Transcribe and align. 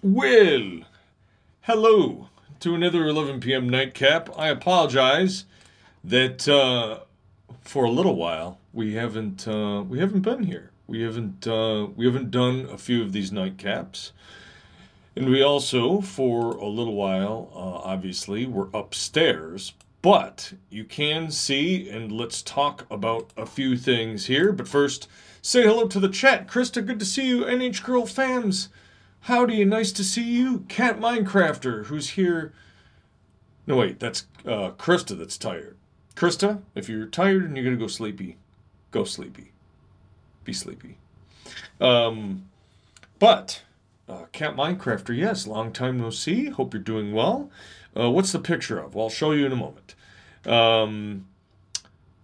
Well, 0.00 0.82
hello 1.62 2.28
to 2.60 2.72
another 2.76 3.08
11 3.08 3.40
p.m. 3.40 3.68
nightcap. 3.68 4.30
I 4.38 4.46
apologize 4.46 5.44
that 6.04 6.46
uh, 6.46 7.00
for 7.62 7.84
a 7.84 7.90
little 7.90 8.14
while 8.14 8.60
we 8.72 8.94
haven't 8.94 9.48
uh, 9.48 9.82
we 9.82 9.98
haven't 9.98 10.20
been 10.20 10.44
here. 10.44 10.70
We 10.86 11.02
haven't 11.02 11.48
uh, 11.48 11.88
we 11.96 12.06
haven't 12.06 12.30
done 12.30 12.68
a 12.70 12.78
few 12.78 13.02
of 13.02 13.12
these 13.12 13.32
nightcaps, 13.32 14.12
and 15.16 15.28
we 15.28 15.42
also 15.42 16.00
for 16.00 16.52
a 16.52 16.68
little 16.68 16.94
while 16.94 17.50
uh, 17.52 17.88
obviously 17.90 18.46
were 18.46 18.68
upstairs. 18.72 19.72
But 20.00 20.52
you 20.70 20.84
can 20.84 21.32
see, 21.32 21.90
and 21.90 22.12
let's 22.12 22.40
talk 22.40 22.86
about 22.88 23.32
a 23.36 23.46
few 23.46 23.76
things 23.76 24.26
here. 24.26 24.52
But 24.52 24.68
first, 24.68 25.08
say 25.42 25.64
hello 25.64 25.88
to 25.88 25.98
the 25.98 26.08
chat. 26.08 26.46
Krista, 26.46 26.86
good 26.86 27.00
to 27.00 27.04
see 27.04 27.26
you. 27.26 27.44
NH 27.46 27.82
Girl 27.82 28.02
fams. 28.02 28.68
Howdy, 29.28 29.62
nice 29.66 29.92
to 29.92 30.04
see 30.04 30.22
you. 30.22 30.60
Cat 30.68 30.98
Minecrafter, 30.98 31.84
who's 31.84 32.08
here. 32.12 32.54
No, 33.66 33.76
wait, 33.76 34.00
that's 34.00 34.26
uh, 34.46 34.70
Krista 34.78 35.18
that's 35.18 35.36
tired. 35.36 35.76
Krista, 36.16 36.62
if 36.74 36.88
you're 36.88 37.04
tired 37.04 37.44
and 37.44 37.54
you're 37.54 37.62
going 37.62 37.76
to 37.76 37.80
go 37.80 37.88
sleepy, 37.88 38.38
go 38.90 39.04
sleepy. 39.04 39.52
Be 40.44 40.54
sleepy. 40.54 40.96
Um, 41.78 42.46
but, 43.18 43.60
uh, 44.08 44.24
Cat 44.32 44.56
Minecrafter, 44.56 45.14
yes, 45.14 45.46
long 45.46 45.74
time 45.74 46.00
no 46.00 46.08
see. 46.08 46.46
Hope 46.46 46.72
you're 46.72 46.82
doing 46.82 47.12
well. 47.12 47.50
Uh, 47.94 48.10
what's 48.10 48.32
the 48.32 48.38
picture 48.38 48.78
of? 48.78 48.94
Well, 48.94 49.04
I'll 49.04 49.10
show 49.10 49.32
you 49.32 49.44
in 49.44 49.52
a 49.52 49.56
moment. 49.56 49.94
Um, 50.46 51.26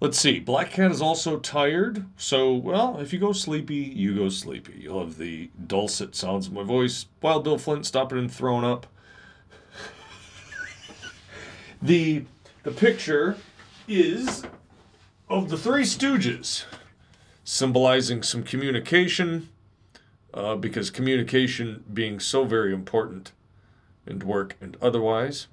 Let's 0.05 0.19
see. 0.19 0.39
Black 0.39 0.71
Cat 0.73 0.91
is 0.91 1.01
also 1.01 1.39
tired. 1.39 2.05
So, 2.19 2.53
well, 2.53 2.99
if 3.01 3.15
you 3.15 3.19
go 3.19 3.33
sleepy, 3.33 3.77
you 3.77 4.15
go 4.15 4.29
sleepy. 4.29 4.81
You'll 4.83 5.01
have 5.01 5.17
the 5.17 5.49
dulcet 5.67 6.15
sounds 6.15 6.47
of 6.47 6.53
my 6.53 6.63
voice. 6.63 7.07
Wild 7.23 7.45
Bill 7.45 7.57
Flint 7.57 7.87
stopping 7.87 8.19
and 8.19 8.31
throwing 8.31 8.67
up. 8.67 8.87
the 11.81 12.25
the 12.65 12.71
picture 12.71 13.39
is 13.89 14.45
of 15.31 15.49
the 15.49 15.57
Three 15.57 15.85
Stooges, 15.85 16.67
symbolizing 17.43 18.23
some 18.23 18.43
communication, 18.43 19.49
uh, 20.35 20.55
because 20.55 20.91
communication 20.91 21.83
being 21.91 22.21
so 22.21 22.45
very 22.45 22.75
important 22.75 23.33
in 24.07 24.19
work 24.19 24.55
and 24.61 24.77
otherwise. 24.83 25.47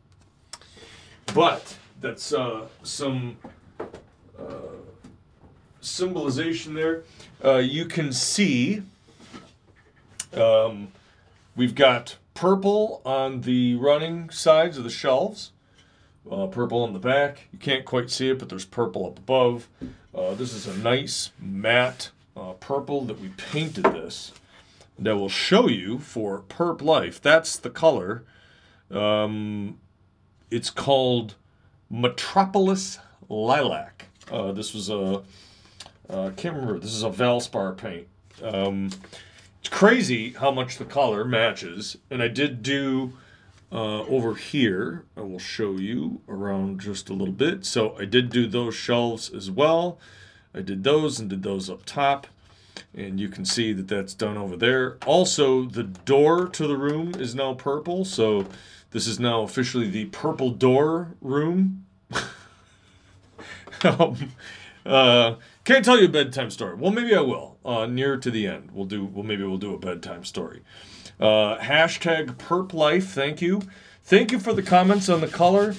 But 1.34 1.78
that's 2.02 2.34
uh, 2.34 2.68
some 2.84 3.38
symbolization 5.82 6.74
there. 6.74 7.04
Uh, 7.44 7.58
you 7.58 7.86
can 7.86 8.14
see 8.14 8.84
um, 10.34 10.90
we've 11.56 11.76
got 11.76 12.18
purple 12.34 13.02
on 13.04 13.42
the 13.42 13.76
running 13.76 14.30
sides 14.30 14.78
of 14.78 14.84
the 14.84 14.90
shelves, 14.90 15.52
uh, 16.32 16.48
purple 16.48 16.84
on 16.84 16.94
the 16.94 17.00
back. 17.00 17.48
You 17.52 17.60
can't 17.60 17.86
quite 17.86 18.10
see 18.10 18.30
it, 18.30 18.40
but 18.40 18.50
there's 18.50 18.66
purple 18.66 19.06
up 19.06 19.20
above. 19.20 19.68
Uh, 20.14 20.34
this 20.36 20.54
is 20.54 20.68
a 20.68 20.78
nice 20.78 21.32
matte 21.40 22.12
uh, 22.38 22.54
purple 22.54 23.06
that 23.06 23.20
we 23.20 23.30
painted 23.30 23.86
this. 23.86 24.32
That 25.00 25.18
will 25.18 25.30
show 25.30 25.68
you 25.68 25.98
for 25.98 26.42
Perp 26.42 26.82
Life. 26.82 27.20
That's 27.20 27.58
the 27.58 27.72
color. 27.72 28.24
Um, 28.92 29.80
it's 30.52 30.70
called 30.70 31.36
Metropolis 31.90 33.00
Lilac. 33.28 34.11
Uh, 34.32 34.52
this 34.52 34.74
was 34.74 34.90
a 34.90 35.22
uh, 36.12 36.32
can't 36.36 36.56
remember. 36.56 36.80
This 36.80 36.94
is 36.94 37.04
a 37.04 37.10
Valspar 37.10 37.78
paint. 37.78 38.08
Um, 38.44 38.90
it's 39.60 39.70
crazy 39.70 40.32
how 40.32 40.52
much 40.52 40.78
the 40.78 40.86
color 40.86 41.24
matches. 41.24 41.98
And 42.10 42.22
I 42.22 42.28
did 42.28 42.64
do 42.64 43.14
uh, 43.72 44.02
over 44.02 44.36
here. 44.36 45.06
I 45.16 45.22
will 45.22 45.40
show 45.40 45.74
you 45.74 46.22
around 46.28 46.82
just 46.82 47.10
a 47.10 47.14
little 47.14 47.34
bit. 47.34 47.66
So 47.66 47.98
I 47.98 48.06
did 48.06 48.30
do 48.30 48.46
those 48.48 48.76
shelves 48.76 49.32
as 49.34 49.50
well. 49.50 50.00
I 50.54 50.62
did 50.62 50.84
those 50.84 51.20
and 51.20 51.30
did 51.30 51.44
those 51.44 51.70
up 51.70 51.86
top. 51.86 52.28
And 52.94 53.20
you 53.20 53.30
can 53.30 53.46
see 53.46 53.72
that 53.72 53.88
that's 53.88 54.14
done 54.14 54.38
over 54.38 54.58
there. 54.58 54.98
Also, 55.06 55.64
the 55.64 55.84
door 55.84 56.48
to 56.50 56.68
the 56.68 56.76
room 56.76 57.14
is 57.18 57.36
now 57.36 57.54
purple. 57.54 58.04
So 58.04 58.48
this 58.90 59.08
is 59.08 59.18
now 59.20 59.44
officially 59.44 59.90
the 59.90 60.06
purple 60.06 60.50
door 60.50 61.16
room. 61.22 61.86
um, 63.86 64.32
uh, 64.86 65.36
can't 65.64 65.86
tell 65.86 66.00
you 66.00 66.06
a 66.06 66.10
bedtime 66.10 66.50
story. 66.50 66.76
Well, 66.76 66.92
maybe 66.92 67.16
I 67.16 67.22
will. 67.22 67.58
Uh, 67.64 67.86
near 67.86 68.18
to 68.18 68.32
the 68.32 68.48
end, 68.48 68.72
we'll 68.72 68.86
do. 68.86 69.06
Well, 69.06 69.24
maybe 69.24 69.44
we'll 69.44 69.58
do 69.58 69.74
a 69.74 69.78
bedtime 69.78 70.26
story. 70.26 70.62
Uh, 71.20 71.58
hashtag 71.60 72.36
perp 72.38 72.74
life. 72.74 73.10
Thank 73.10 73.42
you. 73.42 73.62
Thank 74.04 74.32
you 74.32 74.40
for 74.40 74.54
the 74.54 74.64
comments 74.64 75.08
on 75.08 75.22
the 75.22 75.28
color. 75.28 75.76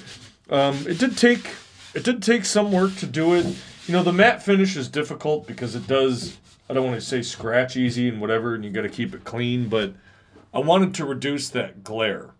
Um, 0.48 0.86
it 0.86 0.98
did 0.98 1.18
take 1.18 1.50
it 1.94 2.04
did 2.04 2.22
take 2.22 2.44
some 2.44 2.72
work 2.72 2.94
to 2.96 3.06
do 3.06 3.34
it. 3.34 3.44
You 3.86 3.92
know, 3.92 4.02
the 4.02 4.12
matte 4.12 4.42
finish 4.42 4.76
is 4.76 4.88
difficult 4.88 5.46
because 5.46 5.74
it 5.74 5.86
does. 5.86 6.38
I 6.70 6.74
don't 6.74 6.86
want 6.86 7.00
to 7.00 7.06
say 7.06 7.22
scratch 7.22 7.76
easy 7.76 8.08
and 8.08 8.20
whatever, 8.20 8.54
and 8.54 8.64
you 8.64 8.70
got 8.70 8.82
to 8.82 8.88
keep 8.88 9.14
it 9.14 9.24
clean. 9.24 9.68
But 9.68 9.94
I 10.54 10.60
wanted 10.60 10.94
to 10.94 11.04
reduce 11.04 11.48
that 11.50 11.82
glare. 11.82 12.30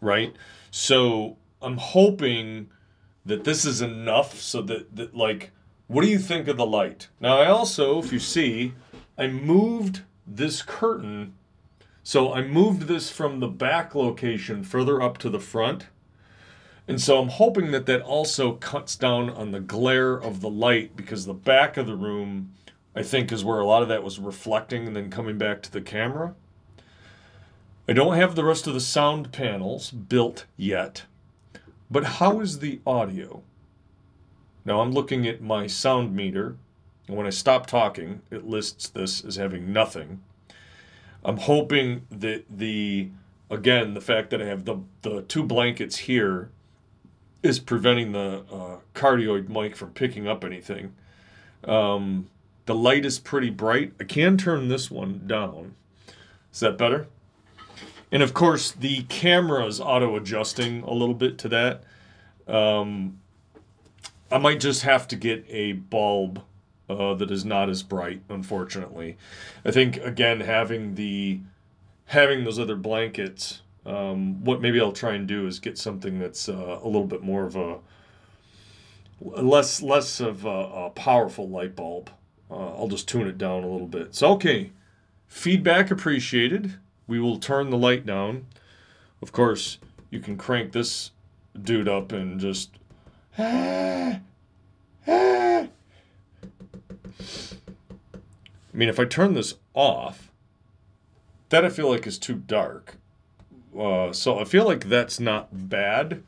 Right. 0.00 0.34
So 0.70 1.36
I'm 1.62 1.76
hoping 1.76 2.70
that 3.28 3.44
this 3.44 3.64
is 3.64 3.82
enough 3.82 4.40
so 4.40 4.62
that, 4.62 4.96
that 4.96 5.14
like 5.14 5.52
what 5.86 6.02
do 6.02 6.08
you 6.10 6.18
think 6.18 6.48
of 6.48 6.56
the 6.56 6.66
light? 6.66 7.08
Now 7.20 7.38
i 7.38 7.46
also 7.46 7.98
if 7.98 8.12
you 8.12 8.18
see 8.18 8.72
i 9.16 9.26
moved 9.26 10.02
this 10.26 10.62
curtain. 10.62 11.34
So 12.02 12.32
i 12.32 12.42
moved 12.42 12.82
this 12.82 13.10
from 13.10 13.40
the 13.40 13.48
back 13.48 13.94
location 13.94 14.64
further 14.64 15.00
up 15.00 15.18
to 15.18 15.30
the 15.30 15.40
front. 15.40 15.86
And 16.86 17.00
so 17.00 17.20
i'm 17.20 17.28
hoping 17.28 17.70
that 17.70 17.86
that 17.86 18.00
also 18.00 18.52
cuts 18.52 18.96
down 18.96 19.28
on 19.30 19.52
the 19.52 19.60
glare 19.60 20.14
of 20.14 20.40
the 20.40 20.50
light 20.50 20.96
because 20.96 21.26
the 21.26 21.34
back 21.34 21.76
of 21.76 21.86
the 21.86 21.96
room 21.96 22.54
i 22.96 23.02
think 23.02 23.30
is 23.30 23.44
where 23.44 23.60
a 23.60 23.66
lot 23.66 23.82
of 23.82 23.88
that 23.88 24.02
was 24.02 24.18
reflecting 24.18 24.86
and 24.86 24.96
then 24.96 25.10
coming 25.10 25.36
back 25.36 25.62
to 25.62 25.72
the 25.72 25.82
camera. 25.82 26.34
I 27.86 27.92
don't 27.92 28.16
have 28.16 28.34
the 28.34 28.44
rest 28.44 28.66
of 28.66 28.74
the 28.74 28.80
sound 28.80 29.32
panels 29.32 29.90
built 29.90 30.46
yet 30.56 31.04
but 31.90 32.04
how 32.04 32.40
is 32.40 32.58
the 32.58 32.80
audio? 32.86 33.42
Now 34.64 34.80
I'm 34.80 34.92
looking 34.92 35.26
at 35.26 35.40
my 35.40 35.66
sound 35.66 36.14
meter, 36.14 36.56
and 37.06 37.16
when 37.16 37.26
I 37.26 37.30
stop 37.30 37.66
talking, 37.66 38.22
it 38.30 38.46
lists 38.46 38.88
this 38.88 39.24
as 39.24 39.36
having 39.36 39.72
nothing. 39.72 40.22
I'm 41.24 41.38
hoping 41.38 42.06
that 42.10 42.44
the, 42.50 43.10
again, 43.50 43.94
the 43.94 44.00
fact 44.00 44.30
that 44.30 44.42
I 44.42 44.46
have 44.46 44.64
the, 44.64 44.78
the 45.02 45.22
two 45.22 45.42
blankets 45.42 45.96
here 45.96 46.50
is 47.42 47.58
preventing 47.58 48.12
the 48.12 48.44
uh, 48.52 48.76
cardioid 48.94 49.48
mic 49.48 49.76
from 49.76 49.90
picking 49.90 50.28
up 50.28 50.44
anything. 50.44 50.94
Um, 51.64 52.28
the 52.66 52.74
light 52.74 53.04
is 53.04 53.18
pretty 53.18 53.50
bright. 53.50 53.94
I 53.98 54.04
can 54.04 54.36
turn 54.36 54.68
this 54.68 54.90
one 54.90 55.26
down. 55.26 55.74
Is 56.52 56.60
that 56.60 56.76
better? 56.76 57.06
And 58.10 58.22
of 58.22 58.32
course, 58.34 58.72
the 58.72 59.02
camera 59.04 59.66
is 59.66 59.80
auto 59.80 60.16
adjusting 60.16 60.82
a 60.82 60.92
little 60.92 61.14
bit 61.14 61.38
to 61.38 61.48
that. 61.48 61.84
Um, 62.46 63.20
I 64.30 64.38
might 64.38 64.60
just 64.60 64.82
have 64.82 65.08
to 65.08 65.16
get 65.16 65.44
a 65.48 65.72
bulb 65.72 66.42
uh, 66.88 67.14
that 67.14 67.30
is 67.30 67.44
not 67.44 67.68
as 67.68 67.82
bright, 67.82 68.22
unfortunately. 68.28 69.16
I 69.64 69.70
think 69.70 69.98
again 69.98 70.40
having 70.40 70.94
the 70.94 71.40
having 72.06 72.44
those 72.44 72.58
other 72.58 72.76
blankets. 72.76 73.62
Um, 73.84 74.44
what 74.44 74.60
maybe 74.60 74.80
I'll 74.80 74.92
try 74.92 75.14
and 75.14 75.26
do 75.26 75.46
is 75.46 75.60
get 75.60 75.78
something 75.78 76.18
that's 76.18 76.48
uh, 76.48 76.80
a 76.82 76.86
little 76.86 77.06
bit 77.06 77.22
more 77.22 77.44
of 77.44 77.56
a 77.56 77.78
less 79.20 79.82
less 79.82 80.20
of 80.20 80.44
a, 80.44 80.48
a 80.48 80.90
powerful 80.90 81.48
light 81.48 81.76
bulb. 81.76 82.10
Uh, 82.50 82.74
I'll 82.76 82.88
just 82.88 83.08
tune 83.08 83.26
it 83.26 83.36
down 83.36 83.64
a 83.64 83.68
little 83.68 83.86
bit. 83.86 84.14
So 84.14 84.32
okay, 84.32 84.72
feedback 85.26 85.90
appreciated 85.90 86.74
we 87.08 87.18
will 87.18 87.38
turn 87.38 87.70
the 87.70 87.78
light 87.78 88.06
down. 88.06 88.46
Of 89.20 89.32
course, 89.32 89.78
you 90.10 90.20
can 90.20 90.36
crank 90.36 90.70
this 90.72 91.10
dude 91.60 91.88
up 91.88 92.12
and 92.12 92.38
just. 92.38 92.70
I 93.36 94.20
mean, 98.72 98.88
if 98.88 99.00
I 99.00 99.06
turn 99.06 99.34
this 99.34 99.54
off, 99.74 100.30
that 101.48 101.64
I 101.64 101.70
feel 101.70 101.90
like 101.90 102.06
is 102.06 102.18
too 102.18 102.34
dark. 102.34 102.96
Uh, 103.76 104.12
so 104.12 104.38
I 104.38 104.44
feel 104.44 104.64
like 104.64 104.84
that's 104.84 105.18
not 105.18 105.68
bad. 105.68 106.22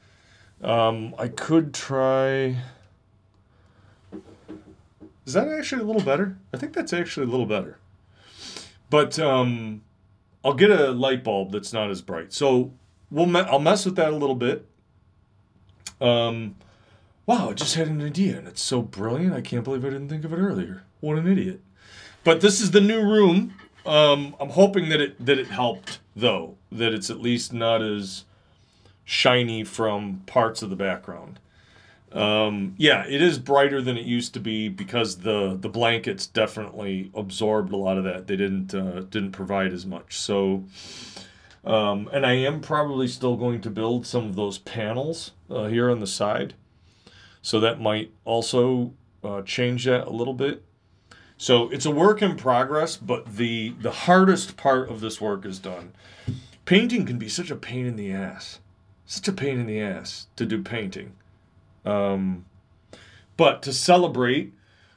Um, 0.62 1.14
I 1.18 1.28
could 1.28 1.72
try. 1.72 2.56
Is 5.26 5.34
that 5.34 5.48
actually 5.48 5.82
a 5.82 5.86
little 5.86 6.02
better? 6.02 6.38
I 6.52 6.56
think 6.56 6.72
that's 6.72 6.92
actually 6.92 7.26
a 7.26 7.30
little 7.30 7.46
better. 7.46 7.78
But 8.88 9.18
um, 9.18 9.82
I'll 10.44 10.54
get 10.54 10.70
a 10.70 10.90
light 10.90 11.22
bulb 11.22 11.52
that's 11.52 11.72
not 11.72 11.90
as 11.90 12.02
bright. 12.02 12.32
So 12.32 12.72
we'll 13.10 13.26
me- 13.26 13.40
I'll 13.40 13.58
mess 13.58 13.84
with 13.84 13.96
that 13.96 14.12
a 14.12 14.16
little 14.16 14.34
bit. 14.34 14.66
Um, 16.00 16.56
wow, 17.26 17.50
I 17.50 17.52
just 17.52 17.74
had 17.74 17.88
an 17.88 18.00
idea 18.02 18.38
and 18.38 18.48
it's 18.48 18.62
so 18.62 18.80
brilliant. 18.80 19.34
I 19.34 19.40
can't 19.40 19.64
believe 19.64 19.84
I 19.84 19.90
didn't 19.90 20.08
think 20.08 20.24
of 20.24 20.32
it 20.32 20.38
earlier. 20.38 20.84
What 21.00 21.18
an 21.18 21.30
idiot. 21.30 21.60
But 22.24 22.40
this 22.40 22.60
is 22.60 22.70
the 22.70 22.80
new 22.80 23.02
room. 23.02 23.54
Um, 23.86 24.36
I'm 24.38 24.50
hoping 24.50 24.88
that 24.90 25.00
it 25.00 25.24
that 25.24 25.38
it 25.38 25.48
helped 25.48 26.00
though, 26.14 26.56
that 26.70 26.92
it's 26.92 27.10
at 27.10 27.20
least 27.20 27.52
not 27.52 27.82
as 27.82 28.24
shiny 29.04 29.64
from 29.64 30.22
parts 30.26 30.62
of 30.62 30.70
the 30.70 30.76
background. 30.76 31.40
Um, 32.12 32.74
yeah, 32.76 33.04
it 33.06 33.22
is 33.22 33.38
brighter 33.38 33.80
than 33.80 33.96
it 33.96 34.04
used 34.04 34.34
to 34.34 34.40
be 34.40 34.68
because 34.68 35.18
the 35.18 35.56
the 35.58 35.68
blankets 35.68 36.26
definitely 36.26 37.10
absorbed 37.14 37.72
a 37.72 37.76
lot 37.76 37.98
of 37.98 38.04
that. 38.04 38.26
They 38.26 38.36
didn't 38.36 38.74
uh, 38.74 39.00
didn't 39.00 39.32
provide 39.32 39.72
as 39.72 39.86
much. 39.86 40.18
So, 40.18 40.64
um, 41.64 42.08
and 42.12 42.26
I 42.26 42.32
am 42.32 42.60
probably 42.60 43.06
still 43.06 43.36
going 43.36 43.60
to 43.60 43.70
build 43.70 44.06
some 44.06 44.26
of 44.26 44.34
those 44.34 44.58
panels 44.58 45.32
uh, 45.48 45.66
here 45.66 45.88
on 45.88 46.00
the 46.00 46.06
side. 46.06 46.54
So 47.42 47.60
that 47.60 47.80
might 47.80 48.12
also 48.24 48.92
uh, 49.22 49.42
change 49.42 49.84
that 49.84 50.06
a 50.06 50.10
little 50.10 50.34
bit. 50.34 50.64
So 51.36 51.70
it's 51.70 51.86
a 51.86 51.90
work 51.90 52.20
in 52.22 52.36
progress, 52.36 52.96
but 52.96 53.36
the 53.36 53.70
the 53.80 53.92
hardest 53.92 54.56
part 54.56 54.90
of 54.90 55.00
this 55.00 55.20
work 55.20 55.46
is 55.46 55.60
done. 55.60 55.92
Painting 56.64 57.06
can 57.06 57.18
be 57.18 57.28
such 57.28 57.50
a 57.50 57.56
pain 57.56 57.86
in 57.86 57.96
the 57.96 58.12
ass, 58.12 58.58
such 59.06 59.28
a 59.28 59.32
pain 59.32 59.60
in 59.60 59.66
the 59.66 59.80
ass 59.80 60.26
to 60.36 60.44
do 60.44 60.62
painting. 60.62 61.14
Um, 61.84 62.44
but 63.36 63.62
to 63.62 63.72
celebrate, 63.72 64.52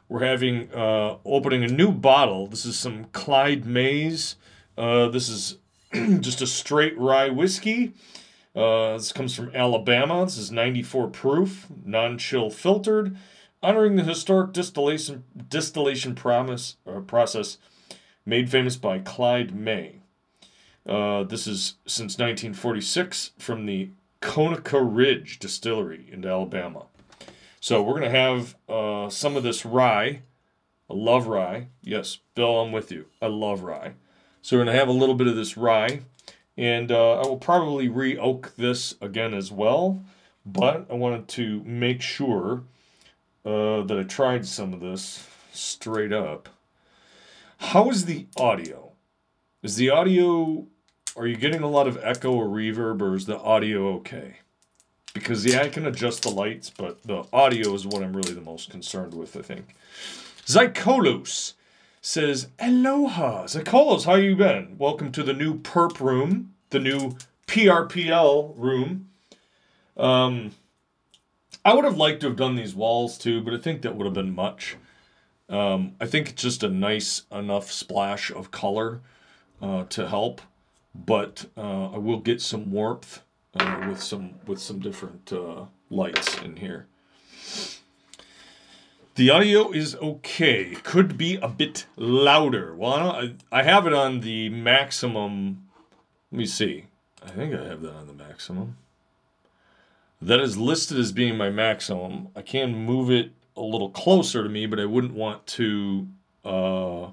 we're 0.09 0.25
having 0.25 0.71
uh, 0.73 1.17
opening 1.25 1.63
a 1.63 1.67
new 1.67 1.91
bottle. 1.91 2.47
This 2.47 2.65
is 2.65 2.77
some 2.77 3.05
Clyde 3.05 3.65
May's. 3.65 4.35
Uh, 4.77 5.07
this 5.07 5.29
is 5.29 5.57
just 6.19 6.41
a 6.41 6.47
straight 6.47 6.97
rye 6.97 7.29
whiskey. 7.29 7.93
Uh, 8.55 8.93
this 8.93 9.11
comes 9.11 9.35
from 9.35 9.55
Alabama. 9.55 10.25
This 10.25 10.37
is 10.37 10.51
94 10.51 11.07
proof, 11.07 11.67
non-chill 11.83 12.49
filtered, 12.51 13.17
honoring 13.63 13.95
the 13.95 14.03
historic 14.03 14.53
distillation 14.53 15.23
distillation 15.49 16.13
promise 16.13 16.77
uh, 16.85 16.99
process 16.99 17.57
made 18.25 18.49
famous 18.49 18.75
by 18.75 18.99
Clyde 18.99 19.55
May. 19.55 20.01
Uh, 20.85 21.23
this 21.23 21.47
is 21.47 21.75
since 21.85 22.17
1946 22.17 23.31
from 23.39 23.65
the 23.65 23.89
Conecuh 24.23 24.79
Ridge 24.81 25.37
Distillery 25.37 26.07
in 26.09 26.25
Alabama. 26.25 26.85
So 27.59 27.83
we're 27.83 27.99
going 27.99 28.11
to 28.11 28.17
have 28.17 28.55
uh, 28.69 29.09
some 29.09 29.35
of 29.35 29.43
this 29.43 29.65
rye. 29.65 30.21
I 30.89 30.93
love 30.93 31.27
rye. 31.27 31.67
Yes, 31.81 32.19
Bill, 32.33 32.61
I'm 32.61 32.71
with 32.71 32.89
you. 32.89 33.07
I 33.21 33.27
love 33.27 33.63
rye. 33.63 33.93
So 34.41 34.55
we're 34.55 34.63
going 34.63 34.73
to 34.73 34.79
have 34.79 34.87
a 34.87 34.93
little 34.93 35.15
bit 35.15 35.27
of 35.27 35.35
this 35.35 35.57
rye. 35.57 36.01
And 36.57 36.89
uh, 36.89 37.19
I 37.19 37.27
will 37.27 37.37
probably 37.37 37.89
re-oak 37.89 38.53
this 38.55 38.95
again 39.01 39.33
as 39.33 39.51
well. 39.51 40.01
But 40.45 40.87
I 40.89 40.93
wanted 40.93 41.27
to 41.29 41.61
make 41.65 42.01
sure 42.01 42.63
uh, 43.45 43.81
that 43.83 43.97
I 43.99 44.03
tried 44.03 44.45
some 44.47 44.73
of 44.73 44.79
this 44.79 45.27
straight 45.51 46.13
up. 46.13 46.47
How 47.57 47.89
is 47.89 48.05
the 48.05 48.27
audio? 48.37 48.93
Is 49.61 49.75
the 49.75 49.89
audio 49.89 50.67
are 51.15 51.27
you 51.27 51.35
getting 51.35 51.61
a 51.61 51.69
lot 51.69 51.87
of 51.87 51.99
echo 52.03 52.31
or 52.33 52.47
reverb, 52.47 53.01
or 53.01 53.15
is 53.15 53.25
the 53.25 53.37
audio 53.39 53.93
okay? 53.95 54.37
Because, 55.13 55.45
yeah, 55.45 55.61
I 55.61 55.69
can 55.69 55.85
adjust 55.85 56.23
the 56.23 56.31
lights, 56.31 56.71
but 56.71 57.03
the 57.03 57.23
audio 57.31 57.73
is 57.75 57.85
what 57.85 58.01
I'm 58.01 58.15
really 58.15 58.33
the 58.33 58.41
most 58.41 58.71
concerned 58.71 59.13
with, 59.13 59.37
I 59.37 59.41
think. 59.41 59.75
Zykolos 60.45 61.53
says, 62.01 62.47
Aloha. 62.59 63.45
Zykolos, 63.45 64.05
how 64.05 64.15
you 64.15 64.35
been? 64.35 64.75
Welcome 64.79 65.11
to 65.11 65.21
the 65.21 65.33
new 65.33 65.59
perp 65.59 65.99
room, 65.99 66.53
the 66.71 66.79
new 66.79 67.15
PRPL 67.47 68.55
room. 68.57 69.09
Um, 69.95 70.51
I 71.63 71.75
would 71.75 71.85
have 71.85 71.97
liked 71.97 72.21
to 72.21 72.27
have 72.27 72.35
done 72.35 72.55
these 72.55 72.73
walls 72.73 73.19
too, 73.19 73.39
but 73.41 73.53
I 73.53 73.57
think 73.57 73.83
that 73.83 73.95
would 73.95 74.05
have 74.05 74.15
been 74.15 74.33
much. 74.33 74.77
Um, 75.47 75.95
I 76.01 76.07
think 76.07 76.29
it's 76.29 76.41
just 76.41 76.63
a 76.63 76.69
nice 76.69 77.23
enough 77.31 77.71
splash 77.71 78.31
of 78.31 78.49
color 78.49 79.01
uh, 79.61 79.83
to 79.89 80.09
help 80.09 80.41
but 80.93 81.45
uh, 81.57 81.91
I 81.91 81.97
will 81.97 82.19
get 82.19 82.41
some 82.41 82.71
warmth 82.71 83.21
uh, 83.55 83.85
with 83.87 84.01
some 84.01 84.35
with 84.45 84.59
some 84.59 84.79
different 84.79 85.31
uh, 85.31 85.65
lights 85.89 86.39
in 86.41 86.57
here. 86.57 86.87
The 89.15 89.29
audio 89.29 89.71
is 89.71 89.95
okay. 89.95 90.75
Could 90.83 91.17
be 91.17 91.35
a 91.35 91.47
bit 91.47 91.85
louder. 91.95 92.73
Well, 92.75 93.11
I, 93.11 93.33
I 93.51 93.61
have 93.63 93.85
it 93.85 93.93
on 93.93 94.21
the 94.21 94.49
maximum. 94.49 95.67
Let 96.31 96.37
me 96.39 96.45
see. 96.47 96.85
I 97.23 97.29
think 97.29 97.53
I 97.53 97.63
have 97.65 97.81
that 97.83 97.93
on 97.93 98.07
the 98.07 98.13
maximum. 98.13 98.77
That 100.19 100.39
is 100.39 100.57
listed 100.57 100.97
as 100.97 101.11
being 101.11 101.37
my 101.37 101.49
maximum. 101.49 102.29
I 102.35 102.41
can 102.41 102.73
move 102.73 103.11
it 103.11 103.33
a 103.55 103.61
little 103.61 103.89
closer 103.89 104.41
to 104.41 104.49
me, 104.49 104.65
but 104.65 104.79
I 104.79 104.85
wouldn't 104.85 105.13
want 105.13 105.45
to. 105.47 106.07
Uh, 106.43 107.09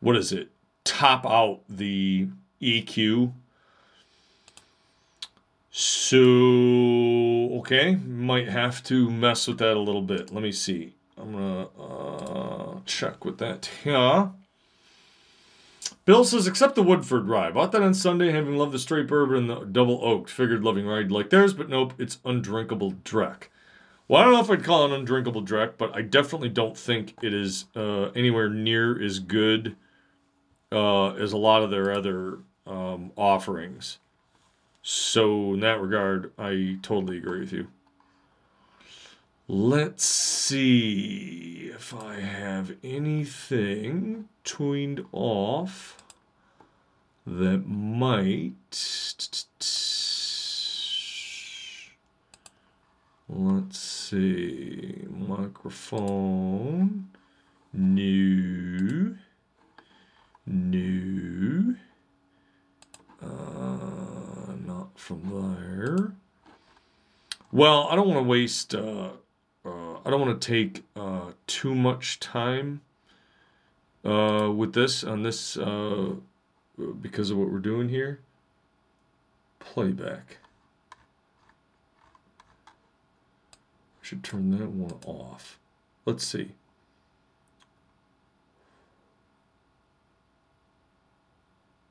what 0.00 0.16
is 0.16 0.30
it? 0.32 0.50
Top 0.84 1.24
out 1.24 1.62
the 1.68 2.28
EQ. 2.60 3.32
So, 5.70 6.16
okay, 7.58 7.96
might 7.96 8.48
have 8.48 8.82
to 8.84 9.10
mess 9.10 9.46
with 9.46 9.58
that 9.58 9.76
a 9.76 9.80
little 9.80 10.02
bit. 10.02 10.32
Let 10.32 10.42
me 10.42 10.52
see. 10.52 10.94
I'm 11.18 11.32
going 11.32 11.66
to 11.66 11.82
uh, 11.82 12.80
check 12.86 13.24
with 13.24 13.38
that 13.38 13.68
here. 13.84 14.30
Bill 16.06 16.24
says, 16.24 16.46
accept 16.46 16.76
the 16.76 16.82
Woodford 16.82 17.28
rye. 17.28 17.50
Bought 17.50 17.72
that 17.72 17.82
on 17.82 17.92
Sunday, 17.92 18.30
having 18.30 18.56
loved 18.56 18.72
the 18.72 18.78
straight 18.78 19.08
bourbon 19.08 19.36
and 19.36 19.50
the 19.50 19.64
double 19.66 20.02
oaked. 20.04 20.30
Figured 20.30 20.62
loving 20.62 20.86
rye 20.86 21.00
like 21.02 21.30
theirs, 21.30 21.52
but 21.52 21.68
nope, 21.68 21.94
it's 21.98 22.20
undrinkable 22.24 22.92
dreck. 23.04 23.48
Well, 24.08 24.20
I 24.20 24.24
don't 24.24 24.34
know 24.34 24.40
if 24.40 24.50
I'd 24.50 24.64
call 24.64 24.86
it 24.86 24.96
undrinkable 24.96 25.42
dreck, 25.42 25.72
but 25.76 25.94
I 25.96 26.02
definitely 26.02 26.48
don't 26.48 26.78
think 26.78 27.14
it 27.22 27.34
is 27.34 27.64
uh, 27.74 28.10
anywhere 28.14 28.48
near 28.48 29.02
as 29.02 29.18
good 29.18 29.74
uh, 30.72 31.14
as 31.14 31.32
a 31.32 31.36
lot 31.36 31.62
of 31.62 31.70
their 31.70 31.92
other 31.92 32.38
um, 32.66 33.12
offerings. 33.16 33.98
So, 34.82 35.54
in 35.54 35.60
that 35.60 35.80
regard, 35.80 36.32
I 36.38 36.78
totally 36.82 37.18
agree 37.18 37.40
with 37.40 37.52
you. 37.52 37.68
Let's 39.48 40.04
see 40.04 41.70
if 41.72 41.94
I 41.94 42.20
have 42.20 42.74
anything 42.82 44.28
tweened 44.44 45.06
off 45.12 46.02
that 47.26 47.66
might. 47.66 48.54
Let's 53.28 53.78
see. 53.78 55.04
Microphone. 55.10 57.08
New. 57.72 59.16
New. 60.46 61.76
Uh, 63.20 64.54
not 64.64 64.90
from 64.94 65.22
there. 65.50 66.12
Well, 67.50 67.88
I 67.90 67.96
don't 67.96 68.08
want 68.08 68.18
to 68.18 68.28
waste. 68.28 68.74
Uh, 68.74 69.10
uh, 69.64 69.98
I 70.04 70.10
don't 70.10 70.20
want 70.20 70.40
to 70.40 70.46
take 70.46 70.84
uh, 70.94 71.32
too 71.46 71.74
much 71.74 72.20
time 72.20 72.82
uh, 74.04 74.52
with 74.54 74.72
this 74.72 75.02
on 75.02 75.22
this 75.22 75.56
uh, 75.56 76.14
because 77.00 77.30
of 77.30 77.38
what 77.38 77.50
we're 77.50 77.58
doing 77.58 77.88
here. 77.88 78.20
Playback. 79.58 80.38
Should 84.00 84.22
turn 84.22 84.56
that 84.56 84.68
one 84.68 85.00
off. 85.04 85.58
Let's 86.04 86.24
see. 86.24 86.52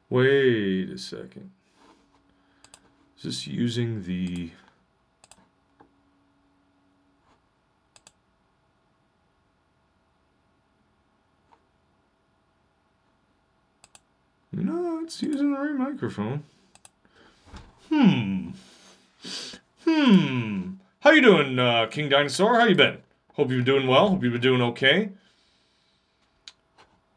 Wait 0.09 0.89
a 0.89 0.97
second. 0.97 1.51
Is 3.17 3.23
this 3.23 3.47
using 3.47 4.03
the... 4.03 4.51
No, 14.51 15.01
it's 15.03 15.21
using 15.21 15.51
the 15.51 15.59
right 15.59 15.75
microphone. 15.75 16.43
Hmm. 17.89 18.49
Hmm. 19.83 20.73
How 21.01 21.11
you 21.11 21.21
doing, 21.21 21.59
uh, 21.59 21.87
King 21.87 22.09
Dinosaur? 22.09 22.59
How 22.59 22.65
you 22.65 22.75
been? 22.75 22.99
Hope 23.33 23.49
you've 23.49 23.65
been 23.65 23.75
doing 23.75 23.87
well. 23.87 24.09
Hope 24.09 24.23
you've 24.23 24.31
been 24.31 24.41
doing 24.41 24.61
okay. 24.61 25.09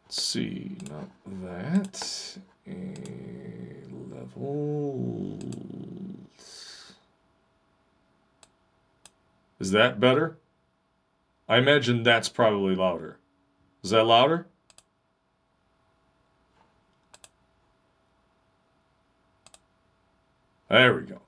Let's 0.05 0.23
see. 0.23 0.77
Not 0.91 1.09
that 1.27 2.39
levels. 4.11 5.45
Is 9.61 9.71
that 9.73 9.99
better? 9.99 10.39
I 11.49 11.59
imagine 11.59 12.03
that's 12.03 12.29
probably 12.29 12.75
louder. 12.77 13.19
Is 13.83 13.91
that 13.91 14.05
louder? 14.05 14.47
There 20.69 20.95
we 20.95 21.03
go. 21.03 21.23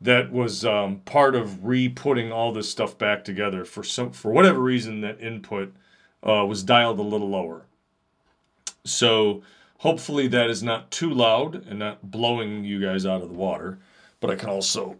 That 0.00 0.32
was 0.32 0.64
um, 0.64 1.00
part 1.04 1.34
of 1.34 1.64
re-putting 1.64 2.32
all 2.32 2.52
this 2.52 2.68
stuff 2.68 2.98
back 2.98 3.24
together. 3.24 3.64
For 3.64 3.82
some, 3.82 4.10
for 4.10 4.32
whatever 4.32 4.60
reason, 4.60 5.00
that 5.02 5.20
input 5.20 5.72
uh, 6.22 6.44
was 6.44 6.62
dialed 6.62 6.98
a 6.98 7.02
little 7.02 7.28
lower. 7.28 7.66
So 8.84 9.42
Hopefully 9.78 10.26
that 10.28 10.48
is 10.48 10.62
not 10.62 10.90
too 10.90 11.12
loud 11.12 11.54
and 11.66 11.78
not 11.78 12.10
blowing 12.10 12.64
you 12.64 12.80
guys 12.80 13.04
out 13.04 13.22
of 13.22 13.28
the 13.28 13.34
water. 13.34 13.78
But 14.20 14.30
I 14.30 14.36
can 14.36 14.48
also 14.48 14.96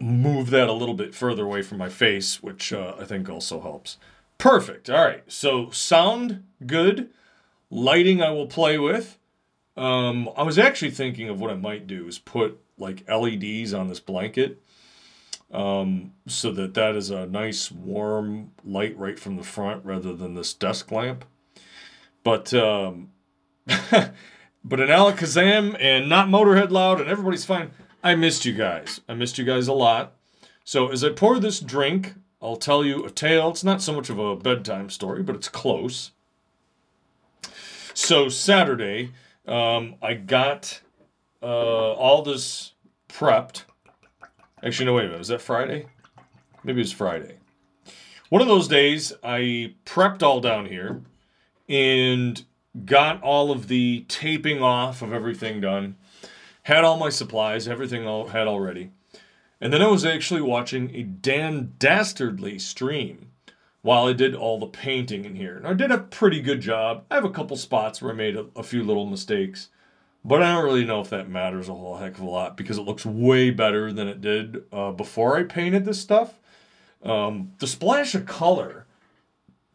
move 0.00 0.50
that 0.50 0.68
a 0.68 0.72
little 0.72 0.94
bit 0.94 1.14
further 1.14 1.44
away 1.44 1.62
from 1.62 1.78
my 1.78 1.88
face, 1.88 2.42
which 2.42 2.72
uh, 2.72 2.94
I 3.00 3.04
think 3.04 3.30
also 3.30 3.60
helps. 3.60 3.98
Perfect. 4.38 4.90
All 4.90 5.04
right. 5.04 5.22
So 5.28 5.70
sound 5.70 6.44
good. 6.66 7.10
Lighting 7.70 8.22
I 8.22 8.30
will 8.30 8.46
play 8.46 8.78
with. 8.78 9.18
Um, 9.76 10.30
I 10.36 10.42
was 10.42 10.58
actually 10.58 10.90
thinking 10.90 11.28
of 11.28 11.40
what 11.40 11.50
I 11.50 11.54
might 11.54 11.86
do 11.86 12.06
is 12.06 12.18
put 12.18 12.58
like 12.78 13.08
LEDs 13.08 13.72
on 13.72 13.88
this 13.88 14.00
blanket 14.00 14.60
um, 15.52 16.12
so 16.26 16.50
that 16.52 16.74
that 16.74 16.96
is 16.96 17.10
a 17.10 17.26
nice 17.26 17.70
warm 17.70 18.52
light 18.64 18.96
right 18.98 19.18
from 19.18 19.36
the 19.36 19.42
front 19.42 19.84
rather 19.84 20.14
than 20.14 20.34
this 20.34 20.52
desk 20.52 20.90
lamp. 20.90 21.24
But 22.24 22.52
um, 22.52 23.10
but 24.64 24.80
an 24.80 24.88
Alakazam 24.88 25.76
and 25.80 26.08
not 26.08 26.28
Motorhead 26.28 26.70
loud 26.70 27.00
and 27.00 27.10
everybody's 27.10 27.44
fine. 27.44 27.70
I 28.02 28.14
missed 28.14 28.44
you 28.44 28.52
guys. 28.52 29.00
I 29.08 29.14
missed 29.14 29.38
you 29.38 29.44
guys 29.44 29.66
a 29.68 29.72
lot. 29.72 30.14
So 30.64 30.88
as 30.88 31.02
I 31.02 31.10
pour 31.10 31.38
this 31.38 31.60
drink, 31.60 32.14
I'll 32.40 32.56
tell 32.56 32.84
you 32.84 33.04
a 33.04 33.10
tale. 33.10 33.50
It's 33.50 33.64
not 33.64 33.82
so 33.82 33.92
much 33.92 34.10
of 34.10 34.18
a 34.18 34.36
bedtime 34.36 34.90
story, 34.90 35.22
but 35.22 35.34
it's 35.34 35.48
close. 35.48 36.12
So 37.94 38.28
Saturday, 38.28 39.12
um, 39.46 39.96
I 40.02 40.14
got 40.14 40.80
uh, 41.42 41.46
all 41.92 42.22
this 42.22 42.72
prepped. 43.08 43.64
Actually, 44.62 44.86
no, 44.86 44.94
wait 44.94 45.04
a 45.04 45.06
minute. 45.06 45.18
Was 45.18 45.28
that 45.28 45.40
Friday? 45.40 45.86
Maybe 46.62 46.80
it 46.80 46.84
was 46.84 46.92
Friday. 46.92 47.38
One 48.28 48.42
of 48.42 48.48
those 48.48 48.68
days, 48.68 49.12
I 49.22 49.74
prepped 49.84 50.22
all 50.22 50.40
down 50.40 50.66
here 50.66 51.02
and 51.68 52.44
got 52.84 53.22
all 53.22 53.50
of 53.50 53.68
the 53.68 54.04
taping 54.08 54.62
off 54.62 55.02
of 55.02 55.12
everything 55.12 55.60
done. 55.60 55.96
Had 56.64 56.84
all 56.84 56.98
my 56.98 57.10
supplies, 57.10 57.68
everything 57.68 58.06
all 58.06 58.28
had 58.28 58.46
already. 58.46 58.90
And 59.60 59.72
then 59.72 59.82
I 59.82 59.86
was 59.86 60.04
actually 60.04 60.42
watching 60.42 60.94
a 60.94 61.02
Dan 61.02 61.74
Dastardly 61.78 62.58
stream 62.58 63.30
while 63.82 64.06
I 64.06 64.12
did 64.12 64.34
all 64.34 64.58
the 64.58 64.66
painting 64.66 65.24
in 65.24 65.36
here. 65.36 65.56
And 65.56 65.66
I 65.66 65.72
did 65.72 65.90
a 65.90 65.98
pretty 65.98 66.40
good 66.40 66.60
job. 66.60 67.04
I 67.10 67.14
have 67.14 67.24
a 67.24 67.30
couple 67.30 67.56
spots 67.56 68.02
where 68.02 68.12
I 68.12 68.16
made 68.16 68.36
a, 68.36 68.46
a 68.56 68.62
few 68.62 68.82
little 68.82 69.06
mistakes. 69.06 69.68
But 70.24 70.42
I 70.42 70.52
don't 70.52 70.64
really 70.64 70.84
know 70.84 71.00
if 71.00 71.10
that 71.10 71.28
matters 71.28 71.68
a 71.68 71.74
whole 71.74 71.96
heck 71.96 72.14
of 72.14 72.20
a 72.20 72.28
lot 72.28 72.56
because 72.56 72.78
it 72.78 72.82
looks 72.82 73.06
way 73.06 73.50
better 73.50 73.92
than 73.92 74.08
it 74.08 74.20
did 74.20 74.64
uh, 74.72 74.90
before 74.90 75.38
I 75.38 75.44
painted 75.44 75.84
this 75.84 76.00
stuff. 76.00 76.40
Um, 77.04 77.52
the 77.58 77.68
splash 77.68 78.16
of 78.16 78.26
color 78.26 78.85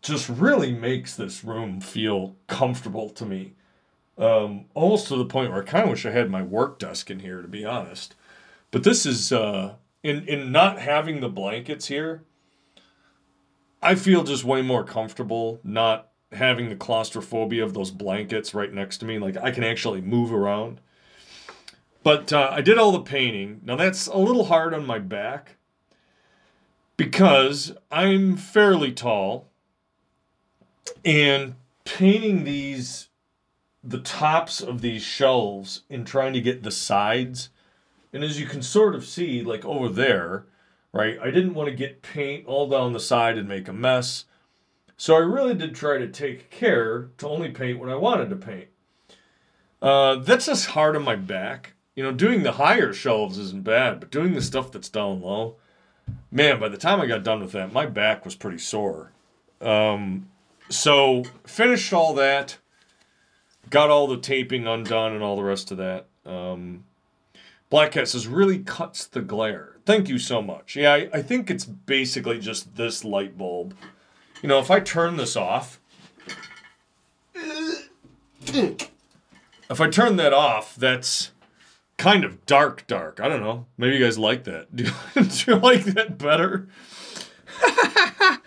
just 0.01 0.29
really 0.29 0.71
makes 0.73 1.15
this 1.15 1.43
room 1.43 1.79
feel 1.79 2.35
comfortable 2.47 3.09
to 3.09 3.25
me. 3.25 3.53
Um, 4.17 4.65
almost 4.73 5.07
to 5.07 5.15
the 5.15 5.25
point 5.25 5.51
where 5.51 5.61
I 5.61 5.65
kind 5.65 5.83
of 5.85 5.89
wish 5.91 6.05
I 6.05 6.11
had 6.11 6.29
my 6.29 6.41
work 6.41 6.79
desk 6.79 7.09
in 7.09 7.19
here, 7.19 7.41
to 7.41 7.47
be 7.47 7.65
honest. 7.65 8.15
But 8.71 8.83
this 8.83 9.05
is 9.05 9.31
uh, 9.31 9.75
in 10.03 10.27
in 10.27 10.51
not 10.51 10.79
having 10.79 11.19
the 11.19 11.29
blankets 11.29 11.87
here. 11.87 12.23
I 13.81 13.95
feel 13.95 14.23
just 14.23 14.43
way 14.43 14.61
more 14.61 14.83
comfortable 14.83 15.59
not 15.63 16.09
having 16.31 16.69
the 16.69 16.75
claustrophobia 16.75 17.63
of 17.63 17.73
those 17.73 17.91
blankets 17.91 18.53
right 18.53 18.71
next 18.71 18.99
to 18.99 19.05
me. 19.05 19.19
Like 19.19 19.37
I 19.37 19.51
can 19.51 19.63
actually 19.63 20.01
move 20.01 20.31
around. 20.31 20.79
But 22.03 22.33
uh, 22.33 22.49
I 22.51 22.61
did 22.61 22.77
all 22.77 22.91
the 22.91 23.01
painting. 23.01 23.61
Now 23.63 23.75
that's 23.75 24.07
a 24.07 24.17
little 24.17 24.45
hard 24.45 24.73
on 24.73 24.85
my 24.85 24.99
back 24.99 25.57
because 26.97 27.73
I'm 27.91 28.37
fairly 28.37 28.91
tall 28.91 29.50
and 31.03 31.55
painting 31.85 32.43
these 32.43 33.07
the 33.83 33.99
tops 33.99 34.61
of 34.61 34.81
these 34.81 35.01
shelves 35.01 35.81
and 35.89 36.05
trying 36.05 36.33
to 36.33 36.41
get 36.41 36.63
the 36.63 36.71
sides 36.71 37.49
and 38.13 38.23
as 38.23 38.39
you 38.39 38.45
can 38.45 38.61
sort 38.61 38.93
of 38.93 39.05
see 39.05 39.41
like 39.41 39.65
over 39.65 39.89
there 39.89 40.45
right 40.93 41.17
i 41.19 41.31
didn't 41.31 41.55
want 41.55 41.67
to 41.67 41.75
get 41.75 42.01
paint 42.01 42.45
all 42.45 42.69
down 42.69 42.93
the 42.93 42.99
side 42.99 43.37
and 43.37 43.49
make 43.49 43.67
a 43.67 43.73
mess 43.73 44.25
so 45.01 45.15
I 45.15 45.21
really 45.21 45.55
did 45.55 45.73
try 45.73 45.97
to 45.97 46.07
take 46.07 46.51
care 46.51 47.09
to 47.17 47.27
only 47.27 47.49
paint 47.49 47.79
what 47.79 47.89
I 47.89 47.95
wanted 47.95 48.29
to 48.29 48.35
paint. 48.35 48.67
Uh, 49.81 50.17
that's 50.17 50.45
just 50.45 50.67
hard 50.67 50.95
on 50.95 51.01
my 51.01 51.15
back. 51.15 51.73
You 51.95 52.03
know, 52.03 52.11
doing 52.11 52.43
the 52.43 52.51
higher 52.51 52.93
shelves 52.93 53.39
isn't 53.39 53.63
bad, 53.63 53.99
but 53.99 54.11
doing 54.11 54.35
the 54.35 54.43
stuff 54.43 54.71
that's 54.71 54.89
down 54.89 55.23
low, 55.23 55.55
man, 56.29 56.59
by 56.59 56.69
the 56.69 56.77
time 56.77 57.01
I 57.01 57.07
got 57.07 57.23
done 57.23 57.41
with 57.41 57.51
that, 57.53 57.73
my 57.73 57.87
back 57.87 58.23
was 58.23 58.35
pretty 58.35 58.59
sore. 58.59 59.11
Um, 59.59 60.27
so 60.71 61.23
finished 61.45 61.93
all 61.93 62.13
that, 62.15 62.57
got 63.69 63.89
all 63.89 64.07
the 64.07 64.17
taping 64.17 64.67
undone 64.67 65.13
and 65.13 65.23
all 65.23 65.35
the 65.35 65.43
rest 65.43 65.71
of 65.71 65.77
that. 65.77 66.07
Um, 66.25 66.85
Black 67.69 67.91
Cat 67.91 68.07
says, 68.07 68.27
really 68.27 68.59
cuts 68.59 69.05
the 69.05 69.21
glare. 69.21 69.77
Thank 69.85 70.09
you 70.09 70.19
so 70.19 70.41
much. 70.41 70.75
Yeah, 70.75 70.93
I, 70.93 71.09
I 71.13 71.21
think 71.21 71.49
it's 71.49 71.65
basically 71.65 72.39
just 72.39 72.75
this 72.75 73.03
light 73.03 73.37
bulb. 73.37 73.75
You 74.41 74.49
know, 74.49 74.59
if 74.59 74.69
I 74.69 74.79
turn 74.79 75.17
this 75.17 75.35
off, 75.35 75.79
if 79.71 79.79
I 79.79 79.89
turn 79.89 80.17
that 80.17 80.33
off, 80.33 80.75
that's 80.75 81.31
kind 81.97 82.23
of 82.23 82.45
dark, 82.45 82.85
dark. 82.87 83.19
I 83.19 83.27
don't 83.27 83.41
know. 83.41 83.67
Maybe 83.77 83.95
you 83.97 84.03
guys 84.03 84.19
like 84.19 84.43
that. 84.45 84.75
Do 84.75 84.91
do 85.15 85.51
you 85.51 85.57
like 85.57 85.85
that 85.85 86.17
better? 86.17 86.67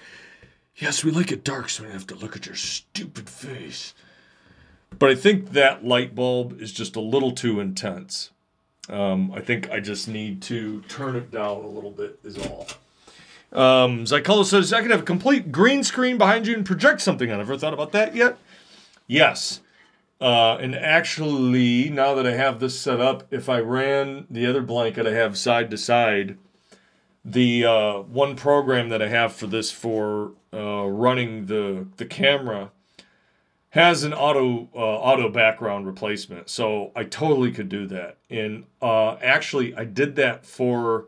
yes, 0.84 1.02
we 1.02 1.10
like 1.10 1.32
it 1.32 1.42
dark 1.42 1.70
so 1.70 1.82
we 1.82 1.88
don't 1.88 1.94
have 1.94 2.06
to 2.06 2.14
look 2.14 2.36
at 2.36 2.44
your 2.44 2.54
stupid 2.54 3.30
face. 3.30 3.94
But 4.98 5.08
I 5.08 5.14
think 5.14 5.52
that 5.52 5.82
light 5.82 6.14
bulb 6.14 6.60
is 6.60 6.72
just 6.72 6.94
a 6.94 7.00
little 7.00 7.32
too 7.32 7.58
intense. 7.58 8.30
Um, 8.90 9.32
I 9.32 9.40
think 9.40 9.70
I 9.70 9.80
just 9.80 10.08
need 10.08 10.42
to 10.42 10.82
turn 10.82 11.16
it 11.16 11.30
down 11.30 11.64
a 11.64 11.66
little 11.66 11.90
bit, 11.90 12.20
is 12.22 12.36
all. 12.36 12.66
Um, 13.50 14.04
Zycolo 14.04 14.44
says, 14.44 14.74
I 14.74 14.82
could 14.82 14.90
have 14.90 15.00
a 15.00 15.04
complete 15.04 15.50
green 15.50 15.84
screen 15.84 16.18
behind 16.18 16.46
you 16.46 16.54
and 16.54 16.66
project 16.66 17.00
something 17.00 17.32
on. 17.32 17.40
Ever 17.40 17.56
thought 17.56 17.72
about 17.72 17.92
that 17.92 18.14
yet? 18.14 18.36
Yes. 19.06 19.60
Uh, 20.20 20.58
and 20.60 20.74
actually, 20.74 21.88
now 21.88 22.14
that 22.14 22.26
I 22.26 22.32
have 22.32 22.60
this 22.60 22.78
set 22.78 23.00
up, 23.00 23.26
if 23.30 23.48
I 23.48 23.60
ran 23.60 24.26
the 24.28 24.46
other 24.46 24.60
blanket 24.60 25.06
I 25.06 25.12
have 25.12 25.38
side 25.38 25.70
to 25.70 25.78
side, 25.78 26.36
the 27.24 27.64
uh, 27.64 27.98
one 28.00 28.36
program 28.36 28.90
that 28.90 29.00
I 29.00 29.08
have 29.08 29.32
for 29.32 29.46
this 29.46 29.70
for 29.70 30.32
uh, 30.52 30.86
running 30.86 31.46
the 31.46 31.86
the 31.96 32.04
camera 32.04 32.70
has 33.70 34.04
an 34.04 34.12
auto 34.12 34.68
uh, 34.74 34.78
auto 34.78 35.28
background 35.28 35.86
replacement, 35.86 36.48
so 36.48 36.92
I 36.94 37.04
totally 37.04 37.50
could 37.50 37.68
do 37.68 37.86
that. 37.88 38.18
And 38.30 38.64
uh, 38.80 39.14
actually, 39.14 39.74
I 39.74 39.84
did 39.84 40.16
that 40.16 40.46
for 40.46 41.06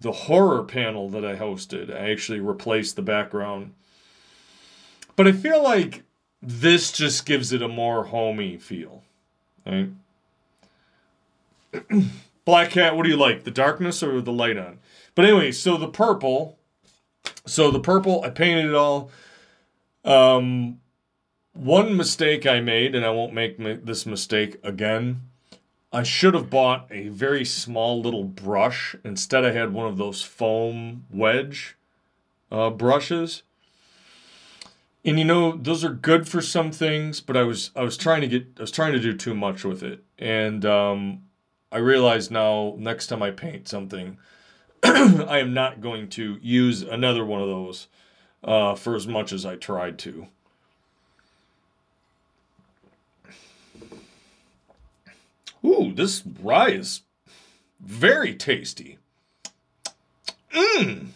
the 0.00 0.12
horror 0.12 0.64
panel 0.64 1.08
that 1.10 1.24
I 1.24 1.36
hosted. 1.36 1.94
I 1.94 2.10
actually 2.10 2.40
replaced 2.40 2.96
the 2.96 3.02
background. 3.02 3.74
But 5.14 5.28
I 5.28 5.32
feel 5.32 5.62
like 5.62 6.04
this 6.40 6.90
just 6.90 7.26
gives 7.26 7.52
it 7.52 7.60
a 7.60 7.68
more 7.68 8.04
homey 8.04 8.56
feel. 8.56 9.02
Right? 9.66 9.90
Black 12.46 12.70
Cat, 12.70 12.96
what 12.96 13.02
do 13.02 13.10
you 13.10 13.16
like? 13.18 13.44
The 13.44 13.50
darkness 13.50 14.02
or 14.02 14.22
the 14.22 14.32
light 14.32 14.56
on? 14.56 14.78
But 15.14 15.24
anyway, 15.24 15.52
so 15.52 15.76
the 15.76 15.88
purple. 15.88 16.58
So 17.46 17.70
the 17.70 17.80
purple, 17.80 18.22
I 18.24 18.30
painted 18.30 18.66
it 18.66 18.74
all. 18.74 19.10
Um, 20.04 20.80
one 21.52 21.96
mistake 21.96 22.46
I 22.46 22.60
made, 22.60 22.94
and 22.94 23.04
I 23.04 23.10
won't 23.10 23.34
make 23.34 23.58
this 23.58 24.06
mistake 24.06 24.58
again, 24.62 25.22
I 25.92 26.04
should 26.04 26.34
have 26.34 26.50
bought 26.50 26.86
a 26.90 27.08
very 27.08 27.44
small 27.44 28.00
little 28.00 28.24
brush. 28.24 28.94
Instead, 29.04 29.44
I 29.44 29.50
had 29.50 29.72
one 29.72 29.88
of 29.88 29.98
those 29.98 30.22
foam 30.22 31.04
wedge 31.10 31.76
uh, 32.50 32.70
brushes. 32.70 33.42
And 35.04 35.18
you 35.18 35.24
know, 35.24 35.52
those 35.52 35.84
are 35.84 35.90
good 35.90 36.28
for 36.28 36.40
some 36.40 36.70
things, 36.70 37.20
but 37.20 37.36
I 37.36 37.42
was 37.42 37.70
I 37.74 37.82
was 37.82 37.96
trying 37.96 38.20
to 38.20 38.28
get 38.28 38.46
I 38.58 38.60
was 38.60 38.70
trying 38.70 38.92
to 38.92 39.00
do 39.00 39.16
too 39.16 39.34
much 39.34 39.64
with 39.64 39.82
it. 39.82 40.04
And 40.18 40.64
um, 40.64 41.22
I 41.72 41.78
realize 41.78 42.30
now 42.30 42.74
next 42.78 43.06
time 43.06 43.22
I 43.22 43.30
paint 43.30 43.66
something, 43.66 44.18
I 44.82 45.38
am 45.38 45.52
not 45.52 45.80
going 45.80 46.08
to 46.10 46.38
use 46.40 46.82
another 46.82 47.24
one 47.24 47.40
of 47.40 47.48
those 47.48 47.88
uh, 48.42 48.74
for 48.74 48.94
as 48.94 49.06
much 49.06 49.32
as 49.32 49.44
I 49.44 49.56
tried 49.56 49.98
to. 50.00 50.28
Ooh, 55.64 55.92
this 55.94 56.22
rye 56.42 56.70
is 56.70 57.02
very 57.80 58.34
tasty. 58.34 58.98
Mmm. 60.54 61.08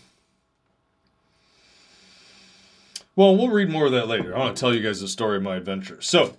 Well, 3.16 3.36
we'll 3.36 3.48
read 3.48 3.70
more 3.70 3.86
of 3.86 3.92
that 3.92 4.08
later. 4.08 4.34
I 4.34 4.40
want 4.40 4.56
to 4.56 4.60
tell 4.60 4.74
you 4.74 4.82
guys 4.82 5.00
the 5.00 5.08
story 5.08 5.36
of 5.36 5.42
my 5.42 5.56
adventure. 5.56 6.00
So, 6.00 6.36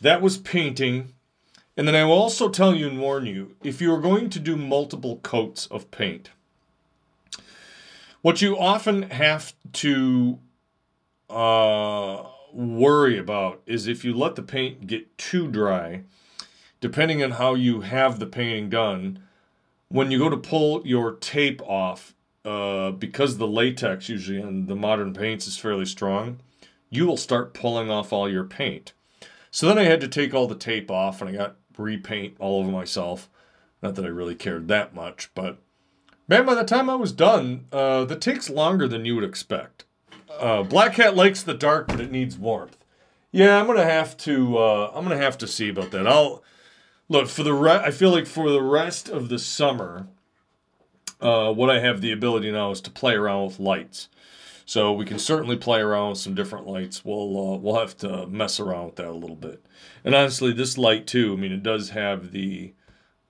that 0.00 0.20
was 0.20 0.36
painting. 0.36 1.14
And 1.76 1.86
then 1.86 1.94
I 1.94 2.04
will 2.04 2.12
also 2.12 2.48
tell 2.48 2.74
you 2.74 2.88
and 2.88 3.00
warn 3.00 3.26
you 3.26 3.54
if 3.62 3.80
you 3.80 3.94
are 3.94 4.00
going 4.00 4.30
to 4.30 4.40
do 4.40 4.56
multiple 4.56 5.18
coats 5.18 5.66
of 5.66 5.90
paint, 5.92 6.30
what 8.22 8.42
you 8.42 8.58
often 8.58 9.02
have 9.10 9.54
to 9.74 10.38
uh, 11.30 12.24
worry 12.52 13.18
about 13.18 13.62
is 13.66 13.86
if 13.86 14.04
you 14.04 14.14
let 14.14 14.34
the 14.34 14.42
paint 14.42 14.86
get 14.86 15.16
too 15.18 15.48
dry, 15.48 16.02
depending 16.80 17.22
on 17.22 17.32
how 17.32 17.54
you 17.54 17.82
have 17.82 18.18
the 18.18 18.26
painting 18.26 18.68
done, 18.68 19.22
when 19.88 20.10
you 20.10 20.18
go 20.18 20.28
to 20.28 20.36
pull 20.36 20.86
your 20.86 21.12
tape 21.12 21.62
off, 21.62 22.14
uh, 22.44 22.90
because 22.90 23.36
the 23.36 23.46
latex 23.46 24.08
usually 24.08 24.42
on 24.42 24.66
the 24.66 24.76
modern 24.76 25.12
paints 25.12 25.46
is 25.46 25.58
fairly 25.58 25.84
strong, 25.84 26.40
you 26.90 27.06
will 27.06 27.16
start 27.16 27.54
pulling 27.54 27.90
off 27.90 28.12
all 28.12 28.28
your 28.28 28.44
paint. 28.44 28.92
So 29.50 29.66
then 29.66 29.78
I 29.78 29.84
had 29.84 30.00
to 30.00 30.08
take 30.08 30.34
all 30.34 30.46
the 30.46 30.54
tape 30.54 30.90
off 30.90 31.20
and 31.20 31.30
I 31.30 31.32
got 31.34 31.56
repaint 31.76 32.36
all 32.38 32.60
over 32.60 32.70
myself. 32.70 33.28
Not 33.82 33.94
that 33.94 34.04
I 34.04 34.08
really 34.08 34.34
cared 34.34 34.68
that 34.68 34.94
much, 34.94 35.30
but 35.34 35.58
man, 36.28 36.46
by 36.46 36.54
the 36.54 36.64
time 36.64 36.88
I 36.88 36.94
was 36.94 37.12
done, 37.12 37.66
uh, 37.72 38.04
that 38.04 38.20
takes 38.20 38.50
longer 38.50 38.86
than 38.86 39.04
you 39.04 39.14
would 39.14 39.24
expect. 39.24 39.84
Uh, 40.38 40.62
Black 40.62 40.94
Cat 40.94 41.16
likes 41.16 41.42
the 41.42 41.54
dark, 41.54 41.88
but 41.88 42.00
it 42.00 42.12
needs 42.12 42.38
warmth. 42.38 42.76
Yeah, 43.32 43.58
I'm 43.58 43.66
gonna 43.66 43.84
have 43.84 44.16
to. 44.18 44.56
Uh, 44.58 44.92
I'm 44.94 45.04
gonna 45.04 45.16
have 45.16 45.38
to 45.38 45.46
see 45.46 45.68
about 45.68 45.90
that. 45.90 46.06
I'll 46.06 46.42
look 47.08 47.28
for 47.28 47.42
the. 47.42 47.52
Re- 47.52 47.82
I 47.84 47.90
feel 47.90 48.10
like 48.10 48.26
for 48.26 48.50
the 48.50 48.62
rest 48.62 49.08
of 49.08 49.28
the 49.28 49.38
summer, 49.38 50.06
uh, 51.20 51.52
what 51.52 51.70
I 51.70 51.80
have 51.80 52.00
the 52.00 52.12
ability 52.12 52.50
now 52.50 52.70
is 52.70 52.80
to 52.82 52.90
play 52.90 53.14
around 53.14 53.46
with 53.46 53.58
lights. 53.58 54.08
So 54.64 54.92
we 54.92 55.06
can 55.06 55.18
certainly 55.18 55.56
play 55.56 55.80
around 55.80 56.10
with 56.10 56.18
some 56.18 56.34
different 56.34 56.66
lights. 56.66 57.04
We'll 57.04 57.54
uh, 57.54 57.56
we'll 57.56 57.78
have 57.80 57.96
to 57.98 58.26
mess 58.26 58.60
around 58.60 58.86
with 58.86 58.96
that 58.96 59.08
a 59.08 59.12
little 59.12 59.36
bit. 59.36 59.64
And 60.04 60.14
honestly, 60.14 60.52
this 60.52 60.78
light 60.78 61.06
too. 61.06 61.32
I 61.32 61.36
mean, 61.36 61.52
it 61.52 61.62
does 61.62 61.90
have 61.90 62.32
the 62.32 62.74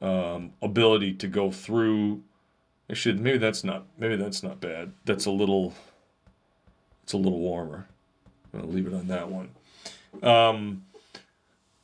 um, 0.00 0.52
ability 0.60 1.14
to 1.14 1.28
go 1.28 1.50
through. 1.50 2.22
I 2.90 2.94
should 2.94 3.20
maybe 3.20 3.38
that's 3.38 3.64
not 3.64 3.86
maybe 3.98 4.16
that's 4.16 4.42
not 4.42 4.60
bad. 4.60 4.92
That's 5.04 5.26
a 5.26 5.30
little. 5.30 5.74
It's 7.02 7.12
a 7.12 7.18
little 7.18 7.38
warmer. 7.38 7.86
I'm 8.52 8.60
gonna 8.60 8.72
leave 8.72 8.86
it 8.86 8.94
on 8.94 9.08
that 9.08 9.30
one. 9.30 9.50
Um, 10.22 10.84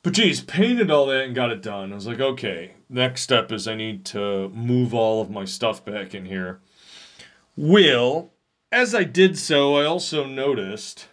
but 0.03 0.13
geez, 0.13 0.41
painted 0.41 0.91
all 0.91 1.07
that 1.07 1.25
and 1.25 1.35
got 1.35 1.51
it 1.51 1.61
done. 1.61 1.91
I 1.91 1.95
was 1.95 2.07
like, 2.07 2.19
okay, 2.19 2.73
next 2.89 3.21
step 3.21 3.51
is 3.51 3.67
I 3.67 3.75
need 3.75 4.05
to 4.05 4.49
move 4.49 4.93
all 4.93 5.21
of 5.21 5.29
my 5.29 5.45
stuff 5.45 5.83
back 5.83 6.13
in 6.13 6.25
here. 6.25 6.59
Will 7.55 8.31
as 8.75 8.93
I 8.93 9.05
did 9.05 9.37
so, 9.37 9.77
I 9.77 9.85
also 9.85 10.25
noticed 10.25 11.07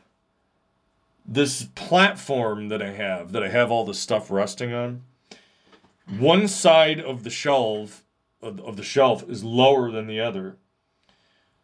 this 1.24 1.68
platform 1.76 2.68
that 2.70 2.82
I 2.82 2.90
have, 2.90 3.30
that 3.30 3.44
I 3.44 3.50
have 3.50 3.70
all 3.70 3.84
the 3.84 3.94
stuff 3.94 4.32
resting 4.32 4.72
on. 4.72 5.02
One 6.08 6.48
side 6.48 6.98
of 6.98 7.22
the 7.22 7.30
shelf 7.30 8.01
of 8.42 8.76
the 8.76 8.82
shelf 8.82 9.28
is 9.28 9.44
lower 9.44 9.90
than 9.90 10.06
the 10.06 10.20
other. 10.20 10.56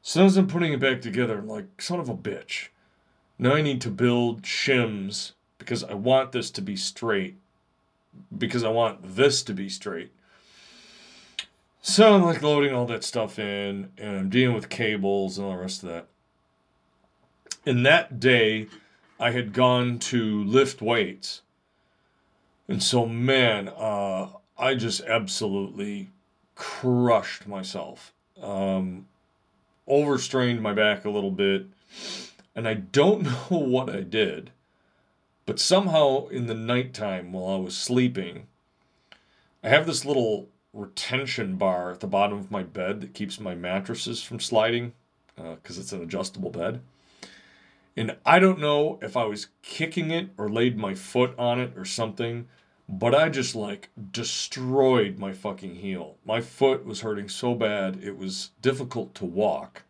So 0.02 0.24
as 0.24 0.36
I'm 0.36 0.46
putting 0.46 0.72
it 0.72 0.80
back 0.80 1.02
together, 1.02 1.38
I'm 1.38 1.48
like, 1.48 1.82
son 1.82 2.00
of 2.00 2.08
a 2.08 2.14
bitch. 2.14 2.68
Now 3.38 3.54
I 3.54 3.62
need 3.62 3.80
to 3.82 3.90
build 3.90 4.42
shims 4.42 5.32
because 5.58 5.84
I 5.84 5.94
want 5.94 6.32
this 6.32 6.50
to 6.52 6.62
be 6.62 6.76
straight. 6.76 7.36
Because 8.36 8.64
I 8.64 8.70
want 8.70 9.16
this 9.16 9.42
to 9.42 9.52
be 9.52 9.68
straight. 9.68 10.12
So 11.82 12.14
I'm 12.14 12.22
like 12.22 12.42
loading 12.42 12.74
all 12.74 12.86
that 12.86 13.04
stuff 13.04 13.38
in 13.38 13.90
and 13.98 14.16
I'm 14.16 14.28
dealing 14.28 14.54
with 14.54 14.68
cables 14.68 15.38
and 15.38 15.46
all 15.46 15.52
the 15.52 15.58
rest 15.58 15.82
of 15.82 15.88
that. 15.88 16.06
And 17.66 17.84
that 17.84 18.18
day, 18.18 18.68
I 19.20 19.32
had 19.32 19.52
gone 19.52 19.98
to 19.98 20.44
lift 20.44 20.80
weights. 20.80 21.42
And 22.68 22.82
so, 22.82 23.06
man, 23.06 23.68
uh, 23.68 24.28
I 24.56 24.74
just 24.74 25.00
absolutely 25.02 26.10
crushed 26.58 27.46
myself. 27.46 28.12
Um, 28.42 29.06
overstrained 29.86 30.60
my 30.60 30.74
back 30.74 31.04
a 31.04 31.10
little 31.10 31.30
bit. 31.30 31.66
And 32.54 32.68
I 32.68 32.74
don't 32.74 33.22
know 33.50 33.58
what 33.58 33.88
I 33.88 34.00
did, 34.00 34.50
but 35.46 35.58
somehow 35.58 36.26
in 36.26 36.46
the 36.46 36.54
nighttime 36.54 37.32
while 37.32 37.54
I 37.54 37.58
was 37.58 37.76
sleeping, 37.76 38.48
I 39.62 39.68
have 39.70 39.86
this 39.86 40.04
little 40.04 40.48
retention 40.74 41.56
bar 41.56 41.90
at 41.90 42.00
the 42.00 42.06
bottom 42.06 42.38
of 42.38 42.50
my 42.50 42.62
bed 42.62 43.00
that 43.00 43.14
keeps 43.14 43.40
my 43.40 43.54
mattresses 43.54 44.22
from 44.22 44.40
sliding 44.40 44.92
because 45.36 45.78
uh, 45.78 45.80
it's 45.80 45.92
an 45.92 46.02
adjustable 46.02 46.50
bed. 46.50 46.80
And 47.96 48.16
I 48.24 48.38
don't 48.38 48.60
know 48.60 48.98
if 49.02 49.16
I 49.16 49.24
was 49.24 49.48
kicking 49.62 50.10
it 50.10 50.30
or 50.36 50.48
laid 50.48 50.76
my 50.76 50.94
foot 50.94 51.34
on 51.38 51.58
it 51.58 51.72
or 51.76 51.84
something, 51.84 52.48
but 52.88 53.14
I 53.14 53.28
just 53.28 53.54
like 53.54 53.90
destroyed 54.10 55.18
my 55.18 55.32
fucking 55.32 55.76
heel. 55.76 56.16
My 56.24 56.40
foot 56.40 56.84
was 56.84 57.00
hurting 57.00 57.28
so 57.28 57.54
bad 57.54 58.00
it 58.02 58.16
was 58.16 58.50
difficult 58.62 59.14
to 59.16 59.24
walk. 59.24 59.82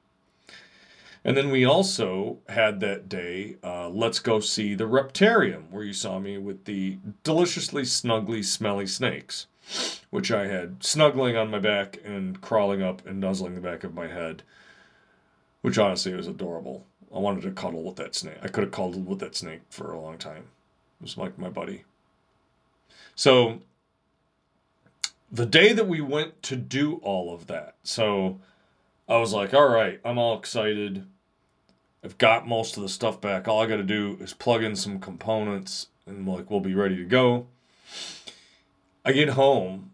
And 1.24 1.36
then 1.36 1.50
we 1.50 1.64
also 1.64 2.38
had 2.48 2.80
that 2.80 3.08
day, 3.08 3.56
uh, 3.62 3.88
let's 3.88 4.20
go 4.20 4.40
see 4.40 4.74
the 4.74 4.84
Reptarium, 4.84 5.70
where 5.70 5.84
you 5.84 5.92
saw 5.92 6.18
me 6.18 6.38
with 6.38 6.64
the 6.64 6.98
deliciously 7.22 7.82
snuggly, 7.82 8.44
smelly 8.44 8.86
snakes 8.86 9.46
which 10.10 10.30
I 10.30 10.46
had 10.46 10.82
snuggling 10.82 11.36
on 11.36 11.50
my 11.50 11.58
back 11.58 11.98
and 12.04 12.40
crawling 12.40 12.82
up 12.82 13.06
and 13.06 13.20
nuzzling 13.20 13.54
the 13.54 13.60
back 13.60 13.84
of 13.84 13.94
my 13.94 14.08
head, 14.08 14.42
which 15.60 15.78
honestly 15.78 16.14
was 16.14 16.26
adorable. 16.26 16.86
I 17.14 17.18
wanted 17.18 17.42
to 17.42 17.50
cuddle 17.50 17.82
with 17.82 17.96
that 17.96 18.14
snake. 18.14 18.38
I 18.42 18.48
could 18.48 18.64
have 18.64 18.72
cuddled 18.72 19.06
with 19.06 19.18
that 19.20 19.36
snake 19.36 19.60
for 19.70 19.92
a 19.92 20.00
long 20.00 20.18
time. 20.18 20.44
It 21.00 21.02
was 21.02 21.16
like 21.16 21.38
my 21.38 21.48
buddy. 21.48 21.84
So, 23.14 23.60
the 25.30 25.46
day 25.46 25.72
that 25.72 25.88
we 25.88 26.00
went 26.00 26.42
to 26.44 26.56
do 26.56 26.96
all 26.96 27.34
of 27.34 27.46
that, 27.48 27.76
so 27.82 28.40
I 29.08 29.18
was 29.18 29.32
like, 29.32 29.52
all 29.52 29.68
right, 29.68 30.00
I'm 30.04 30.18
all 30.18 30.38
excited. 30.38 31.06
I've 32.04 32.18
got 32.18 32.46
most 32.46 32.76
of 32.76 32.82
the 32.82 32.88
stuff 32.88 33.20
back. 33.20 33.48
All 33.48 33.60
I 33.60 33.66
got 33.66 33.76
to 33.76 33.82
do 33.82 34.16
is 34.20 34.32
plug 34.32 34.62
in 34.62 34.76
some 34.76 35.00
components 35.00 35.88
and 36.06 36.26
like 36.26 36.50
we'll 36.50 36.60
be 36.60 36.74
ready 36.74 36.96
to 36.96 37.04
go. 37.04 37.46
I 39.04 39.12
get 39.12 39.30
home 39.30 39.92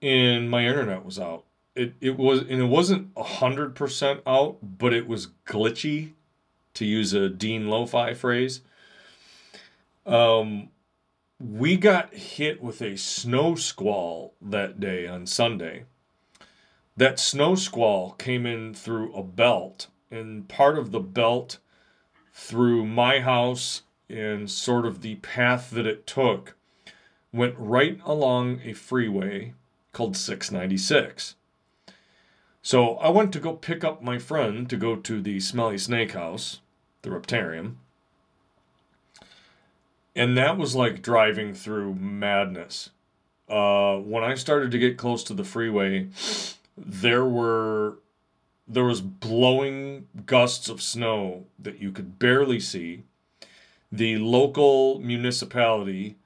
and 0.00 0.50
my 0.50 0.66
internet 0.66 1.04
was 1.04 1.18
out. 1.18 1.44
It 1.74 1.94
it 2.00 2.16
was 2.16 2.40
and 2.40 2.62
it 2.62 2.68
wasn't 2.68 3.16
hundred 3.18 3.74
percent 3.74 4.20
out, 4.26 4.58
but 4.62 4.92
it 4.92 5.08
was 5.08 5.28
glitchy, 5.46 6.12
to 6.74 6.84
use 6.84 7.12
a 7.14 7.28
Dean 7.28 7.68
Lo-Fi 7.68 8.14
phrase. 8.14 8.60
Um, 10.04 10.68
we 11.44 11.76
got 11.76 12.14
hit 12.14 12.62
with 12.62 12.80
a 12.80 12.96
snow 12.96 13.54
squall 13.54 14.32
that 14.40 14.80
day 14.80 15.06
on 15.06 15.26
Sunday. 15.26 15.84
That 16.96 17.20
snow 17.20 17.54
squall 17.54 18.12
came 18.12 18.46
in 18.46 18.72
through 18.72 19.12
a 19.12 19.22
belt, 19.22 19.88
and 20.10 20.48
part 20.48 20.78
of 20.78 20.90
the 20.90 21.00
belt 21.00 21.58
through 22.32 22.86
my 22.86 23.20
house 23.20 23.82
and 24.08 24.50
sort 24.50 24.86
of 24.86 25.02
the 25.02 25.16
path 25.16 25.70
that 25.70 25.86
it 25.86 26.06
took 26.06 26.56
went 27.30 27.56
right 27.58 28.00
along 28.06 28.60
a 28.64 28.72
freeway 28.72 29.52
called 29.92 30.16
696. 30.16 31.34
So 32.62 32.96
I 32.96 33.10
went 33.10 33.34
to 33.34 33.40
go 33.40 33.52
pick 33.52 33.84
up 33.84 34.02
my 34.02 34.18
friend 34.18 34.70
to 34.70 34.78
go 34.78 34.96
to 34.96 35.20
the 35.20 35.40
Smelly 35.40 35.76
Snake 35.76 36.12
House, 36.12 36.60
the 37.02 37.10
Reptarium. 37.10 37.74
And 40.16 40.36
that 40.36 40.56
was 40.56 40.74
like 40.74 41.02
driving 41.02 41.54
through 41.54 41.94
madness. 41.94 42.90
Uh, 43.48 43.96
when 43.96 44.24
I 44.24 44.34
started 44.34 44.70
to 44.70 44.78
get 44.78 44.96
close 44.96 45.24
to 45.24 45.34
the 45.34 45.44
freeway, 45.44 46.08
there 46.76 47.24
were 47.24 47.98
there 48.66 48.84
was 48.84 49.02
blowing 49.02 50.08
gusts 50.24 50.70
of 50.70 50.80
snow 50.80 51.44
that 51.58 51.80
you 51.80 51.92
could 51.92 52.18
barely 52.18 52.58
see. 52.58 53.02
The 53.92 54.16
local 54.16 54.98
municipality 55.00 56.16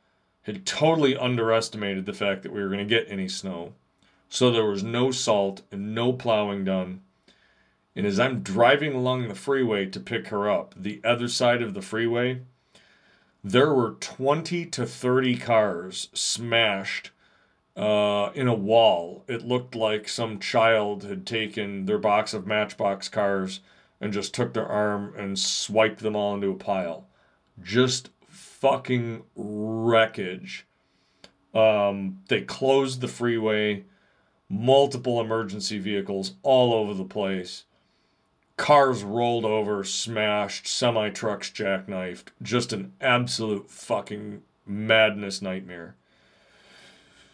had 0.43 0.65
totally 0.65 1.17
underestimated 1.17 2.07
the 2.07 2.13
fact 2.13 2.43
that 2.43 2.53
we 2.53 2.63
were 2.63 2.69
going 2.69 2.79
to 2.79 2.85
get 2.85 3.11
any 3.11 3.29
snow. 3.29 3.75
So 4.29 4.51
there 4.51 4.65
was 4.65 4.83
no 4.83 5.11
salt 5.11 5.63
and 5.73 5.95
no 5.95 6.13
plowing 6.13 6.65
done. 6.65 7.03
And 7.97 8.07
as 8.07 8.21
I'm 8.21 8.43
driving 8.43 8.95
along 8.95 9.27
the 9.27 9.35
freeway 9.35 9.87
to 9.87 9.99
pick 9.99 10.29
her 10.29 10.49
up, 10.49 10.75
the 10.77 11.01
other 11.03 11.27
side 11.27 11.61
of 11.61 11.75
the 11.75 11.83
freeway, 11.83 12.43
there 13.43 13.73
were 13.73 13.97
20 14.01 14.67
to 14.67 14.87
30 14.87 15.37
cars 15.39 16.09
smashed 16.13 17.11
uh, 17.77 18.31
in 18.35 18.49
a 18.49 18.55
wall. 18.55 19.25
It 19.29 19.47
looked 19.47 19.75
like 19.75 20.09
some 20.09 20.41
child 20.41 21.05
had 21.05 21.27
taken 21.27 21.87
their 21.87 21.99
box 21.99 22.35
of 22.35 22.47
Matchbox 22.47 23.09
cars 23.09 23.61
and 24.01 24.13
just 24.13 24.35
took 24.35 24.53
their 24.53 24.67
arm 24.67 25.15
and 25.17 25.39
swiped 25.39 26.01
them 26.01 26.17
all 26.17 26.35
into 26.35 26.51
a 26.51 26.55
pile. 26.55 27.07
Just 27.63 28.11
fucking 28.29 29.23
wreckage. 29.37 30.67
Um, 31.55 32.21
they 32.29 32.43
closed 32.43 33.01
the 33.01 33.09
freeway, 33.09 33.85
multiple 34.49 35.21
emergency 35.21 35.79
vehicles 35.79 36.35
all 36.43 36.73
over 36.75 36.95
the 36.95 37.05
place. 37.05 37.65
Cars 38.59 39.03
rolled 39.03 39.47
over, 39.47 39.83
smashed, 39.85 40.67
semi 40.67 41.09
trucks 41.09 41.51
jackknifed. 41.51 42.27
Just 42.43 42.75
an 42.75 42.93
absolute 43.01 43.71
fucking 43.71 44.43
madness 44.67 45.41
nightmare. 45.41 45.95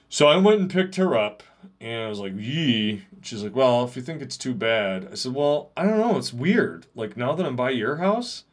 So 0.08 0.28
I 0.28 0.36
went 0.36 0.60
and 0.60 0.70
picked 0.70 0.94
her 0.94 1.18
up, 1.18 1.42
and 1.80 2.04
I 2.04 2.08
was 2.08 2.20
like, 2.20 2.34
yee. 2.36 3.06
She's 3.22 3.42
like, 3.42 3.56
well, 3.56 3.82
if 3.84 3.96
you 3.96 4.02
think 4.02 4.22
it's 4.22 4.36
too 4.36 4.54
bad. 4.54 5.08
I 5.10 5.14
said, 5.16 5.34
well, 5.34 5.70
I 5.76 5.82
don't 5.84 5.98
know. 5.98 6.16
It's 6.16 6.32
weird. 6.32 6.86
Like, 6.94 7.16
now 7.16 7.34
that 7.34 7.44
I'm 7.44 7.56
by 7.56 7.70
your 7.70 7.96
house, 7.96 8.44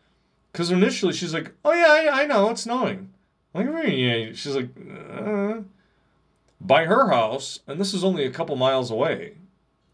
Because 0.51 0.71
initially 0.71 1.13
she's 1.13 1.33
like, 1.33 1.53
oh 1.63 1.71
yeah, 1.71 2.11
I, 2.11 2.23
I 2.23 2.25
know, 2.25 2.49
it's 2.49 2.63
snowing. 2.63 3.09
I'm 3.53 3.73
like, 3.73 3.87
yeah? 3.89 4.31
She's 4.33 4.55
like, 4.55 4.69
uh. 5.13 5.61
by 6.59 6.85
her 6.85 7.09
house, 7.09 7.59
and 7.67 7.79
this 7.79 7.93
is 7.93 8.03
only 8.03 8.25
a 8.25 8.31
couple 8.31 8.55
miles 8.55 8.91
away. 8.91 9.35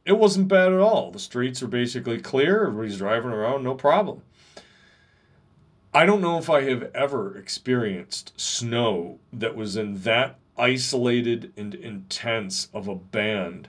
It 0.07 0.17
wasn't 0.17 0.47
bad 0.47 0.71
at 0.71 0.79
all. 0.79 1.11
The 1.11 1.19
streets 1.19 1.61
are 1.61 1.67
basically 1.67 2.21
clear. 2.21 2.65
Everybody's 2.65 2.97
driving 2.97 3.31
around, 3.31 3.65
no 3.65 3.75
problem. 3.75 4.21
I 5.93 6.05
don't 6.05 6.21
know 6.21 6.37
if 6.37 6.49
I 6.49 6.61
have 6.61 6.89
ever 6.95 7.37
experienced 7.37 8.31
snow 8.39 9.19
that 9.33 9.53
was 9.53 9.75
in 9.75 10.03
that 10.03 10.39
isolated 10.57 11.51
and 11.57 11.75
intense 11.75 12.69
of 12.73 12.87
a 12.87 12.95
band, 12.95 13.67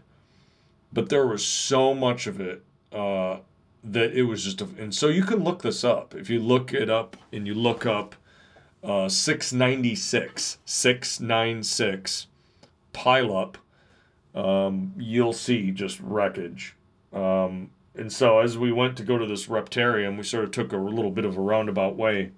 but 0.92 1.08
there 1.08 1.26
was 1.26 1.44
so 1.44 1.92
much 1.92 2.28
of 2.28 2.40
it 2.40 2.62
uh, 2.92 3.38
that 3.82 4.12
it 4.12 4.22
was 4.22 4.44
just 4.44 4.60
a, 4.60 4.68
and 4.78 4.94
so 4.94 5.08
you 5.08 5.24
can 5.24 5.42
look 5.42 5.62
this 5.62 5.82
up 5.82 6.14
if 6.14 6.30
you 6.30 6.38
look 6.38 6.72
it 6.72 6.88
up 6.88 7.16
and 7.32 7.48
you 7.48 7.54
look 7.54 7.84
up 7.84 8.14
uh, 8.84 9.08
696 9.08 10.58
696 10.64 12.26
pile 12.92 13.36
up 13.36 13.58
um, 14.34 14.92
you'll 14.96 15.32
see 15.32 15.70
just 15.70 16.00
wreckage 16.00 16.74
um, 17.12 17.70
and 17.94 18.12
so 18.12 18.38
as 18.38 18.56
we 18.56 18.70
went 18.70 18.96
to 18.96 19.02
go 19.02 19.18
to 19.18 19.26
this 19.26 19.46
reptarium 19.46 20.16
we 20.16 20.22
sort 20.22 20.44
of 20.44 20.50
took 20.50 20.72
a 20.72 20.76
little 20.76 21.10
bit 21.10 21.24
of 21.24 21.36
a 21.36 21.40
roundabout 21.40 21.96
way 21.96 22.32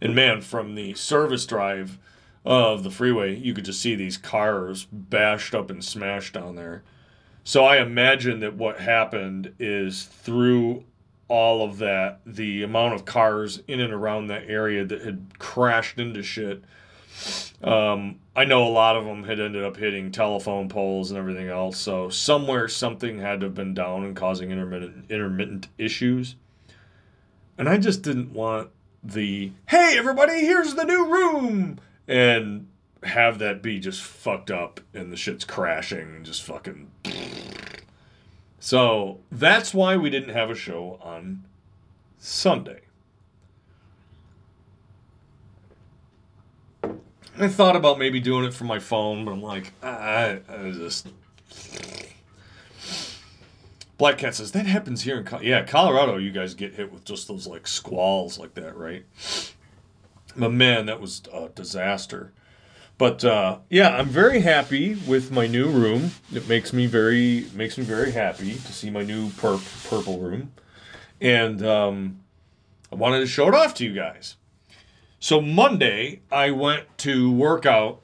and 0.00 0.14
man 0.14 0.40
from 0.40 0.74
the 0.74 0.94
service 0.94 1.46
drive 1.46 1.98
of 2.44 2.82
the 2.82 2.90
freeway 2.90 3.34
you 3.34 3.52
could 3.52 3.64
just 3.64 3.80
see 3.80 3.94
these 3.94 4.16
cars 4.16 4.86
bashed 4.90 5.54
up 5.54 5.70
and 5.70 5.84
smashed 5.84 6.34
down 6.34 6.56
there 6.56 6.82
so 7.44 7.64
I 7.64 7.78
imagine 7.78 8.40
that 8.40 8.54
what 8.54 8.80
happened 8.80 9.54
is 9.58 10.04
through 10.04 10.84
all 11.28 11.64
of 11.64 11.78
that, 11.78 12.20
the 12.26 12.62
amount 12.62 12.94
of 12.94 13.04
cars 13.04 13.62
in 13.66 13.80
and 13.80 13.92
around 13.92 14.26
that 14.26 14.44
area 14.48 14.84
that 14.84 15.02
had 15.02 15.38
crashed 15.38 15.98
into 15.98 16.22
shit. 16.22 16.62
Um, 17.62 18.20
I 18.34 18.44
know 18.44 18.66
a 18.66 18.70
lot 18.70 18.96
of 18.96 19.04
them 19.04 19.24
had 19.24 19.38
ended 19.38 19.64
up 19.64 19.76
hitting 19.76 20.12
telephone 20.12 20.68
poles 20.68 21.10
and 21.10 21.18
everything 21.18 21.48
else. 21.48 21.78
So 21.78 22.08
somewhere 22.08 22.68
something 22.68 23.18
had 23.18 23.40
to 23.40 23.46
have 23.46 23.54
been 23.54 23.74
down 23.74 24.04
and 24.04 24.16
causing 24.16 24.50
intermittent 24.50 25.10
intermittent 25.10 25.68
issues. 25.76 26.36
And 27.58 27.68
I 27.68 27.76
just 27.76 28.02
didn't 28.02 28.32
want 28.32 28.70
the 29.02 29.52
hey 29.68 29.94
everybody, 29.98 30.40
here's 30.40 30.74
the 30.74 30.84
new 30.84 31.06
room 31.06 31.78
and 32.08 32.66
have 33.02 33.38
that 33.38 33.62
be 33.62 33.78
just 33.78 34.02
fucked 34.02 34.50
up 34.50 34.80
and 34.94 35.12
the 35.12 35.16
shit's 35.16 35.44
crashing 35.44 36.16
and 36.16 36.24
just 36.24 36.42
fucking. 36.42 36.90
So 38.58 39.20
that's 39.32 39.72
why 39.72 39.96
we 39.96 40.10
didn't 40.10 40.34
have 40.34 40.50
a 40.50 40.54
show 40.54 40.98
on 41.02 41.44
Sunday. 42.18 42.80
I 47.38 47.48
thought 47.48 47.76
about 47.76 47.98
maybe 47.98 48.20
doing 48.20 48.44
it 48.44 48.54
from 48.54 48.66
my 48.66 48.78
phone, 48.78 49.24
but 49.24 49.32
I'm 49.32 49.42
like, 49.42 49.72
I, 49.82 50.40
I 50.48 50.70
just. 50.72 51.08
Black 53.98 54.16
Cat 54.18 54.34
says 54.34 54.52
that 54.52 54.64
happens 54.66 55.02
here 55.02 55.18
in 55.18 55.24
Co- 55.24 55.40
yeah 55.40 55.62
Colorado. 55.62 56.16
You 56.16 56.30
guys 56.30 56.54
get 56.54 56.74
hit 56.74 56.90
with 56.90 57.04
just 57.04 57.28
those 57.28 57.46
like 57.46 57.66
squalls 57.66 58.38
like 58.38 58.54
that, 58.54 58.74
right? 58.76 59.04
But 60.36 60.52
man, 60.52 60.86
that 60.86 61.00
was 61.00 61.22
a 61.32 61.50
disaster. 61.50 62.32
But 62.96 63.24
uh, 63.24 63.58
yeah, 63.68 63.96
I'm 63.96 64.08
very 64.08 64.40
happy 64.40 64.94
with 64.94 65.30
my 65.30 65.46
new 65.46 65.68
room. 65.68 66.12
It 66.32 66.48
makes 66.48 66.72
me 66.72 66.86
very 66.86 67.46
makes 67.54 67.76
me 67.76 67.84
very 67.84 68.12
happy 68.12 68.54
to 68.54 68.72
see 68.72 68.90
my 68.90 69.02
new 69.02 69.30
purp 69.30 69.60
purple 69.88 70.18
room, 70.18 70.52
and 71.20 71.62
um, 71.64 72.20
I 72.90 72.94
wanted 72.94 73.20
to 73.20 73.26
show 73.26 73.48
it 73.48 73.54
off 73.54 73.74
to 73.74 73.84
you 73.84 73.94
guys. 73.94 74.36
So 75.20 75.40
Monday 75.40 76.22
I 76.32 76.50
went 76.50 76.86
to 76.98 77.30
work 77.30 77.66
out, 77.66 78.00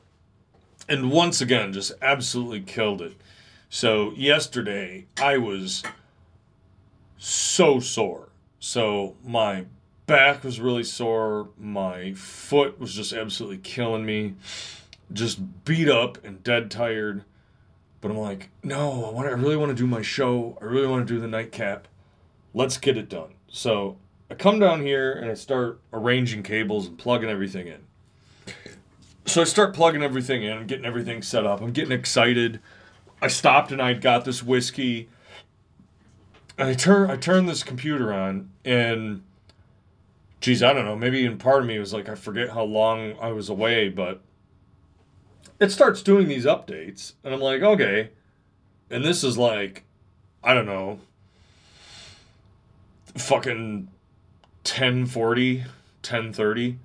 and 0.89 1.11
once 1.11 1.41
again 1.41 1.73
just 1.73 1.93
absolutely 2.03 2.61
killed 2.61 3.01
it. 3.01 3.15
So 3.71 4.13
yesterday 4.13 5.07
I 5.21 5.39
was 5.39 5.83
so 7.17 7.81
sore. 7.81 8.29
So 8.61 9.17
my 9.25 9.65
back 10.07 10.45
was 10.45 10.61
really 10.61 10.85
sore. 10.85 11.49
My 11.59 12.13
foot 12.13 12.79
was 12.79 12.95
just 12.95 13.13
absolutely 13.15 13.59
killing 13.59 14.05
me 14.05 14.35
just 15.13 15.65
beat 15.65 15.89
up 15.89 16.23
and 16.25 16.43
dead 16.43 16.71
tired. 16.71 17.25
But 18.01 18.11
I'm 18.11 18.19
like, 18.19 18.51
no, 18.63 19.07
I 19.07 19.11
want. 19.11 19.29
I 19.29 19.33
really 19.33 19.57
want 19.57 19.71
to 19.71 19.75
do 19.75 19.87
my 19.87 20.03
show. 20.03 20.59
I 20.61 20.65
really 20.65 20.87
want 20.87 21.07
to 21.07 21.15
do 21.15 21.21
the 21.21 21.27
nightcap. 21.27 21.89
Let's 22.55 22.79
get 22.79 22.97
it 22.97 23.09
done. 23.09 23.35
So 23.49 23.97
I 24.31 24.35
come 24.35 24.59
down 24.59 24.83
here 24.83 25.13
and 25.13 25.31
I 25.31 25.35
start 25.35 25.81
arranging 25.93 26.43
cables 26.43 26.87
and 26.87 26.99
plugging 26.99 27.29
everything 27.29 27.69
in. 27.69 27.81
So 29.27 29.41
I 29.41 29.45
start 29.45 29.75
plugging 29.75 30.03
everything 30.03 30.43
in, 30.43 30.53
I'm 30.53 30.67
getting 30.67 30.85
everything 30.85 31.23
set 31.23 31.45
up. 31.47 31.61
I'm 31.61 31.73
getting 31.73 31.93
excited. 31.93 32.61
I 33.21 33.29
stopped 33.29 33.73
and 33.73 33.83
I 33.83 33.93
got 33.93 34.25
this 34.25 34.43
whiskey. 34.43 35.09
And 36.59 36.69
I 36.69 36.75
turn 36.75 37.11
I 37.11 37.17
turn 37.17 37.47
this 37.47 37.63
computer 37.63 38.13
on 38.13 38.51
and 38.65 39.23
geez, 40.41 40.63
I 40.63 40.73
don't 40.73 40.85
know, 40.85 40.97
maybe 40.97 41.25
in 41.25 41.39
part 41.39 41.63
of 41.63 41.69
me 41.69 41.79
was 41.79 41.93
like 41.93 42.09
I 42.09 42.15
forget 42.15 42.51
how 42.51 42.63
long 42.63 43.19
I 43.21 43.33
was 43.33 43.49
away, 43.49 43.89
but 43.89 44.21
it 45.59 45.71
starts 45.71 46.03
doing 46.03 46.29
these 46.29 46.45
updates, 46.45 47.15
and 47.25 47.33
I'm 47.33 47.41
like, 47.41 47.63
okay. 47.63 48.11
And 48.91 49.05
this 49.05 49.25
is 49.25 49.37
like, 49.37 49.85
I 50.45 50.55
don't 50.55 50.67
know, 50.67 51.01
fucking 53.17 53.89
1040, 54.69 55.59
1030. 55.59 56.79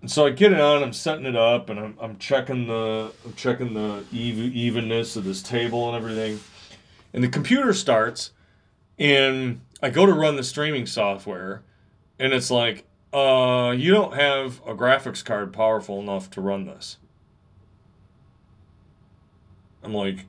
And 0.00 0.10
so 0.10 0.26
I 0.26 0.30
get 0.30 0.52
it 0.52 0.60
on, 0.60 0.82
I'm 0.82 0.92
setting 0.92 1.26
it 1.26 1.36
up, 1.36 1.70
and 1.70 1.78
I'm, 1.78 1.96
I'm 2.00 2.18
checking 2.18 2.66
the 2.66 3.12
I'm 3.24 3.34
checking 3.34 3.74
the 3.74 4.04
evenness 4.10 5.16
of 5.16 5.24
this 5.24 5.42
table 5.42 5.88
and 5.88 5.96
everything. 5.96 6.40
And 7.14 7.22
the 7.22 7.28
computer 7.28 7.72
starts, 7.72 8.32
and 8.98 9.60
I 9.82 9.90
go 9.90 10.04
to 10.06 10.12
run 10.12 10.36
the 10.36 10.42
streaming 10.42 10.86
software, 10.86 11.62
and 12.18 12.32
it's 12.32 12.50
like, 12.50 12.84
uh, 13.12 13.74
you 13.76 13.92
don't 13.92 14.14
have 14.14 14.60
a 14.66 14.74
graphics 14.74 15.24
card 15.24 15.52
powerful 15.52 16.00
enough 16.00 16.30
to 16.30 16.40
run 16.40 16.66
this. 16.66 16.96
I'm 19.84 19.92
like, 19.92 20.26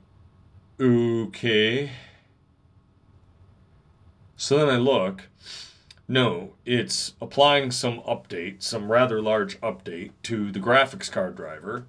okay. 0.78 1.90
So 4.44 4.58
then 4.58 4.68
I 4.68 4.76
look. 4.76 5.28
No, 6.06 6.52
it's 6.66 7.14
applying 7.18 7.70
some 7.70 8.00
update, 8.00 8.62
some 8.62 8.92
rather 8.92 9.22
large 9.22 9.58
update 9.62 10.10
to 10.24 10.52
the 10.52 10.60
graphics 10.60 11.10
card 11.10 11.34
driver. 11.34 11.86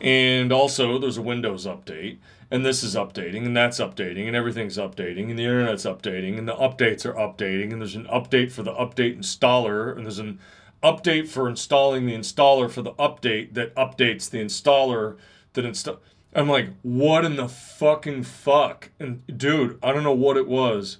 And 0.00 0.52
also, 0.52 0.96
there's 0.96 1.16
a 1.16 1.22
Windows 1.22 1.66
update 1.66 2.18
and 2.52 2.64
this 2.64 2.84
is 2.84 2.94
updating 2.94 3.44
and 3.46 3.56
that's 3.56 3.80
updating 3.80 4.28
and 4.28 4.36
everything's 4.36 4.76
updating 4.76 5.28
and 5.28 5.36
the 5.36 5.42
internet's 5.42 5.84
updating 5.84 6.38
and 6.38 6.46
the 6.46 6.54
updates 6.54 7.04
are 7.04 7.14
updating 7.14 7.72
and 7.72 7.80
there's 7.80 7.96
an 7.96 8.06
update 8.06 8.52
for 8.52 8.62
the 8.62 8.74
update 8.74 9.18
installer 9.18 9.96
and 9.96 10.04
there's 10.04 10.20
an 10.20 10.38
update 10.84 11.26
for 11.26 11.48
installing 11.48 12.06
the 12.06 12.14
installer 12.14 12.70
for 12.70 12.82
the 12.82 12.92
update 12.92 13.54
that 13.54 13.74
updates 13.74 14.30
the 14.30 14.38
installer 14.38 15.16
that 15.54 15.64
install 15.64 15.98
I'm 16.34 16.48
like 16.48 16.68
what 16.82 17.24
in 17.24 17.36
the 17.36 17.48
fucking 17.48 18.22
fuck 18.24 18.90
and 19.00 19.26
dude 19.36 19.78
I 19.82 19.92
don't 19.92 20.04
know 20.04 20.12
what 20.12 20.36
it 20.36 20.46
was 20.46 20.98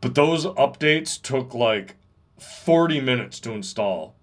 but 0.00 0.14
those 0.14 0.46
updates 0.46 1.20
took 1.20 1.54
like 1.54 1.96
40 2.38 3.00
minutes 3.00 3.40
to 3.40 3.52
install 3.52 4.14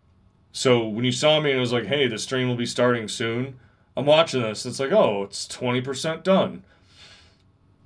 so 0.51 0.88
when 0.88 1.03
you 1.03 1.12
saw 1.12 1.39
me 1.39 1.49
and 1.49 1.57
it 1.57 1.62
was 1.62 1.73
like 1.73 1.86
hey 1.86 2.07
the 2.07 2.17
stream 2.17 2.47
will 2.47 2.55
be 2.55 2.65
starting 2.65 3.07
soon 3.07 3.59
I'm 3.95 4.05
watching 4.05 4.41
this. 4.41 4.65
It's 4.65 4.79
like, 4.79 4.91
oh, 4.91 5.23
it's 5.23 5.47
20% 5.47 6.23
done. 6.23 6.63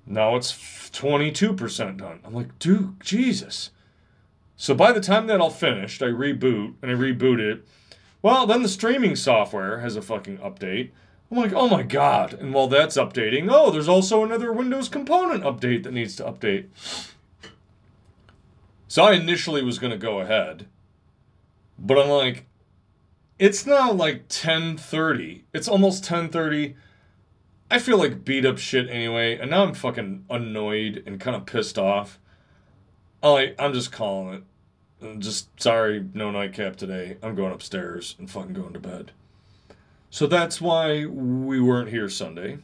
Now 0.06 0.36
it's 0.36 0.54
22% 0.54 1.98
done. 1.98 2.20
I'm 2.24 2.34
like, 2.34 2.58
dude, 2.60 3.02
Jesus. 3.02 3.72
So 4.56 4.74
by 4.74 4.92
the 4.92 5.02
time 5.02 5.28
that 5.28 5.42
all 5.42 5.50
finished, 5.50 6.02
I 6.02 6.06
reboot 6.06 6.76
and 6.82 6.90
I 6.90 6.94
reboot 6.94 7.40
it. 7.40 7.68
Well, 8.22 8.48
then 8.48 8.64
the 8.64 8.70
streaming 8.70 9.16
software 9.16 9.80
has 9.80 9.96
a 9.96 10.02
fucking 10.02 10.38
update. 10.38 10.92
I'm 11.30 11.38
like, 11.38 11.54
oh 11.54 11.68
my 11.68 11.84
god. 11.84 12.34
And 12.34 12.54
while 12.54 12.68
that's 12.68 12.96
updating, 12.96 13.50
oh, 13.52 13.70
there's 13.70 13.90
also 13.90 14.24
another 14.24 14.54
Windows 14.54 14.88
component 14.88 15.44
update 15.44 15.84
that 15.84 15.94
needs 15.94 16.16
to 16.16 16.24
update. 16.24 16.68
So 18.88 19.04
I 19.04 19.14
initially 19.14 19.64
was 19.64 19.80
going 19.80 19.92
to 19.92 19.98
go 19.98 20.20
ahead. 20.20 20.68
But 21.78 22.00
I'm 22.00 22.10
like, 22.10 22.46
it's 23.38 23.66
now 23.66 23.92
like 23.92 24.28
10:30. 24.30 25.44
It's 25.54 25.68
almost 25.68 26.04
10:30. 26.04 26.76
I 27.70 27.80
feel 27.80 27.98
like 27.98 28.24
beat 28.24 28.46
up 28.46 28.58
shit 28.58 28.90
anyway, 28.90 29.38
and 29.38 29.52
now 29.52 29.64
I'm 29.64 29.74
fucking 29.74 30.26
annoyed 30.30 31.04
and 31.06 31.20
kind 31.20 31.36
of 31.36 31.46
pissed 31.46 31.78
off. 31.78 32.18
I'm 33.22 33.32
like, 33.32 33.56
I'm 33.60 33.74
just 33.74 33.92
calling 33.92 34.36
it. 34.36 34.44
I'm 35.02 35.20
just 35.20 35.50
sorry, 35.62 36.06
no 36.14 36.32
nightcap 36.32 36.78
today. 36.78 37.18
I'm 37.22 37.36
going 37.36 37.54
upstairs 37.54 38.16
and 38.18 38.32
fucking 38.32 38.54
going 38.54 38.74
to 38.74 38.80
bed. 38.80 39.12
So 40.10 40.26
that's 40.26 40.62
why 40.62 41.06
we 41.06 41.60
weren't 41.60 41.90
here 41.90 42.10
Sunday. 42.10 42.60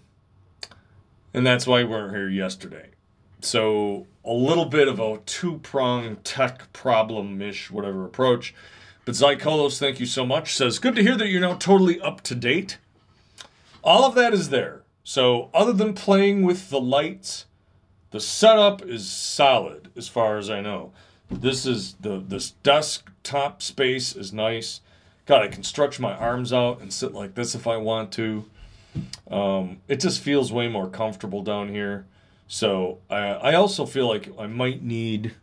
And 1.33 1.45
that's 1.45 1.67
why 1.67 1.83
we 1.83 1.89
weren't 1.89 2.15
here 2.15 2.29
yesterday. 2.29 2.91
So 3.41 4.07
a 4.25 4.33
little 4.33 4.65
bit 4.65 4.87
of 4.87 4.99
a 4.99 5.19
two 5.25 5.59
prong 5.59 6.17
tech 6.23 6.71
problem 6.73 7.41
ish, 7.41 7.69
whatever 7.69 8.05
approach. 8.05 8.53
But 9.05 9.15
Zykolos, 9.15 9.79
thank 9.79 9.99
you 9.99 10.05
so 10.05 10.25
much, 10.25 10.55
says, 10.55 10.79
Good 10.79 10.95
to 10.95 11.03
hear 11.03 11.17
that 11.17 11.27
you're 11.27 11.41
now 11.41 11.55
totally 11.55 11.99
up 11.99 12.21
to 12.21 12.35
date. 12.35 12.77
All 13.83 14.05
of 14.05 14.15
that 14.15 14.33
is 14.33 14.49
there. 14.49 14.83
So, 15.03 15.49
other 15.53 15.73
than 15.73 15.93
playing 15.93 16.43
with 16.43 16.69
the 16.69 16.79
lights, 16.79 17.45
the 18.11 18.21
setup 18.21 18.81
is 18.81 19.09
solid 19.09 19.89
as 19.97 20.07
far 20.07 20.37
as 20.37 20.49
I 20.49 20.61
know. 20.61 20.93
This 21.29 21.65
is 21.65 21.95
the 21.95 22.23
this 22.25 22.51
desktop 22.63 23.61
space 23.61 24.15
is 24.15 24.31
nice. 24.31 24.79
God, 25.25 25.41
I 25.41 25.47
can 25.47 25.63
stretch 25.63 25.99
my 25.99 26.13
arms 26.13 26.53
out 26.53 26.79
and 26.79 26.93
sit 26.93 27.13
like 27.13 27.35
this 27.35 27.55
if 27.55 27.67
I 27.67 27.77
want 27.77 28.11
to. 28.13 28.45
Um, 29.29 29.81
it 29.87 29.99
just 29.99 30.21
feels 30.21 30.53
way 30.53 30.67
more 30.67 30.87
comfortable 30.87 31.41
down 31.41 31.69
here. 31.69 32.05
So 32.47 32.99
I, 33.09 33.17
I 33.17 33.53
also 33.55 33.85
feel 33.85 34.07
like 34.07 34.29
I 34.37 34.47
might 34.47 34.83
need, 34.83 35.33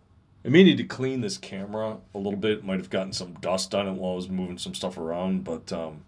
I 0.45 0.49
may 0.49 0.63
need 0.63 0.77
to 0.79 0.85
clean 0.85 1.21
this 1.21 1.39
camera 1.39 1.99
a 2.15 2.19
little 2.19 2.39
bit. 2.39 2.65
Might 2.65 2.79
have 2.79 2.91
gotten 2.91 3.13
some 3.13 3.35
dust 3.35 3.75
on 3.75 3.89
it 3.89 3.93
while 3.93 4.13
I 4.13 4.17
was 4.17 4.29
moving 4.29 4.59
some 4.59 4.75
stuff 4.75 4.97
around, 4.97 5.45
but 5.45 5.73
um, 5.73 6.05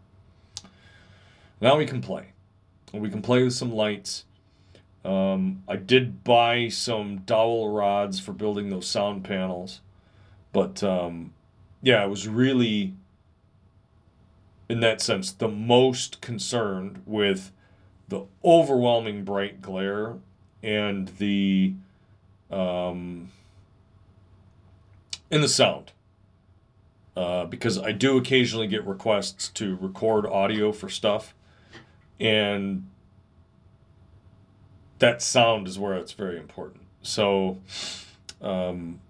now 1.60 1.76
we 1.76 1.86
can 1.86 2.00
play. 2.00 2.32
We 2.92 3.10
can 3.10 3.22
play 3.22 3.42
with 3.42 3.54
some 3.54 3.72
lights. 3.72 4.24
Um, 5.04 5.62
I 5.66 5.76
did 5.76 6.22
buy 6.22 6.68
some 6.68 7.18
dowel 7.18 7.72
rods 7.72 8.20
for 8.20 8.32
building 8.32 8.70
those 8.70 8.86
sound 8.86 9.24
panels, 9.24 9.80
but 10.52 10.82
um, 10.84 11.32
yeah, 11.82 12.02
I 12.02 12.06
was 12.06 12.28
really, 12.28 12.94
in 14.68 14.80
that 14.80 15.00
sense, 15.00 15.32
the 15.32 15.48
most 15.48 16.20
concerned 16.20 17.02
with 17.04 17.50
the 18.08 18.26
overwhelming 18.44 19.24
bright 19.24 19.60
glare 19.60 20.18
and 20.62 21.08
the 21.18 21.74
um, 22.50 23.30
in 25.30 25.40
the 25.40 25.48
sound. 25.48 25.92
Uh, 27.14 27.44
because 27.44 27.76
I 27.76 27.92
do 27.92 28.16
occasionally 28.16 28.66
get 28.66 28.86
requests 28.86 29.48
to 29.50 29.76
record 29.76 30.24
audio 30.24 30.72
for 30.72 30.88
stuff, 30.88 31.34
and 32.18 32.88
that 34.98 35.20
sound 35.20 35.68
is 35.68 35.78
where 35.78 35.94
it's 35.94 36.12
very 36.12 36.38
important. 36.38 36.84
So, 37.02 37.58
um, 38.40 39.00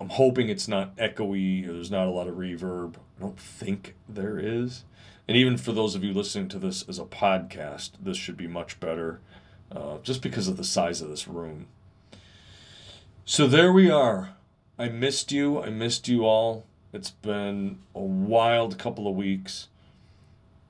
I'm 0.00 0.08
hoping 0.08 0.48
it's 0.48 0.66
not 0.66 0.96
echoey. 0.96 1.68
Or 1.68 1.74
there's 1.74 1.90
not 1.90 2.08
a 2.08 2.10
lot 2.10 2.26
of 2.26 2.34
reverb. 2.34 2.96
I 2.96 3.20
don't 3.20 3.38
think 3.38 3.94
there 4.08 4.38
is. 4.38 4.84
And 5.28 5.36
even 5.36 5.56
for 5.56 5.72
those 5.72 5.94
of 5.94 6.02
you 6.02 6.12
listening 6.12 6.48
to 6.48 6.58
this 6.58 6.84
as 6.88 6.98
a 6.98 7.04
podcast, 7.04 7.92
this 8.02 8.16
should 8.16 8.36
be 8.36 8.46
much 8.46 8.80
better 8.80 9.20
uh, 9.72 9.98
just 10.02 10.22
because 10.22 10.48
of 10.48 10.56
the 10.56 10.64
size 10.64 11.00
of 11.00 11.08
this 11.08 11.28
room. 11.28 11.66
So 13.24 13.46
there 13.46 13.72
we 13.72 13.90
are. 13.90 14.30
I 14.78 14.88
missed 14.88 15.32
you. 15.32 15.62
I 15.62 15.70
missed 15.70 16.08
you 16.08 16.24
all. 16.24 16.66
It's 16.92 17.10
been 17.10 17.78
a 17.94 18.00
wild 18.00 18.78
couple 18.78 19.08
of 19.08 19.14
weeks. 19.14 19.68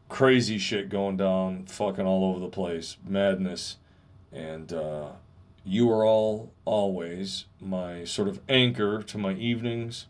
Crazy 0.09 0.59
shit 0.59 0.89
going 0.89 1.17
down, 1.17 1.67
fucking 1.67 2.07
all 2.07 2.25
over 2.25 2.41
the 2.41 2.49
place. 2.49 2.97
Madness. 3.07 3.77
And 4.33 4.73
uh, 4.73 5.11
you 5.65 5.91
are 5.91 6.05
all 6.05 6.53
always 6.65 7.47
my 7.61 8.05
sort 8.05 8.29
of 8.29 8.41
anchor 8.49 9.03
to 9.03 9.19
my 9.19 9.33
evenings. 9.33 10.07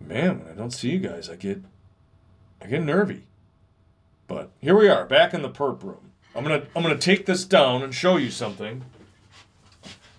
Man, 0.00 0.40
when 0.40 0.52
I 0.52 0.54
don't 0.54 0.72
see 0.72 0.90
you 0.90 0.98
guys, 0.98 1.28
I 1.28 1.36
get 1.36 1.62
I 2.60 2.66
get 2.66 2.82
nervy. 2.82 3.22
But 4.26 4.50
here 4.60 4.76
we 4.76 4.88
are, 4.88 5.06
back 5.06 5.32
in 5.32 5.42
the 5.42 5.48
perp 5.48 5.82
room. 5.82 6.07
I'm 6.34 6.42
gonna 6.42 6.66
I'm 6.74 6.82
gonna 6.82 6.98
take 6.98 7.26
this 7.26 7.44
down 7.44 7.82
and 7.82 7.94
show 7.94 8.16
you 8.16 8.30
something. 8.30 8.84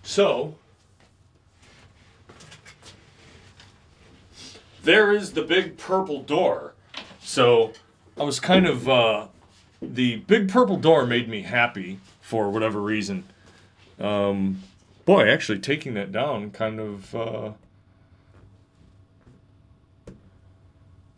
So 0.02 0.56
there 4.82 5.12
is 5.12 5.32
the 5.32 5.42
big 5.42 5.76
purple 5.76 6.22
door. 6.22 6.74
So 7.20 7.72
I 8.18 8.24
was 8.24 8.40
kind 8.40 8.66
of 8.66 8.88
uh, 8.88 9.28
the 9.80 10.16
big 10.16 10.48
purple 10.48 10.76
door 10.76 11.06
made 11.06 11.28
me 11.28 11.42
happy 11.42 12.00
for 12.20 12.50
whatever 12.50 12.80
reason. 12.80 13.24
Um, 13.98 14.62
boy, 15.04 15.30
actually 15.30 15.58
taking 15.58 15.94
that 15.94 16.12
down 16.12 16.50
kind 16.50 16.80
of. 16.80 17.14
Uh, 17.14 17.52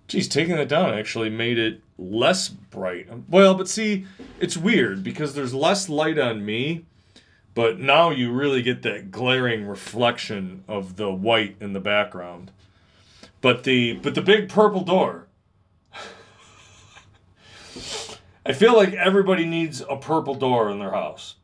geez, 0.06 0.28
taking 0.28 0.56
that 0.56 0.68
down 0.68 0.92
actually 0.92 1.30
made 1.30 1.58
it 1.58 1.80
less 2.10 2.48
bright. 2.48 3.08
Well, 3.28 3.54
but 3.54 3.68
see, 3.68 4.06
it's 4.40 4.56
weird 4.56 5.02
because 5.02 5.34
there's 5.34 5.54
less 5.54 5.88
light 5.88 6.18
on 6.18 6.44
me, 6.44 6.84
but 7.54 7.78
now 7.78 8.10
you 8.10 8.32
really 8.32 8.62
get 8.62 8.82
that 8.82 9.10
glaring 9.10 9.66
reflection 9.66 10.64
of 10.66 10.96
the 10.96 11.12
white 11.12 11.56
in 11.60 11.72
the 11.72 11.80
background. 11.80 12.50
But 13.40 13.64
the 13.64 13.94
but 13.94 14.14
the 14.14 14.22
big 14.22 14.48
purple 14.48 14.82
door. 14.82 15.26
I 18.46 18.52
feel 18.52 18.76
like 18.76 18.92
everybody 18.94 19.44
needs 19.44 19.82
a 19.88 19.96
purple 19.96 20.34
door 20.34 20.70
in 20.70 20.78
their 20.78 20.92
house. 20.92 21.36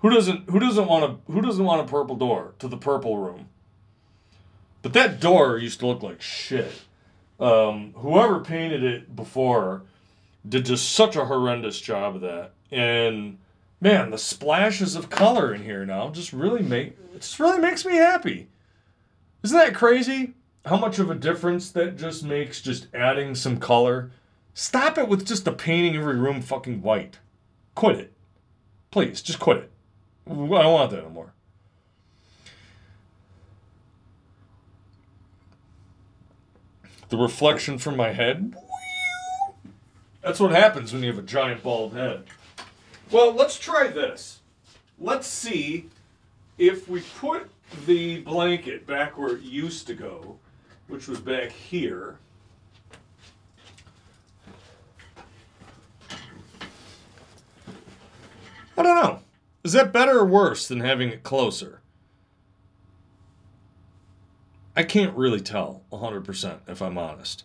Who 0.00 0.10
doesn't 0.10 0.50
who 0.50 0.58
doesn't 0.58 0.86
want 0.86 1.04
a 1.04 1.32
who 1.32 1.40
doesn't 1.40 1.64
want 1.64 1.82
a 1.82 1.90
purple 1.90 2.16
door 2.16 2.54
to 2.58 2.68
the 2.68 2.76
purple 2.76 3.18
room? 3.18 3.48
But 4.82 4.92
that 4.94 5.20
door 5.20 5.58
used 5.58 5.80
to 5.80 5.86
look 5.86 6.02
like 6.02 6.22
shit. 6.22 6.82
Um, 7.40 7.94
whoever 7.96 8.40
painted 8.40 8.84
it 8.84 9.16
before 9.16 9.82
did 10.46 10.66
just 10.66 10.92
such 10.92 11.16
a 11.16 11.24
horrendous 11.24 11.80
job 11.80 12.16
of 12.16 12.20
that. 12.20 12.52
And 12.70 13.38
man, 13.80 14.10
the 14.10 14.18
splashes 14.18 14.94
of 14.94 15.10
color 15.10 15.54
in 15.54 15.62
here 15.64 15.86
now 15.86 16.10
just 16.10 16.32
really 16.32 16.62
make 16.62 16.88
it 17.14 17.20
just 17.20 17.40
really 17.40 17.58
makes 17.58 17.84
me 17.84 17.96
happy. 17.96 18.48
Isn't 19.42 19.56
that 19.56 19.74
crazy? 19.74 20.34
How 20.66 20.76
much 20.76 20.98
of 20.98 21.10
a 21.10 21.14
difference 21.14 21.70
that 21.70 21.96
just 21.96 22.22
makes 22.22 22.60
just 22.60 22.86
adding 22.94 23.34
some 23.34 23.58
color. 23.58 24.10
Stop 24.52 24.98
it 24.98 25.08
with 25.08 25.26
just 25.26 25.46
the 25.46 25.52
painting 25.52 25.96
every 25.96 26.16
room 26.16 26.42
fucking 26.42 26.82
white. 26.82 27.18
Quit 27.74 27.96
it. 27.98 28.12
Please, 28.90 29.22
just 29.22 29.38
quit 29.38 29.56
it. 29.56 29.70
I 30.26 30.34
don't 30.34 30.48
want 30.48 30.90
that 30.90 31.04
anymore. 31.04 31.32
The 37.10 37.16
reflection 37.16 37.78
from 37.78 37.96
my 37.96 38.12
head. 38.12 38.54
That's 40.22 40.38
what 40.38 40.52
happens 40.52 40.92
when 40.92 41.02
you 41.02 41.08
have 41.08 41.18
a 41.18 41.26
giant 41.26 41.62
bald 41.62 41.92
head. 41.94 42.24
Well, 43.10 43.32
let's 43.32 43.58
try 43.58 43.88
this. 43.88 44.40
Let's 44.98 45.26
see 45.26 45.86
if 46.56 46.88
we 46.88 47.00
put 47.18 47.50
the 47.86 48.20
blanket 48.20 48.86
back 48.86 49.18
where 49.18 49.34
it 49.34 49.42
used 49.42 49.88
to 49.88 49.94
go, 49.94 50.36
which 50.86 51.08
was 51.08 51.18
back 51.18 51.50
here. 51.50 52.18
I 58.78 58.82
don't 58.82 59.02
know. 59.02 59.20
Is 59.64 59.72
that 59.72 59.92
better 59.92 60.20
or 60.20 60.26
worse 60.26 60.68
than 60.68 60.80
having 60.80 61.08
it 61.08 61.22
closer? 61.22 61.79
I 64.76 64.82
can't 64.82 65.16
really 65.16 65.40
tell 65.40 65.82
100% 65.92 66.60
if 66.68 66.80
I'm 66.80 66.98
honest. 66.98 67.44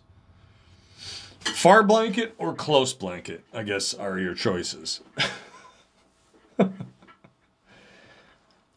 Far 1.40 1.82
blanket 1.82 2.34
or 2.38 2.54
close 2.54 2.92
blanket, 2.92 3.44
I 3.52 3.62
guess, 3.62 3.94
are 3.94 4.18
your 4.18 4.34
choices. 4.34 5.00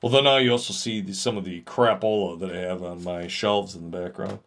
Although 0.02 0.22
now 0.22 0.38
you 0.38 0.52
also 0.52 0.74
see 0.74 1.02
the, 1.02 1.14
some 1.14 1.38
of 1.38 1.44
the 1.44 1.62
crapola 1.62 2.40
that 2.40 2.56
I 2.56 2.60
have 2.60 2.82
on 2.82 3.04
my 3.04 3.28
shelves 3.28 3.76
in 3.76 3.92
the 3.92 3.98
background. 3.98 4.40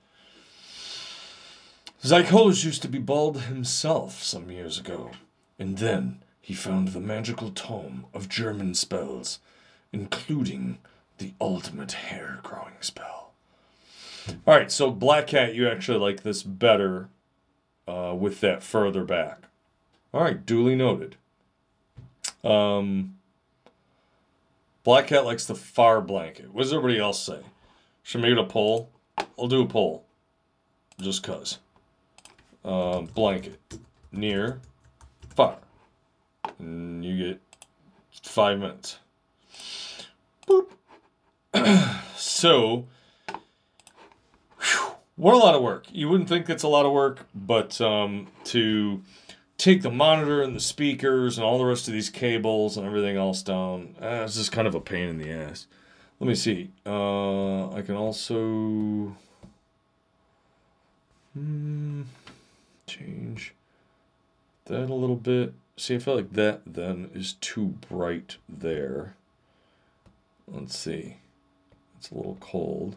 Zykolos 2.03 2.65
used 2.65 2.83
to 2.83 2.89
be 2.89 2.99
bald 2.99 3.43
himself 3.43 4.23
some 4.23 4.51
years 4.51 4.79
ago, 4.79 5.13
and 5.59 5.79
then 5.79 6.23
he 6.41 6.55
found 6.55 6.89
the 6.89 7.01
magical 7.01 7.51
tome 7.51 8.07
of 8.13 8.29
German 8.29 8.75
spells, 8.75 9.39
including 9.93 10.79
the 11.19 11.35
ultimate 11.41 11.93
hair 11.93 12.41
growing 12.43 12.75
spell. 12.81 13.22
All 14.47 14.55
right, 14.55 14.71
so 14.71 14.91
Black 14.91 15.27
Cat, 15.27 15.55
you 15.55 15.69
actually 15.69 15.99
like 15.99 16.23
this 16.23 16.43
better 16.43 17.09
uh, 17.89 18.15
with 18.19 18.41
that 18.41 18.63
further 18.63 19.05
back. 19.05 19.45
All 20.13 20.23
right, 20.23 20.45
duly 20.45 20.75
noted. 20.75 21.17
Um, 22.45 23.17
Black 24.85 25.09
Cat 25.09 25.25
likes 25.25 25.47
the 25.47 25.55
far 25.55 26.01
blanket. 26.01 26.53
What 26.53 26.63
does 26.63 26.73
everybody 26.73 26.99
else 26.99 27.23
say? 27.23 27.41
Should 28.03 28.21
make 28.21 28.33
it 28.33 28.39
a 28.39 28.45
poll? 28.45 28.91
I'll 29.39 29.49
do 29.49 29.63
a 29.63 29.67
poll. 29.67 30.05
Just 31.01 31.23
cuz. 31.23 31.59
Uh, 32.65 33.03
blanket. 33.03 33.61
Near. 34.11 34.61
Far. 35.35 35.59
And 36.59 37.05
you 37.05 37.17
get 37.17 37.41
five 38.23 38.59
minutes. 38.59 38.99
Boop. 40.47 40.69
so, 42.17 42.87
what 45.17 45.35
a 45.35 45.39
lot 45.39 45.55
of 45.55 45.63
work. 45.63 45.87
You 45.93 46.09
wouldn't 46.09 46.29
think 46.29 46.49
it's 46.49 46.63
a 46.63 46.69
lot 46.69 46.87
of 46.87 46.93
work, 46.93 47.27
but 47.35 47.81
um, 47.81 48.29
to 48.45 49.03
take 49.59 49.83
the 49.83 49.91
monitor 49.91 50.43
and 50.43 50.57
the 50.57 50.61
speakers 50.61 51.39
and 51.39 51.45
all 51.45 51.59
the 51.59 51.65
rest 51.65 51.87
of 51.87 51.95
these 51.95 52.11
cables 52.11 52.77
and 52.77 52.87
everything 52.87 53.17
else 53.17 53.43
down, 53.43 53.95
uh, 54.01 54.23
it's 54.25 54.37
just 54.37 54.53
kind 54.53 54.67
of 54.67 54.75
a 54.75 54.81
pain 54.81 55.09
in 55.09 55.19
the 55.19 55.31
ass. 55.31 55.67
let 56.19 56.29
me 56.29 56.35
see. 56.35 56.71
Uh, 56.87 57.71
I 57.71 57.83
can 57.83 57.97
also 57.97 59.17
hmm, 61.35 62.03
change 62.87 63.55
that 64.67 64.91
a 64.91 64.95
little 64.95 65.17
bit. 65.17 65.55
See, 65.77 65.95
I 65.95 65.99
feel 65.99 66.17
like 66.17 66.33
that 66.33 66.63
then 66.67 67.11
is 67.15 67.35
too 67.35 67.75
bright 67.89 68.37
there. 68.49 69.15
Let's 70.47 70.77
see. 70.77 71.17
It's 71.99 72.11
a 72.11 72.15
little 72.15 72.37
cold. 72.41 72.97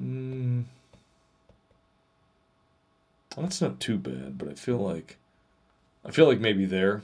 Hmm. 0.00 0.62
That's 3.36 3.60
not 3.60 3.80
too 3.80 3.98
bad, 3.98 4.38
but 4.38 4.48
I 4.48 4.54
feel 4.54 4.78
like 4.78 5.18
I 6.04 6.10
feel 6.10 6.26
like 6.26 6.40
maybe 6.40 6.64
there. 6.64 7.02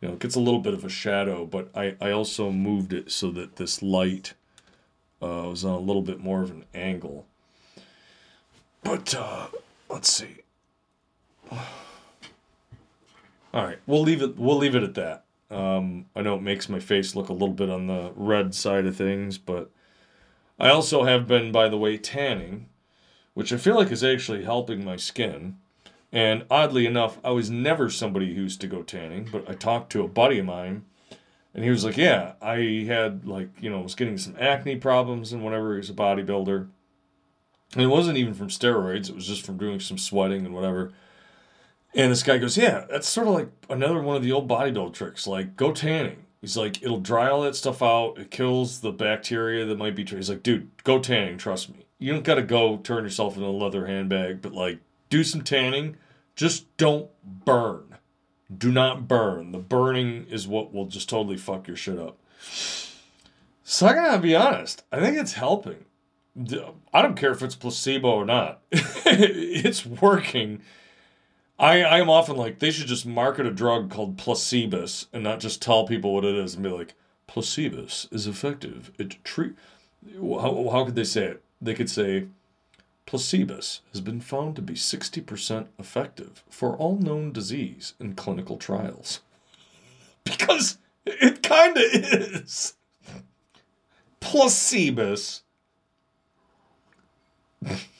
You 0.00 0.08
know, 0.08 0.14
it 0.14 0.20
gets 0.20 0.36
a 0.36 0.40
little 0.40 0.60
bit 0.60 0.74
of 0.74 0.84
a 0.84 0.88
shadow, 0.88 1.44
but 1.44 1.70
I, 1.74 1.96
I 2.00 2.12
also 2.12 2.52
moved 2.52 2.92
it 2.92 3.10
so 3.10 3.32
that 3.32 3.56
this 3.56 3.82
light 3.82 4.34
uh, 5.20 5.48
was 5.48 5.64
on 5.64 5.72
a 5.72 5.78
little 5.78 6.02
bit 6.02 6.20
more 6.20 6.42
of 6.42 6.50
an 6.50 6.64
angle. 6.72 7.26
But 8.84 9.12
uh, 9.14 9.48
let's 9.88 10.10
see. 10.10 10.36
All 11.50 11.58
right, 13.54 13.78
we'll 13.86 14.02
leave 14.02 14.22
it. 14.22 14.38
We'll 14.38 14.58
leave 14.58 14.76
it 14.76 14.84
at 14.84 14.94
that. 14.94 15.24
Um, 15.50 16.06
I 16.14 16.22
know 16.22 16.36
it 16.36 16.42
makes 16.42 16.68
my 16.68 16.80
face 16.80 17.16
look 17.16 17.28
a 17.28 17.32
little 17.32 17.54
bit 17.54 17.70
on 17.70 17.88
the 17.88 18.12
red 18.14 18.54
side 18.54 18.86
of 18.86 18.96
things, 18.96 19.38
but 19.38 19.70
I 20.58 20.70
also 20.70 21.04
have 21.04 21.26
been, 21.26 21.52
by 21.52 21.68
the 21.68 21.76
way, 21.76 21.96
tanning, 21.98 22.68
which 23.34 23.52
I 23.52 23.56
feel 23.56 23.76
like 23.76 23.90
is 23.90 24.04
actually 24.04 24.44
helping 24.44 24.84
my 24.84 24.96
skin. 24.96 25.56
And 26.12 26.44
oddly 26.50 26.86
enough, 26.86 27.18
I 27.24 27.30
was 27.30 27.50
never 27.50 27.90
somebody 27.90 28.34
who 28.34 28.42
used 28.42 28.60
to 28.60 28.68
go 28.68 28.82
tanning, 28.82 29.28
but 29.30 29.48
I 29.48 29.54
talked 29.54 29.90
to 29.92 30.04
a 30.04 30.08
buddy 30.08 30.38
of 30.38 30.46
mine, 30.46 30.84
and 31.52 31.64
he 31.64 31.70
was 31.70 31.84
like, 31.84 31.96
"Yeah, 31.96 32.34
I 32.40 32.84
had 32.86 33.26
like 33.26 33.48
you 33.60 33.68
know 33.68 33.80
was 33.80 33.96
getting 33.96 34.18
some 34.18 34.36
acne 34.38 34.76
problems 34.76 35.32
and 35.32 35.42
whatever. 35.42 35.72
He 35.72 35.78
was 35.78 35.90
a 35.90 35.94
bodybuilder, 35.94 36.68
and 37.72 37.82
it 37.82 37.88
wasn't 37.88 38.18
even 38.18 38.34
from 38.34 38.48
steroids; 38.48 39.08
it 39.08 39.14
was 39.14 39.26
just 39.26 39.44
from 39.44 39.58
doing 39.58 39.80
some 39.80 39.98
sweating 39.98 40.46
and 40.46 40.54
whatever." 40.54 40.92
And 41.94 42.10
this 42.10 42.22
guy 42.22 42.38
goes, 42.38 42.56
Yeah, 42.56 42.86
that's 42.90 43.08
sort 43.08 43.28
of 43.28 43.34
like 43.34 43.48
another 43.70 44.00
one 44.02 44.16
of 44.16 44.22
the 44.22 44.32
old 44.32 44.48
bodybuilder 44.48 44.92
tricks. 44.92 45.26
Like, 45.26 45.56
go 45.56 45.72
tanning. 45.72 46.24
He's 46.44 46.58
like, 46.58 46.82
It'll 46.82 47.00
dry 47.00 47.30
all 47.30 47.40
that 47.42 47.56
stuff 47.56 47.82
out. 47.82 48.18
It 48.18 48.30
kills 48.30 48.80
the 48.80 48.92
bacteria 48.92 49.64
that 49.64 49.78
might 49.78 49.96
be. 49.96 50.04
He's 50.04 50.28
like, 50.28 50.42
Dude, 50.42 50.70
go 50.84 50.98
tanning. 50.98 51.38
Trust 51.38 51.70
me. 51.70 51.86
You 51.98 52.12
don't 52.12 52.22
got 52.22 52.34
to 52.34 52.42
go 52.42 52.76
turn 52.76 53.04
yourself 53.04 53.36
into 53.36 53.48
a 53.48 53.50
leather 53.50 53.86
handbag, 53.86 54.42
but 54.42 54.52
like, 54.52 54.78
do 55.08 55.24
some 55.24 55.40
tanning. 55.40 55.96
Just 56.36 56.76
don't 56.76 57.08
burn. 57.24 57.96
Do 58.54 58.70
not 58.70 59.08
burn. 59.08 59.52
The 59.52 59.58
burning 59.58 60.26
is 60.28 60.46
what 60.46 60.74
will 60.74 60.84
just 60.84 61.08
totally 61.08 61.38
fuck 61.38 61.66
your 61.66 61.78
shit 61.78 61.98
up. 61.98 62.18
So 63.62 63.86
I 63.86 63.94
gotta 63.94 64.20
be 64.20 64.36
honest. 64.36 64.84
I 64.92 65.00
think 65.00 65.16
it's 65.16 65.32
helping. 65.32 65.86
I 66.92 67.00
don't 67.00 67.16
care 67.16 67.30
if 67.30 67.42
it's 67.42 67.54
placebo 67.54 68.10
or 68.10 68.26
not. 68.26 68.60
it's 68.70 69.86
working 69.86 70.60
I, 71.58 71.82
I 71.82 72.00
am 72.00 72.10
often 72.10 72.36
like 72.36 72.58
they 72.58 72.70
should 72.70 72.88
just 72.88 73.06
market 73.06 73.46
a 73.46 73.50
drug 73.50 73.90
called 73.90 74.16
placebus 74.16 75.06
and 75.12 75.22
not 75.22 75.40
just 75.40 75.62
tell 75.62 75.86
people 75.86 76.14
what 76.14 76.24
it 76.24 76.34
is 76.34 76.54
and 76.54 76.64
be 76.64 76.70
like 76.70 76.94
placebus 77.28 78.12
is 78.12 78.26
effective. 78.26 78.90
It 78.98 79.22
treat 79.24 79.54
how, 80.20 80.68
how 80.70 80.84
could 80.84 80.96
they 80.96 81.04
say 81.04 81.24
it? 81.24 81.42
They 81.60 81.74
could 81.74 81.88
say 81.88 82.26
placebus 83.06 83.80
has 83.92 84.00
been 84.00 84.20
found 84.20 84.56
to 84.56 84.62
be 84.62 84.74
60% 84.74 85.66
effective 85.78 86.42
for 86.48 86.76
all 86.76 86.96
known 86.96 87.32
disease 87.32 87.94
in 88.00 88.14
clinical 88.14 88.56
trials. 88.56 89.20
Because 90.24 90.78
it 91.04 91.42
kind 91.42 91.76
of 91.76 91.82
is. 91.84 92.72
Placebus 94.22 95.42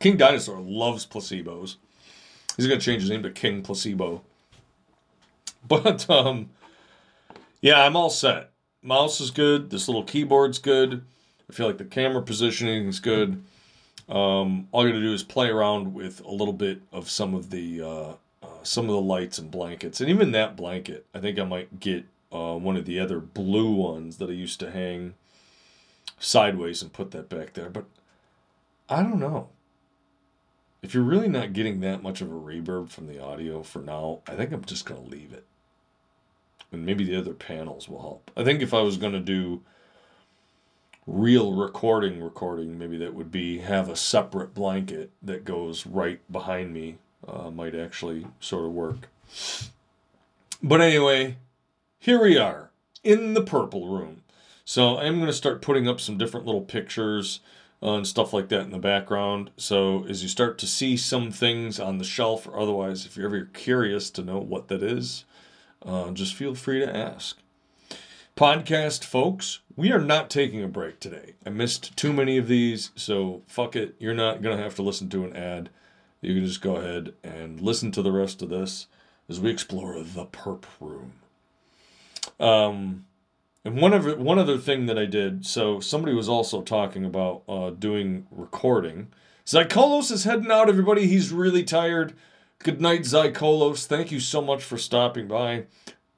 King 0.00 0.16
Dinosaur 0.16 0.58
loves 0.58 1.06
placebos. 1.06 1.76
He's 2.56 2.66
gonna 2.66 2.80
change 2.80 3.02
his 3.02 3.10
name 3.10 3.22
to 3.22 3.30
King 3.30 3.62
Placebo. 3.62 4.22
But 5.68 6.08
um, 6.08 6.48
yeah, 7.60 7.84
I'm 7.84 7.94
all 7.94 8.08
set. 8.08 8.50
Mouse 8.82 9.20
is 9.20 9.30
good. 9.30 9.68
This 9.68 9.88
little 9.88 10.02
keyboard's 10.02 10.58
good. 10.58 11.04
I 11.48 11.52
feel 11.52 11.66
like 11.66 11.76
the 11.76 11.84
camera 11.84 12.22
positioning 12.22 12.88
is 12.88 12.98
good. 12.98 13.42
Um, 14.08 14.68
all 14.72 14.86
you 14.86 14.92
gotta 14.92 15.04
do 15.04 15.12
is 15.12 15.22
play 15.22 15.50
around 15.50 15.92
with 15.92 16.24
a 16.24 16.30
little 16.30 16.54
bit 16.54 16.80
of 16.90 17.10
some 17.10 17.34
of 17.34 17.50
the 17.50 17.82
uh, 17.82 18.12
uh, 18.42 18.62
some 18.62 18.86
of 18.86 18.92
the 18.92 19.00
lights 19.02 19.38
and 19.38 19.50
blankets, 19.50 20.00
and 20.00 20.08
even 20.08 20.32
that 20.32 20.56
blanket. 20.56 21.04
I 21.14 21.20
think 21.20 21.38
I 21.38 21.44
might 21.44 21.78
get 21.78 22.06
uh, 22.32 22.54
one 22.54 22.78
of 22.78 22.86
the 22.86 22.98
other 22.98 23.20
blue 23.20 23.70
ones 23.70 24.16
that 24.16 24.30
I 24.30 24.32
used 24.32 24.60
to 24.60 24.70
hang 24.70 25.12
sideways 26.18 26.80
and 26.80 26.90
put 26.90 27.10
that 27.10 27.28
back 27.28 27.52
there. 27.52 27.68
But 27.68 27.84
I 28.88 29.02
don't 29.02 29.20
know 29.20 29.50
if 30.82 30.94
you're 30.94 31.02
really 31.02 31.28
not 31.28 31.52
getting 31.52 31.80
that 31.80 32.02
much 32.02 32.20
of 32.20 32.30
a 32.30 32.34
reverb 32.34 32.90
from 32.90 33.06
the 33.06 33.22
audio 33.22 33.62
for 33.62 33.80
now, 33.80 34.20
I 34.26 34.34
think 34.34 34.52
I'm 34.52 34.64
just 34.64 34.86
going 34.86 35.02
to 35.02 35.10
leave 35.10 35.32
it. 35.32 35.44
And 36.72 36.86
maybe 36.86 37.04
the 37.04 37.16
other 37.16 37.34
panels 37.34 37.88
will 37.88 38.00
help. 38.00 38.30
I 38.36 38.44
think 38.44 38.62
if 38.62 38.72
I 38.72 38.80
was 38.80 38.96
going 38.96 39.12
to 39.12 39.20
do 39.20 39.62
real 41.06 41.54
recording 41.54 42.22
recording, 42.22 42.78
maybe 42.78 42.96
that 42.98 43.14
would 43.14 43.30
be 43.30 43.58
have 43.58 43.88
a 43.88 43.96
separate 43.96 44.54
blanket 44.54 45.10
that 45.22 45.44
goes 45.44 45.86
right 45.86 46.20
behind 46.30 46.72
me. 46.72 46.98
Uh, 47.26 47.50
might 47.50 47.74
actually 47.74 48.26
sort 48.40 48.64
of 48.64 48.72
work. 48.72 49.08
But 50.62 50.80
anyway, 50.80 51.36
here 51.98 52.22
we 52.22 52.38
are 52.38 52.70
in 53.04 53.34
the 53.34 53.42
purple 53.42 53.88
room. 53.88 54.22
So 54.64 54.98
I'm 54.98 55.16
going 55.16 55.26
to 55.26 55.32
start 55.32 55.60
putting 55.62 55.86
up 55.86 56.00
some 56.00 56.16
different 56.16 56.46
little 56.46 56.62
pictures 56.62 57.40
uh, 57.82 57.94
and 57.94 58.06
stuff 58.06 58.32
like 58.32 58.48
that 58.48 58.62
in 58.62 58.70
the 58.70 58.78
background. 58.78 59.50
So 59.56 60.04
as 60.06 60.22
you 60.22 60.28
start 60.28 60.58
to 60.58 60.66
see 60.66 60.96
some 60.96 61.30
things 61.30 61.80
on 61.80 61.98
the 61.98 62.04
shelf 62.04 62.46
or 62.46 62.58
otherwise, 62.58 63.06
if 63.06 63.16
you're 63.16 63.26
ever 63.26 63.46
curious 63.46 64.10
to 64.10 64.22
know 64.22 64.38
what 64.38 64.68
that 64.68 64.82
is, 64.82 65.24
uh, 65.84 66.10
just 66.10 66.34
feel 66.34 66.54
free 66.54 66.80
to 66.80 66.96
ask. 66.96 67.38
Podcast 68.36 69.04
folks, 69.04 69.60
we 69.76 69.92
are 69.92 70.00
not 70.00 70.30
taking 70.30 70.62
a 70.62 70.68
break 70.68 71.00
today. 71.00 71.34
I 71.44 71.50
missed 71.50 71.96
too 71.96 72.12
many 72.12 72.38
of 72.38 72.48
these, 72.48 72.90
so 72.94 73.42
fuck 73.46 73.76
it. 73.76 73.96
You're 73.98 74.14
not 74.14 74.42
going 74.42 74.56
to 74.56 74.62
have 74.62 74.74
to 74.76 74.82
listen 74.82 75.08
to 75.10 75.24
an 75.24 75.36
ad. 75.36 75.70
You 76.20 76.34
can 76.34 76.46
just 76.46 76.60
go 76.60 76.76
ahead 76.76 77.14
and 77.22 77.60
listen 77.60 77.92
to 77.92 78.02
the 78.02 78.12
rest 78.12 78.42
of 78.42 78.50
this 78.50 78.86
as 79.28 79.40
we 79.40 79.50
explore 79.50 80.02
the 80.02 80.26
perp 80.26 80.64
room. 80.80 81.12
Um, 82.38 83.06
and 83.64 83.80
one 83.80 83.92
of 83.92 84.18
one 84.18 84.38
other 84.38 84.58
thing 84.58 84.86
that 84.86 84.98
I 84.98 85.06
did, 85.06 85.44
so 85.44 85.80
somebody 85.80 86.14
was 86.14 86.28
also 86.28 86.62
talking 86.62 87.04
about 87.04 87.42
uh, 87.48 87.70
doing 87.70 88.26
recording. 88.30 89.08
Zykolos 89.44 90.10
is 90.10 90.24
heading 90.24 90.50
out, 90.50 90.68
everybody. 90.68 91.06
He's 91.06 91.32
really 91.32 91.64
tired. 91.64 92.14
Good 92.58 92.80
night, 92.80 93.02
Zykolos. 93.02 93.86
Thank 93.86 94.12
you 94.12 94.20
so 94.20 94.40
much 94.40 94.62
for 94.62 94.78
stopping 94.78 95.26
by. 95.28 95.64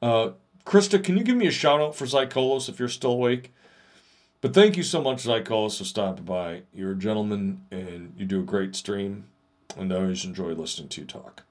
Uh, 0.01 0.31
Krista, 0.65 1.03
can 1.03 1.17
you 1.17 1.25
give 1.25 1.37
me 1.37 1.47
a 1.47 1.53
shout 1.53 1.81
out 1.81 1.97
for 1.97 2.05
Zykolos 2.05 2.69
if 2.69 2.79
you're 2.79 2.89
still 2.89 3.13
awake? 3.13 3.53
But 4.41 4.55
thank 4.55 4.77
you 4.77 4.83
so 4.83 5.01
much, 5.01 5.25
Zykolos, 5.25 5.79
for 5.79 5.85
stopping 5.85 6.25
by. 6.25 6.63
You're 6.73 6.93
a 6.93 6.97
gentleman 6.97 7.65
and 7.71 8.13
you 8.17 8.27
do 8.27 8.41
a 8.41 8.45
great 8.45 8.75
stream, 8.77 9.27
and 9.77 9.93
I 9.93 9.97
always 9.97 10.25
enjoy 10.25 10.53
listening 10.53 10.89
to 10.91 11.01
you 11.01 11.07
talk. 11.07 11.45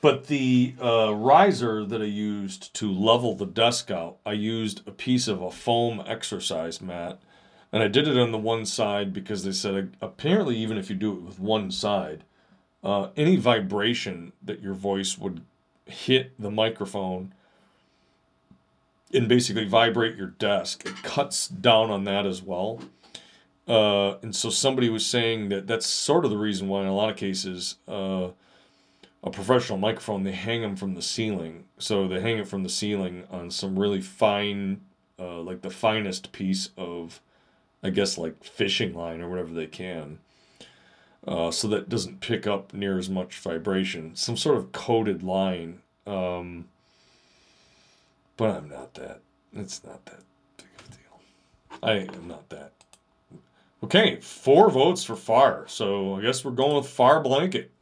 But 0.00 0.28
the 0.28 0.74
uh, 0.80 1.12
riser 1.14 1.84
that 1.84 2.00
I 2.00 2.06
used 2.06 2.72
to 2.74 2.92
level 2.92 3.34
the 3.34 3.46
desk 3.46 3.90
out, 3.90 4.18
I 4.24 4.32
used 4.32 4.86
a 4.86 4.92
piece 4.92 5.26
of 5.26 5.42
a 5.42 5.50
foam 5.50 6.02
exercise 6.06 6.80
mat. 6.80 7.18
And 7.72 7.82
I 7.82 7.88
did 7.88 8.08
it 8.08 8.16
on 8.16 8.32
the 8.32 8.38
one 8.38 8.64
side 8.64 9.12
because 9.12 9.44
they 9.44 9.52
said 9.52 9.96
apparently, 10.00 10.56
even 10.56 10.78
if 10.78 10.88
you 10.88 10.96
do 10.96 11.12
it 11.12 11.22
with 11.22 11.38
one 11.38 11.70
side, 11.70 12.24
uh, 12.82 13.08
any 13.16 13.36
vibration 13.36 14.32
that 14.42 14.62
your 14.62 14.74
voice 14.74 15.18
would 15.18 15.42
hit 15.84 16.32
the 16.38 16.50
microphone 16.50 17.34
and 19.12 19.28
basically 19.28 19.66
vibrate 19.66 20.16
your 20.16 20.28
desk, 20.28 20.86
it 20.86 21.02
cuts 21.02 21.48
down 21.48 21.90
on 21.90 22.04
that 22.04 22.24
as 22.24 22.42
well. 22.42 22.80
Uh, 23.66 24.16
and 24.22 24.34
so 24.34 24.48
somebody 24.48 24.88
was 24.88 25.04
saying 25.04 25.50
that 25.50 25.66
that's 25.66 25.86
sort 25.86 26.24
of 26.24 26.30
the 26.30 26.38
reason 26.38 26.68
why, 26.68 26.82
in 26.82 26.86
a 26.86 26.94
lot 26.94 27.10
of 27.10 27.16
cases, 27.16 27.76
uh, 27.86 28.28
a 29.22 29.30
professional 29.30 29.78
microphone, 29.78 30.22
they 30.22 30.32
hang 30.32 30.62
them 30.62 30.76
from 30.76 30.94
the 30.94 31.02
ceiling. 31.02 31.64
So 31.78 32.06
they 32.06 32.20
hang 32.20 32.38
it 32.38 32.48
from 32.48 32.62
the 32.62 32.68
ceiling 32.68 33.24
on 33.30 33.50
some 33.50 33.78
really 33.78 34.00
fine, 34.00 34.80
uh, 35.18 35.40
like 35.40 35.62
the 35.62 35.70
finest 35.70 36.32
piece 36.32 36.70
of, 36.76 37.20
I 37.82 37.90
guess, 37.90 38.16
like 38.16 38.44
fishing 38.44 38.94
line 38.94 39.20
or 39.20 39.28
whatever 39.28 39.52
they 39.52 39.66
can. 39.66 40.18
Uh, 41.26 41.50
so 41.50 41.68
that 41.68 41.88
doesn't 41.88 42.20
pick 42.20 42.46
up 42.46 42.72
near 42.72 42.98
as 42.98 43.10
much 43.10 43.38
vibration. 43.38 44.14
Some 44.14 44.36
sort 44.36 44.56
of 44.56 44.72
coated 44.72 45.22
line. 45.22 45.80
Um, 46.06 46.68
but 48.36 48.50
I'm 48.56 48.68
not 48.68 48.94
that. 48.94 49.20
It's 49.52 49.84
not 49.84 50.06
that 50.06 50.20
big 50.56 50.68
of 50.78 50.86
a 50.86 50.90
deal. 50.90 51.20
I 51.82 52.16
am 52.16 52.28
not 52.28 52.48
that. 52.50 52.72
Okay, 53.82 54.20
four 54.20 54.70
votes 54.70 55.04
for 55.04 55.16
Far. 55.16 55.66
So 55.68 56.14
I 56.14 56.22
guess 56.22 56.44
we're 56.44 56.52
going 56.52 56.76
with 56.76 56.88
Far 56.88 57.20
Blanket. 57.20 57.72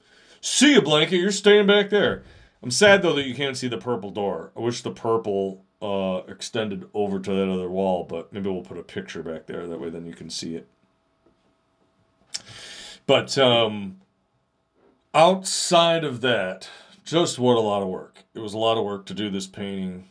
See 0.40 0.74
you, 0.74 0.82
Blanket. 0.82 1.18
You're 1.18 1.30
staying 1.30 1.66
back 1.66 1.90
there. 1.90 2.22
I'm 2.62 2.70
sad 2.70 3.02
though 3.02 3.14
that 3.14 3.26
you 3.26 3.34
can't 3.34 3.56
see 3.56 3.68
the 3.68 3.78
purple 3.78 4.10
door. 4.10 4.52
I 4.56 4.60
wish 4.60 4.82
the 4.82 4.90
purple 4.90 5.64
uh, 5.82 6.22
extended 6.28 6.86
over 6.94 7.20
to 7.20 7.30
that 7.30 7.48
other 7.48 7.68
wall, 7.68 8.04
but 8.04 8.32
maybe 8.32 8.48
we'll 8.48 8.62
put 8.62 8.78
a 8.78 8.82
picture 8.82 9.22
back 9.22 9.46
there. 9.46 9.66
That 9.66 9.80
way, 9.80 9.90
then 9.90 10.06
you 10.06 10.14
can 10.14 10.30
see 10.30 10.56
it. 10.56 10.68
But 13.06 13.38
um, 13.38 14.00
outside 15.14 16.04
of 16.04 16.22
that, 16.22 16.68
just 17.04 17.38
what 17.38 17.56
a 17.56 17.60
lot 17.60 17.82
of 17.82 17.88
work. 17.88 18.24
It 18.34 18.40
was 18.40 18.54
a 18.54 18.58
lot 18.58 18.78
of 18.78 18.84
work 18.84 19.06
to 19.06 19.14
do 19.14 19.30
this 19.30 19.46
painting. 19.46 20.08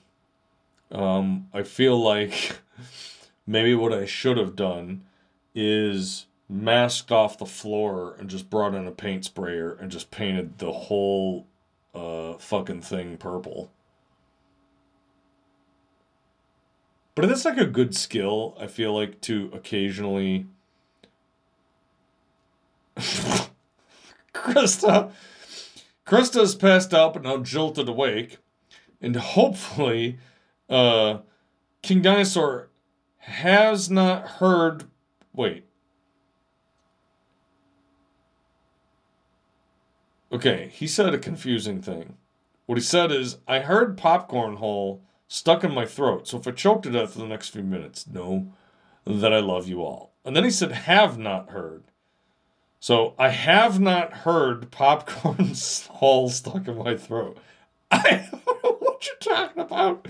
Um, 0.91 1.49
I 1.53 1.63
feel 1.63 2.01
like 2.01 2.59
maybe 3.47 3.75
what 3.75 3.91
I 3.91 4.05
should 4.05 4.37
have 4.37 4.55
done 4.55 5.03
is 5.53 6.25
masked 6.47 7.11
off 7.11 7.37
the 7.37 7.45
floor 7.45 8.15
and 8.19 8.29
just 8.29 8.49
brought 8.49 8.75
in 8.75 8.87
a 8.87 8.91
paint 8.91 9.25
sprayer 9.25 9.73
and 9.73 9.91
just 9.91 10.11
painted 10.11 10.59
the 10.59 10.71
whole 10.71 11.47
uh, 11.93 12.33
fucking 12.33 12.81
thing 12.81 13.17
purple. 13.17 13.71
But 17.15 17.27
that's 17.29 17.45
like 17.45 17.57
a 17.57 17.65
good 17.65 17.95
skill, 17.95 18.57
I 18.59 18.67
feel 18.67 18.93
like, 18.93 19.21
to 19.21 19.49
occasionally. 19.53 20.47
Krista. 24.33 25.11
Krista's 26.05 26.55
passed 26.55 26.93
out 26.93 27.13
but 27.13 27.23
now 27.23 27.37
jolted 27.37 27.87
awake. 27.87 28.37
And 29.01 29.15
hopefully, 29.15 30.19
uh, 30.69 31.19
King 31.81 32.01
Dinosaur 32.01 32.69
has 33.19 33.89
not 33.89 34.27
heard. 34.27 34.85
Wait. 35.33 35.65
Okay, 40.31 40.71
he 40.73 40.87
said 40.87 41.13
a 41.13 41.19
confusing 41.19 41.81
thing. 41.81 42.17
What 42.65 42.77
he 42.77 42.83
said 42.83 43.11
is, 43.11 43.37
I 43.47 43.59
heard 43.59 43.97
popcorn 43.97 44.57
hole 44.57 45.03
stuck 45.27 45.63
in 45.63 45.73
my 45.73 45.85
throat, 45.85 46.27
so 46.27 46.37
if 46.37 46.47
I 46.47 46.51
choke 46.51 46.81
to 46.83 46.91
death 46.91 47.13
for 47.13 47.19
the 47.19 47.27
next 47.27 47.49
few 47.49 47.63
minutes, 47.63 48.07
know 48.07 48.51
that 49.05 49.33
I 49.33 49.39
love 49.39 49.67
you 49.67 49.83
all. 49.83 50.13
And 50.23 50.35
then 50.35 50.43
he 50.43 50.49
said, 50.49 50.71
have 50.71 51.17
not 51.17 51.51
heard. 51.51 51.83
So 52.79 53.13
I 53.17 53.29
have 53.29 53.79
not 53.79 54.13
heard 54.13 54.71
popcorn 54.71 55.53
hole 55.89 56.29
stuck 56.29 56.67
in 56.67 56.77
my 56.77 56.95
throat. 56.95 57.37
I 57.91 58.27
don't 58.31 58.63
know 58.63 58.77
what 58.79 59.07
you're 59.07 59.35
talking 59.35 59.61
about. 59.61 60.07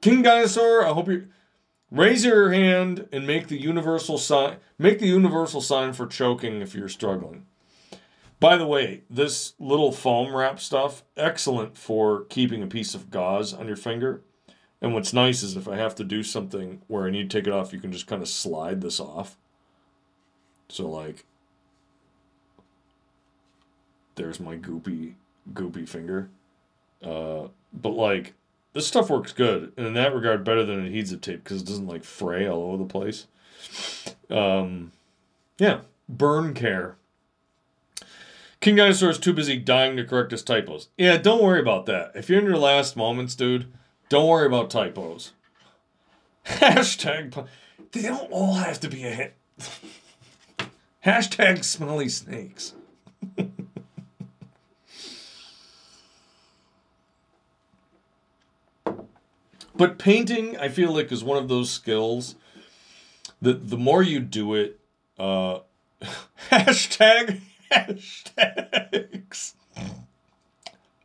King 0.00 0.22
Dinosaur, 0.22 0.84
I 0.86 0.92
hope 0.92 1.08
you 1.08 1.28
raise 1.90 2.24
your 2.24 2.52
hand 2.52 3.08
and 3.12 3.26
make 3.26 3.48
the 3.48 3.60
universal 3.60 4.18
sign 4.18 4.58
make 4.78 5.00
the 5.00 5.08
universal 5.08 5.60
sign 5.60 5.92
for 5.92 6.06
choking 6.06 6.60
if 6.60 6.74
you're 6.74 6.88
struggling. 6.88 7.46
By 8.40 8.56
the 8.56 8.66
way, 8.66 9.02
this 9.10 9.54
little 9.58 9.90
foam 9.90 10.34
wrap 10.34 10.60
stuff, 10.60 11.02
excellent 11.16 11.76
for 11.76 12.24
keeping 12.24 12.62
a 12.62 12.68
piece 12.68 12.94
of 12.94 13.10
gauze 13.10 13.52
on 13.52 13.66
your 13.66 13.76
finger. 13.76 14.22
And 14.80 14.94
what's 14.94 15.12
nice 15.12 15.42
is 15.42 15.56
if 15.56 15.66
I 15.66 15.76
have 15.76 15.96
to 15.96 16.04
do 16.04 16.22
something 16.22 16.82
where 16.86 17.06
I 17.06 17.10
need 17.10 17.28
to 17.30 17.36
take 17.36 17.48
it 17.48 17.52
off, 17.52 17.72
you 17.72 17.80
can 17.80 17.90
just 17.90 18.06
kind 18.06 18.22
of 18.22 18.28
slide 18.28 18.80
this 18.80 19.00
off. 19.00 19.36
So 20.68 20.88
like, 20.88 21.24
there's 24.14 24.38
my 24.38 24.56
goopy, 24.56 25.14
goopy 25.52 25.88
finger. 25.88 26.28
Uh, 27.02 27.48
but 27.72 27.90
like, 27.90 28.34
this 28.72 28.86
stuff 28.86 29.10
works 29.10 29.32
good, 29.32 29.72
and 29.76 29.86
in 29.86 29.94
that 29.94 30.14
regard, 30.14 30.44
better 30.44 30.64
than 30.64 30.84
adhesive 30.84 31.20
tape 31.20 31.42
because 31.42 31.62
it 31.62 31.66
doesn't 31.66 31.88
like 31.88 32.04
fray 32.04 32.46
all 32.46 32.62
over 32.64 32.76
the 32.76 32.84
place. 32.84 33.26
Um, 34.30 34.92
yeah, 35.58 35.80
burn 36.08 36.54
care. 36.54 36.97
King 38.60 38.76
Dinosaur 38.76 39.10
is 39.10 39.18
too 39.18 39.32
busy 39.32 39.56
dying 39.56 39.96
to 39.96 40.04
correct 40.04 40.32
his 40.32 40.42
typos. 40.42 40.88
Yeah, 40.96 41.16
don't 41.16 41.42
worry 41.42 41.60
about 41.60 41.86
that. 41.86 42.10
If 42.14 42.28
you're 42.28 42.40
in 42.40 42.46
your 42.46 42.58
last 42.58 42.96
moments, 42.96 43.34
dude, 43.36 43.72
don't 44.08 44.26
worry 44.26 44.46
about 44.46 44.70
typos. 44.70 45.32
Hashtag. 46.46 47.46
They 47.92 48.02
don't 48.02 48.32
all 48.32 48.54
have 48.54 48.80
to 48.80 48.88
be 48.88 49.04
a 49.04 49.10
hit. 49.10 49.36
Hashtag 51.04 51.62
smelly 51.62 52.08
snakes. 52.08 52.74
but 59.76 59.98
painting, 59.98 60.56
I 60.56 60.68
feel 60.68 60.92
like, 60.92 61.12
is 61.12 61.22
one 61.22 61.38
of 61.38 61.48
those 61.48 61.70
skills 61.70 62.34
that 63.40 63.70
the 63.70 63.78
more 63.78 64.02
you 64.02 64.18
do 64.18 64.54
it, 64.54 64.80
uh, 65.16 65.60
hashtag 66.50 67.40
hashtags. 67.70 69.54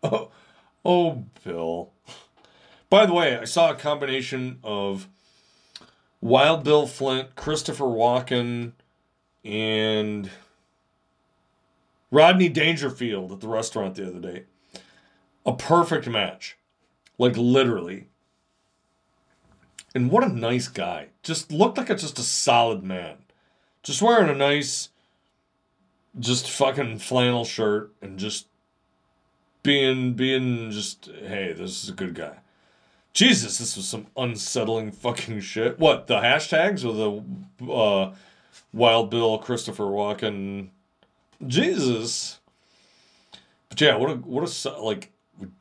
Oh, 0.03 0.30
oh, 0.84 1.26
Bill. 1.43 1.91
By 2.89 3.05
the 3.05 3.14
way, 3.14 3.38
I 3.38 3.45
saw 3.45 3.72
a 3.72 3.76
combination 3.76 4.59
of 4.64 5.07
Wild 6.22 6.64
Bill 6.64 6.88
Flint, 6.88 7.36
Christopher 7.36 7.86
Walken, 7.86 8.74
and 9.43 10.30
Rodney 12.11 12.49
Dangerfield 12.49 13.32
at 13.32 13.39
the 13.39 13.47
restaurant 13.47 13.95
the 13.95 14.07
other 14.07 14.20
day. 14.20 14.43
A 15.45 15.53
perfect 15.53 16.07
match. 16.07 16.57
Like 17.18 17.36
literally. 17.36 18.07
And 19.95 20.09
what 20.11 20.24
a 20.24 20.30
nice 20.30 20.68
guy. 20.68 21.07
Just 21.24 21.51
looked 21.51 21.78
like 21.78 21.89
a, 21.89 21.95
just 21.95 22.20
a 22.20 22.24
solid 22.24 22.84
man. 22.84 23.18
Just 23.82 24.01
wearing 24.01 24.30
a 24.30 24.36
nice, 24.36 24.89
just 26.20 26.49
fucking 26.49 26.99
flannel 26.99 27.45
shirt 27.45 27.91
and 28.01 28.20
just 28.20 28.47
being, 29.64 30.14
being 30.14 30.72
just, 30.72 31.09
hey, 31.22 31.53
this 31.53 31.84
is 31.84 31.89
a 31.89 31.93
good 31.93 32.14
guy. 32.14 32.38
Jesus, 33.14 33.59
this 33.59 33.76
was 33.78 33.88
some 33.88 34.07
unsettling 34.18 34.91
fucking 34.91 35.39
shit. 35.41 35.80
What 35.80 36.07
the 36.07 36.18
hashtags 36.18 36.84
or 36.84 36.93
the 37.59 37.72
uh, 37.72 38.14
Wild 38.74 39.11
Bill 39.11 39.38
Christopher 39.38 39.84
Walken? 39.84 40.70
Jesus. 41.45 42.39
But 43.70 43.82
yeah, 43.82 43.95
what 43.95 44.09
a 44.09 44.16
what 44.16 44.66
a 44.66 44.70
like 44.82 45.11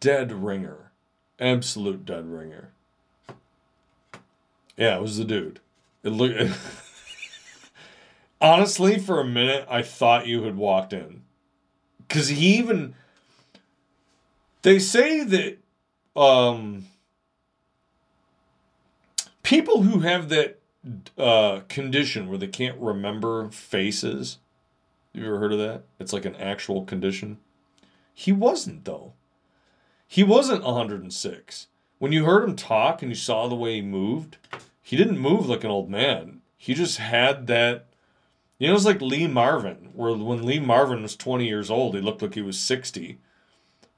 dead 0.00 0.32
ringer, 0.32 0.92
absolute 1.38 2.06
dead 2.06 2.26
ringer. 2.26 2.70
Yeah, 4.76 4.96
it 4.96 5.02
was 5.02 5.18
the 5.18 5.24
dude. 5.24 5.60
It 6.02 6.10
looked. 6.10 6.50
Honestly, 8.42 8.98
for 8.98 9.20
a 9.20 9.24
minute, 9.24 9.64
I 9.70 9.82
thought 9.82 10.26
you 10.26 10.42
had 10.42 10.56
walked 10.56 10.92
in, 10.92 11.22
because 11.98 12.28
he 12.28 12.58
even. 12.58 12.94
They 14.62 14.78
say 14.78 15.24
that 15.24 15.58
um 16.14 16.86
people 19.42 19.82
who 19.82 20.00
have 20.00 20.28
that 20.28 20.58
uh, 21.16 21.60
condition 21.68 22.28
where 22.28 22.38
they 22.38 22.48
can't 22.48 22.78
remember 22.78 23.48
faces. 23.50 24.38
You 25.12 25.26
ever 25.26 25.38
heard 25.38 25.52
of 25.52 25.58
that? 25.58 25.82
It's 26.00 26.12
like 26.12 26.24
an 26.24 26.36
actual 26.36 26.84
condition. 26.84 27.38
He 28.14 28.32
wasn't 28.32 28.84
though. 28.84 29.12
He 30.06 30.22
wasn't 30.22 30.64
106. 30.64 31.68
When 31.98 32.12
you 32.12 32.24
heard 32.24 32.48
him 32.48 32.56
talk 32.56 33.02
and 33.02 33.10
you 33.10 33.14
saw 33.14 33.46
the 33.46 33.54
way 33.54 33.76
he 33.76 33.82
moved, 33.82 34.36
he 34.82 34.96
didn't 34.96 35.18
move 35.18 35.48
like 35.48 35.64
an 35.64 35.70
old 35.70 35.88
man. 35.88 36.40
He 36.56 36.74
just 36.74 36.98
had 36.98 37.46
that. 37.46 37.86
You 38.62 38.68
know, 38.68 38.76
it's 38.76 38.84
like 38.84 39.02
Lee 39.02 39.26
Marvin, 39.26 39.90
where 39.92 40.14
when 40.14 40.46
Lee 40.46 40.60
Marvin 40.60 41.02
was 41.02 41.16
20 41.16 41.44
years 41.44 41.68
old, 41.68 41.96
he 41.96 42.00
looked 42.00 42.22
like 42.22 42.34
he 42.34 42.42
was 42.42 42.56
60, 42.60 43.18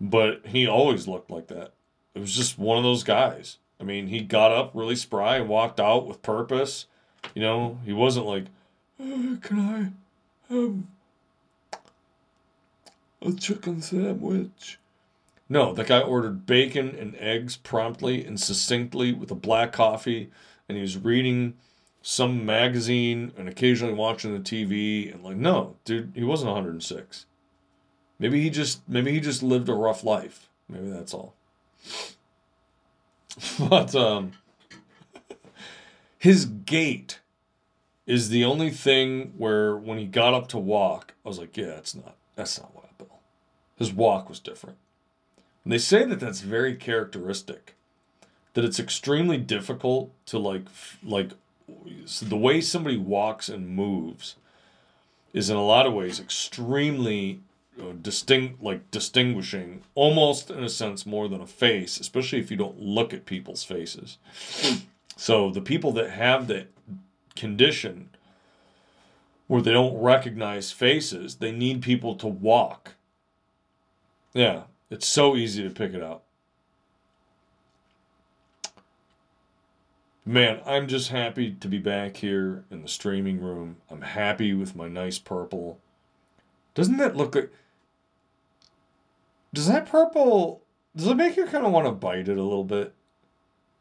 but 0.00 0.40
he 0.46 0.66
always 0.66 1.06
looked 1.06 1.30
like 1.30 1.48
that. 1.48 1.74
It 2.14 2.20
was 2.20 2.34
just 2.34 2.58
one 2.58 2.78
of 2.78 2.82
those 2.82 3.04
guys. 3.04 3.58
I 3.78 3.84
mean, 3.84 4.06
he 4.06 4.20
got 4.20 4.52
up 4.52 4.70
really 4.72 4.96
spry 4.96 5.36
and 5.36 5.50
walked 5.50 5.80
out 5.80 6.06
with 6.06 6.22
purpose. 6.22 6.86
You 7.34 7.42
know, 7.42 7.78
he 7.84 7.92
wasn't 7.92 8.24
like, 8.24 8.46
"Can 8.96 9.60
I 9.60 9.92
have 10.48 10.76
a 13.20 13.32
chicken 13.38 13.82
sandwich?" 13.82 14.78
No, 15.46 15.74
the 15.74 15.84
guy 15.84 16.00
ordered 16.00 16.46
bacon 16.46 16.96
and 16.98 17.14
eggs 17.16 17.58
promptly 17.58 18.24
and 18.24 18.40
succinctly 18.40 19.12
with 19.12 19.30
a 19.30 19.34
black 19.34 19.72
coffee, 19.72 20.30
and 20.70 20.76
he 20.78 20.80
was 20.80 20.96
reading 20.96 21.52
some 22.06 22.44
magazine 22.44 23.32
and 23.38 23.48
occasionally 23.48 23.94
watching 23.94 24.34
the 24.34 24.38
TV. 24.38 25.12
And 25.12 25.24
like, 25.24 25.36
no, 25.36 25.76
dude, 25.86 26.12
he 26.14 26.22
wasn't 26.22 26.50
106. 26.50 27.24
Maybe 28.18 28.42
he 28.42 28.50
just 28.50 28.86
maybe 28.86 29.10
he 29.10 29.20
just 29.20 29.42
lived 29.42 29.70
a 29.70 29.74
rough 29.74 30.04
life. 30.04 30.50
Maybe 30.68 30.90
that's 30.90 31.14
all. 31.14 31.34
but 33.68 33.94
um, 33.94 34.32
his 36.18 36.44
gait 36.44 37.20
is 38.06 38.28
the 38.28 38.44
only 38.44 38.70
thing 38.70 39.32
where 39.38 39.74
when 39.74 39.98
he 39.98 40.04
got 40.04 40.34
up 40.34 40.48
to 40.48 40.58
walk, 40.58 41.14
I 41.24 41.28
was 41.28 41.38
like, 41.38 41.56
yeah, 41.56 41.68
that's 41.68 41.94
not 41.94 42.16
that's 42.36 42.60
not 42.60 42.74
Wild 42.74 42.98
Bill. 42.98 43.18
His 43.78 43.94
walk 43.94 44.28
was 44.28 44.40
different. 44.40 44.76
And 45.64 45.72
they 45.72 45.78
say 45.78 46.04
that 46.04 46.20
that's 46.20 46.42
very 46.42 46.74
characteristic. 46.74 47.74
That 48.52 48.64
it's 48.64 48.78
extremely 48.78 49.38
difficult 49.38 50.12
to 50.26 50.38
like 50.38 50.66
like 51.02 51.30
so 52.06 52.26
the 52.26 52.36
way 52.36 52.60
somebody 52.60 52.96
walks 52.96 53.48
and 53.48 53.68
moves 53.68 54.36
is 55.32 55.50
in 55.50 55.56
a 55.56 55.64
lot 55.64 55.86
of 55.86 55.92
ways 55.92 56.20
extremely 56.20 57.40
distinct, 58.02 58.62
like 58.62 58.90
distinguishing, 58.90 59.82
almost 59.94 60.50
in 60.50 60.62
a 60.62 60.68
sense 60.68 61.04
more 61.04 61.28
than 61.28 61.40
a 61.40 61.46
face, 61.46 61.98
especially 61.98 62.38
if 62.38 62.50
you 62.50 62.56
don't 62.56 62.80
look 62.80 63.12
at 63.12 63.26
people's 63.26 63.64
faces. 63.64 64.18
so 65.16 65.50
the 65.50 65.60
people 65.60 65.92
that 65.92 66.10
have 66.10 66.46
that 66.46 66.68
condition 67.34 68.10
where 69.46 69.62
they 69.62 69.72
don't 69.72 70.00
recognize 70.00 70.70
faces, 70.70 71.36
they 71.36 71.52
need 71.52 71.82
people 71.82 72.14
to 72.16 72.26
walk. 72.26 72.92
Yeah, 74.32 74.62
it's 74.90 75.06
so 75.06 75.36
easy 75.36 75.62
to 75.62 75.70
pick 75.70 75.94
it 75.94 76.02
out. 76.02 76.23
Man, 80.26 80.60
I'm 80.64 80.88
just 80.88 81.10
happy 81.10 81.52
to 81.52 81.68
be 81.68 81.78
back 81.78 82.16
here 82.16 82.64
in 82.70 82.80
the 82.80 82.88
streaming 82.88 83.42
room. 83.42 83.76
I'm 83.90 84.00
happy 84.00 84.54
with 84.54 84.74
my 84.74 84.88
nice 84.88 85.18
purple. 85.18 85.78
Doesn't 86.74 86.96
that 86.96 87.16
look 87.16 87.34
like. 87.34 87.52
Does 89.52 89.68
that 89.68 89.86
purple. 89.86 90.62
Does 90.96 91.08
it 91.08 91.16
make 91.16 91.36
you 91.36 91.44
kind 91.44 91.66
of 91.66 91.72
want 91.72 91.86
to 91.86 91.92
bite 91.92 92.28
it 92.28 92.38
a 92.38 92.42
little 92.42 92.64
bit? 92.64 92.94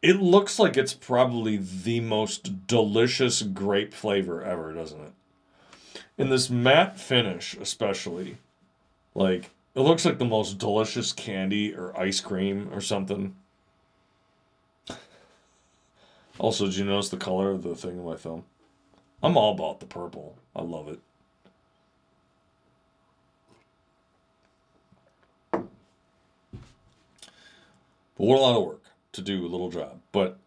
It 0.01 0.17
looks 0.17 0.59
like 0.59 0.75
it's 0.75 0.93
probably 0.93 1.55
the 1.57 2.01
most 2.01 2.67
delicious 2.67 3.41
grape 3.41 3.93
flavor 3.93 4.43
ever, 4.43 4.73
doesn't 4.73 4.99
it? 4.99 6.03
In 6.17 6.29
this 6.29 6.49
matte 6.49 6.99
finish, 6.99 7.55
especially. 7.55 8.37
Like, 9.15 9.51
it 9.75 9.79
looks 9.79 10.03
like 10.03 10.17
the 10.17 10.25
most 10.25 10.57
delicious 10.57 11.13
candy 11.13 11.73
or 11.73 11.97
ice 11.97 12.19
cream 12.19 12.69
or 12.73 12.81
something. 12.81 13.35
Also, 16.39 16.65
did 16.65 16.77
you 16.77 16.85
notice 16.85 17.09
the 17.09 17.17
color 17.17 17.51
of 17.51 17.63
the 17.63 17.75
thing 17.75 17.91
in 17.91 18.05
my 18.05 18.15
film? 18.15 18.43
I'm 19.21 19.37
all 19.37 19.53
about 19.53 19.79
the 19.79 19.85
purple. 19.85 20.35
I 20.55 20.61
love 20.61 20.89
it. 20.89 20.99
But 25.51 25.63
what 28.27 28.37
a 28.37 28.41
lot 28.41 28.57
of 28.57 28.65
work 28.65 28.83
to 29.13 29.21
do 29.21 29.45
a 29.45 29.47
little 29.47 29.69
job. 29.69 29.99
But 30.11 30.37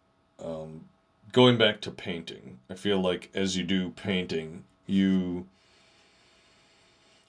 um, 0.43 0.85
going 1.31 1.57
back 1.57 1.81
to 1.81 1.91
painting, 1.91 2.59
I 2.69 2.75
feel 2.75 2.99
like 2.99 3.29
as 3.33 3.57
you 3.57 3.63
do 3.63 3.91
painting, 3.91 4.63
you 4.85 5.47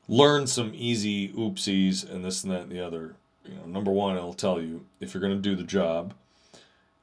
learn 0.09 0.47
some 0.47 0.73
easy 0.75 1.29
oopsies 1.31 2.09
and 2.09 2.25
this 2.25 2.43
and 2.43 2.53
that 2.53 2.63
and 2.63 2.73
the 2.73 2.85
other. 2.85 3.15
You 3.45 3.55
know, 3.55 3.67
number 3.67 3.91
one, 3.91 4.17
I'll 4.17 4.35
tell 4.35 4.61
you 4.61 4.85
if 5.01 5.15
you're 5.15 5.21
going 5.21 5.37
to 5.37 5.41
do 5.41 5.57
the 5.57 5.63
job, 5.63 6.15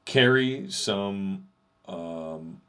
carry 0.06 0.70
some 0.70 1.46
um, 1.86 2.60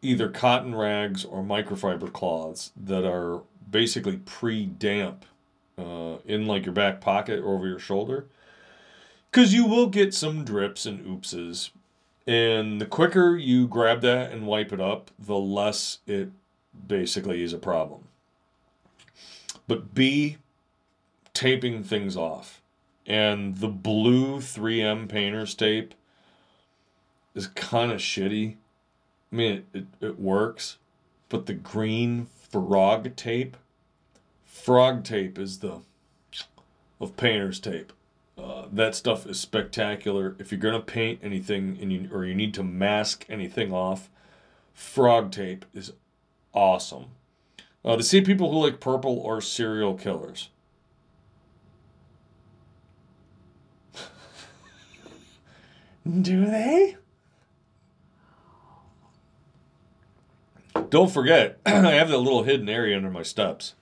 either 0.00 0.28
cotton 0.28 0.74
rags 0.74 1.24
or 1.24 1.42
microfiber 1.42 2.12
cloths 2.12 2.70
that 2.76 3.04
are 3.04 3.42
basically 3.68 4.18
pre-damp 4.18 5.24
uh, 5.76 6.16
in 6.24 6.46
like 6.46 6.64
your 6.64 6.74
back 6.74 7.00
pocket 7.00 7.40
or 7.40 7.54
over 7.54 7.66
your 7.66 7.80
shoulder. 7.80 8.26
Because 9.30 9.52
you 9.52 9.66
will 9.66 9.88
get 9.88 10.14
some 10.14 10.44
drips 10.44 10.86
and 10.86 11.04
oopses 11.04 11.70
and 12.26 12.80
the 12.80 12.86
quicker 12.86 13.36
you 13.36 13.66
grab 13.66 14.02
that 14.02 14.30
and 14.32 14.46
wipe 14.46 14.72
it 14.72 14.80
up 14.80 15.10
the 15.18 15.38
less 15.38 15.98
it 16.06 16.30
basically 16.86 17.42
is 17.42 17.52
a 17.52 17.58
problem. 17.58 18.02
But 19.66 19.94
b 19.94 20.36
taping 21.34 21.84
things 21.84 22.16
off 22.16 22.60
and 23.08 23.56
the 23.56 23.68
blue 23.68 24.36
3M 24.36 25.08
painter's 25.08 25.54
tape 25.54 25.94
is 27.34 27.46
kind 27.46 27.90
of 27.90 27.98
shitty. 27.98 28.56
I 29.32 29.34
mean, 29.34 29.52
it, 29.52 29.64
it, 29.72 29.86
it, 30.00 30.20
works, 30.20 30.76
but 31.30 31.46
the 31.46 31.54
green 31.54 32.26
frog 32.26 33.16
tape, 33.16 33.56
frog 34.44 35.04
tape 35.04 35.38
is 35.38 35.58
the 35.58 35.80
of 37.00 37.16
painter's 37.16 37.60
tape. 37.60 37.92
Uh, 38.36 38.66
that 38.72 38.94
stuff 38.94 39.26
is 39.26 39.40
spectacular. 39.40 40.36
If 40.38 40.52
you're 40.52 40.60
gonna 40.60 40.80
paint 40.80 41.20
anything 41.22 41.78
and 41.80 41.92
you 41.92 42.08
or 42.12 42.24
you 42.24 42.34
need 42.34 42.54
to 42.54 42.62
mask 42.62 43.24
anything 43.28 43.72
off, 43.72 44.10
frog 44.74 45.30
tape 45.30 45.64
is 45.72 45.92
awesome. 46.52 47.06
Uh, 47.84 47.96
to 47.96 48.02
see 48.02 48.20
people 48.20 48.50
who 48.50 48.58
like 48.58 48.80
purple 48.80 49.18
or 49.18 49.40
serial 49.40 49.94
killers. 49.94 50.50
Do 56.08 56.46
they? 56.46 56.96
Don't 60.88 61.10
forget, 61.10 61.58
I 61.66 61.92
have 61.92 62.08
that 62.08 62.18
little 62.18 62.44
hidden 62.44 62.68
area 62.68 62.96
under 62.96 63.10
my 63.10 63.22
steps. 63.22 63.74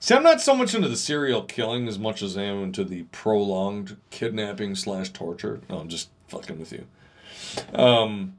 See, 0.00 0.14
I'm 0.14 0.22
not 0.22 0.40
so 0.40 0.54
much 0.54 0.74
into 0.74 0.88
the 0.88 0.96
serial 0.96 1.42
killing 1.42 1.86
as 1.86 1.98
much 1.98 2.22
as 2.22 2.36
I 2.36 2.42
am 2.42 2.62
into 2.62 2.84
the 2.84 3.04
prolonged 3.04 3.96
kidnapping 4.10 4.74
slash 4.74 5.10
torture. 5.10 5.60
No, 5.70 5.78
I'm 5.78 5.88
just 5.88 6.10
fucking 6.28 6.58
with 6.58 6.72
you. 6.72 6.86
Um, 7.72 8.36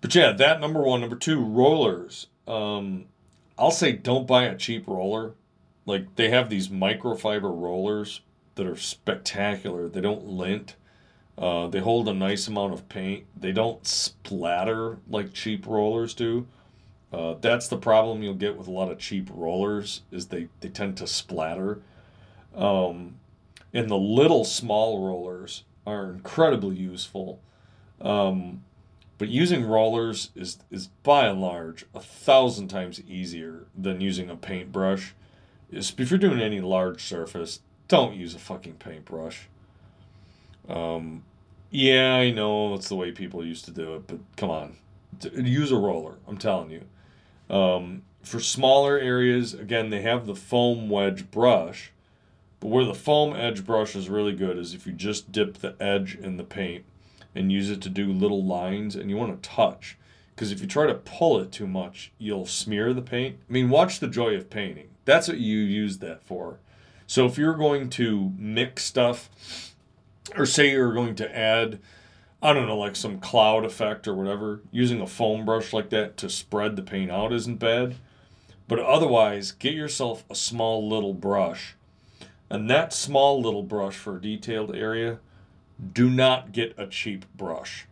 but 0.00 0.14
yeah, 0.14 0.32
that 0.32 0.60
number 0.60 0.80
one. 0.82 1.00
Number 1.00 1.14
two, 1.14 1.40
rollers. 1.40 2.26
Um, 2.48 3.04
I'll 3.58 3.70
say 3.70 3.92
don't 3.92 4.26
buy 4.26 4.44
a 4.44 4.56
cheap 4.56 4.88
roller. 4.88 5.34
Like 5.84 6.16
they 6.16 6.30
have 6.30 6.48
these 6.48 6.68
microfiber 6.68 7.42
rollers 7.42 8.22
that 8.58 8.66
are 8.66 8.76
spectacular. 8.76 9.88
They 9.88 10.00
don't 10.00 10.26
lint. 10.26 10.74
Uh, 11.38 11.68
they 11.68 11.78
hold 11.78 12.08
a 12.08 12.12
nice 12.12 12.48
amount 12.48 12.74
of 12.74 12.88
paint. 12.88 13.24
They 13.40 13.52
don't 13.52 13.86
splatter 13.86 14.98
like 15.08 15.32
cheap 15.32 15.64
rollers 15.64 16.12
do. 16.12 16.48
Uh, 17.12 17.34
that's 17.40 17.68
the 17.68 17.76
problem 17.76 18.22
you'll 18.22 18.34
get 18.34 18.58
with 18.58 18.66
a 18.66 18.72
lot 18.72 18.90
of 18.90 18.98
cheap 18.98 19.30
rollers 19.32 20.02
is 20.10 20.26
they, 20.26 20.48
they 20.60 20.68
tend 20.68 20.96
to 20.96 21.06
splatter. 21.06 21.80
Um, 22.54 23.14
and 23.72 23.88
the 23.88 23.96
little 23.96 24.44
small 24.44 25.06
rollers 25.06 25.62
are 25.86 26.10
incredibly 26.10 26.74
useful. 26.74 27.40
Um, 28.00 28.64
but 29.18 29.28
using 29.28 29.64
rollers 29.64 30.30
is, 30.34 30.58
is 30.68 30.88
by 31.04 31.28
and 31.28 31.40
large 31.40 31.86
a 31.94 32.00
thousand 32.00 32.68
times 32.68 33.00
easier 33.08 33.66
than 33.76 34.00
using 34.00 34.28
a 34.28 34.36
paintbrush. 34.36 35.14
If 35.70 36.10
you're 36.10 36.18
doing 36.18 36.40
any 36.40 36.60
large 36.60 37.04
surface, 37.04 37.60
don't 37.88 38.14
use 38.14 38.34
a 38.34 38.38
fucking 38.38 38.74
paintbrush. 38.74 39.48
Um, 40.68 41.24
yeah, 41.70 42.14
I 42.14 42.30
know 42.30 42.74
that's 42.74 42.88
the 42.88 42.96
way 42.96 43.10
people 43.10 43.44
used 43.44 43.64
to 43.64 43.70
do 43.70 43.94
it, 43.96 44.06
but 44.06 44.18
come 44.36 44.50
on, 44.50 44.76
use 45.32 45.72
a 45.72 45.76
roller. 45.76 46.16
I'm 46.26 46.38
telling 46.38 46.70
you. 46.70 47.54
Um, 47.54 48.02
for 48.22 48.40
smaller 48.40 48.98
areas, 48.98 49.54
again, 49.54 49.90
they 49.90 50.02
have 50.02 50.26
the 50.26 50.34
foam 50.34 50.90
wedge 50.90 51.30
brush, 51.30 51.92
but 52.60 52.68
where 52.68 52.84
the 52.84 52.94
foam 52.94 53.34
edge 53.34 53.64
brush 53.64 53.96
is 53.96 54.08
really 54.08 54.34
good 54.34 54.58
is 54.58 54.74
if 54.74 54.86
you 54.86 54.92
just 54.92 55.32
dip 55.32 55.58
the 55.58 55.74
edge 55.80 56.14
in 56.14 56.36
the 56.36 56.44
paint 56.44 56.84
and 57.34 57.52
use 57.52 57.70
it 57.70 57.80
to 57.82 57.88
do 57.88 58.12
little 58.12 58.44
lines, 58.44 58.96
and 58.96 59.08
you 59.08 59.16
want 59.16 59.42
to 59.42 59.48
touch. 59.48 59.96
Because 60.34 60.52
if 60.52 60.60
you 60.60 60.66
try 60.66 60.86
to 60.86 60.94
pull 60.94 61.40
it 61.40 61.50
too 61.50 61.66
much, 61.66 62.12
you'll 62.18 62.46
smear 62.46 62.92
the 62.94 63.02
paint. 63.02 63.36
I 63.48 63.52
mean, 63.52 63.70
watch 63.70 64.00
the 64.00 64.08
joy 64.08 64.34
of 64.34 64.50
painting. 64.50 64.88
That's 65.04 65.28
what 65.28 65.38
you 65.38 65.58
use 65.58 65.98
that 65.98 66.22
for. 66.22 66.58
So 67.08 67.24
if 67.24 67.38
you're 67.38 67.54
going 67.54 67.88
to 67.90 68.34
mix 68.36 68.84
stuff, 68.84 69.74
or 70.36 70.44
say 70.44 70.70
you're 70.72 70.92
going 70.92 71.14
to 71.16 71.36
add, 71.36 71.78
I 72.42 72.52
don't 72.52 72.66
know, 72.66 72.76
like 72.76 72.96
some 72.96 73.18
cloud 73.18 73.64
effect 73.64 74.06
or 74.06 74.14
whatever, 74.14 74.60
using 74.70 75.00
a 75.00 75.06
foam 75.06 75.46
brush 75.46 75.72
like 75.72 75.88
that 75.88 76.18
to 76.18 76.28
spread 76.28 76.76
the 76.76 76.82
paint 76.82 77.10
out 77.10 77.32
isn't 77.32 77.56
bad. 77.56 77.96
But 78.68 78.78
otherwise, 78.80 79.52
get 79.52 79.72
yourself 79.72 80.22
a 80.28 80.34
small 80.34 80.86
little 80.86 81.14
brush. 81.14 81.76
And 82.50 82.68
that 82.68 82.92
small 82.92 83.40
little 83.40 83.62
brush 83.62 83.96
for 83.96 84.18
a 84.18 84.20
detailed 84.20 84.76
area, 84.76 85.18
do 85.94 86.10
not 86.10 86.52
get 86.52 86.74
a 86.76 86.86
cheap 86.86 87.24
brush. 87.34 87.86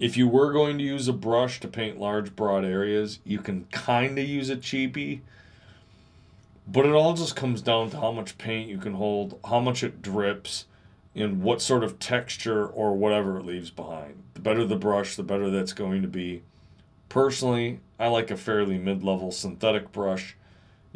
If 0.00 0.16
you 0.16 0.26
were 0.26 0.52
going 0.52 0.78
to 0.78 0.84
use 0.84 1.06
a 1.06 1.12
brush 1.12 1.60
to 1.60 1.68
paint 1.68 2.00
large, 2.00 2.34
broad 2.34 2.64
areas, 2.64 3.20
you 3.24 3.38
can 3.38 3.66
kind 3.66 4.18
of 4.18 4.28
use 4.28 4.50
a 4.50 4.56
cheapie 4.56 5.20
but 6.66 6.86
it 6.86 6.92
all 6.92 7.14
just 7.14 7.36
comes 7.36 7.60
down 7.60 7.90
to 7.90 8.00
how 8.00 8.12
much 8.12 8.38
paint 8.38 8.68
you 8.68 8.78
can 8.78 8.94
hold, 8.94 9.38
how 9.44 9.60
much 9.60 9.82
it 9.82 10.00
drips, 10.00 10.66
and 11.14 11.42
what 11.42 11.60
sort 11.60 11.84
of 11.84 11.98
texture 11.98 12.66
or 12.66 12.96
whatever 12.96 13.38
it 13.38 13.46
leaves 13.46 13.70
behind. 13.70 14.22
The 14.34 14.40
better 14.40 14.64
the 14.64 14.76
brush, 14.76 15.16
the 15.16 15.22
better 15.22 15.50
that's 15.50 15.72
going 15.72 16.02
to 16.02 16.08
be. 16.08 16.42
Personally, 17.08 17.80
I 17.98 18.08
like 18.08 18.30
a 18.30 18.36
fairly 18.36 18.78
mid 18.78 19.02
level 19.02 19.30
synthetic 19.32 19.92
brush. 19.92 20.36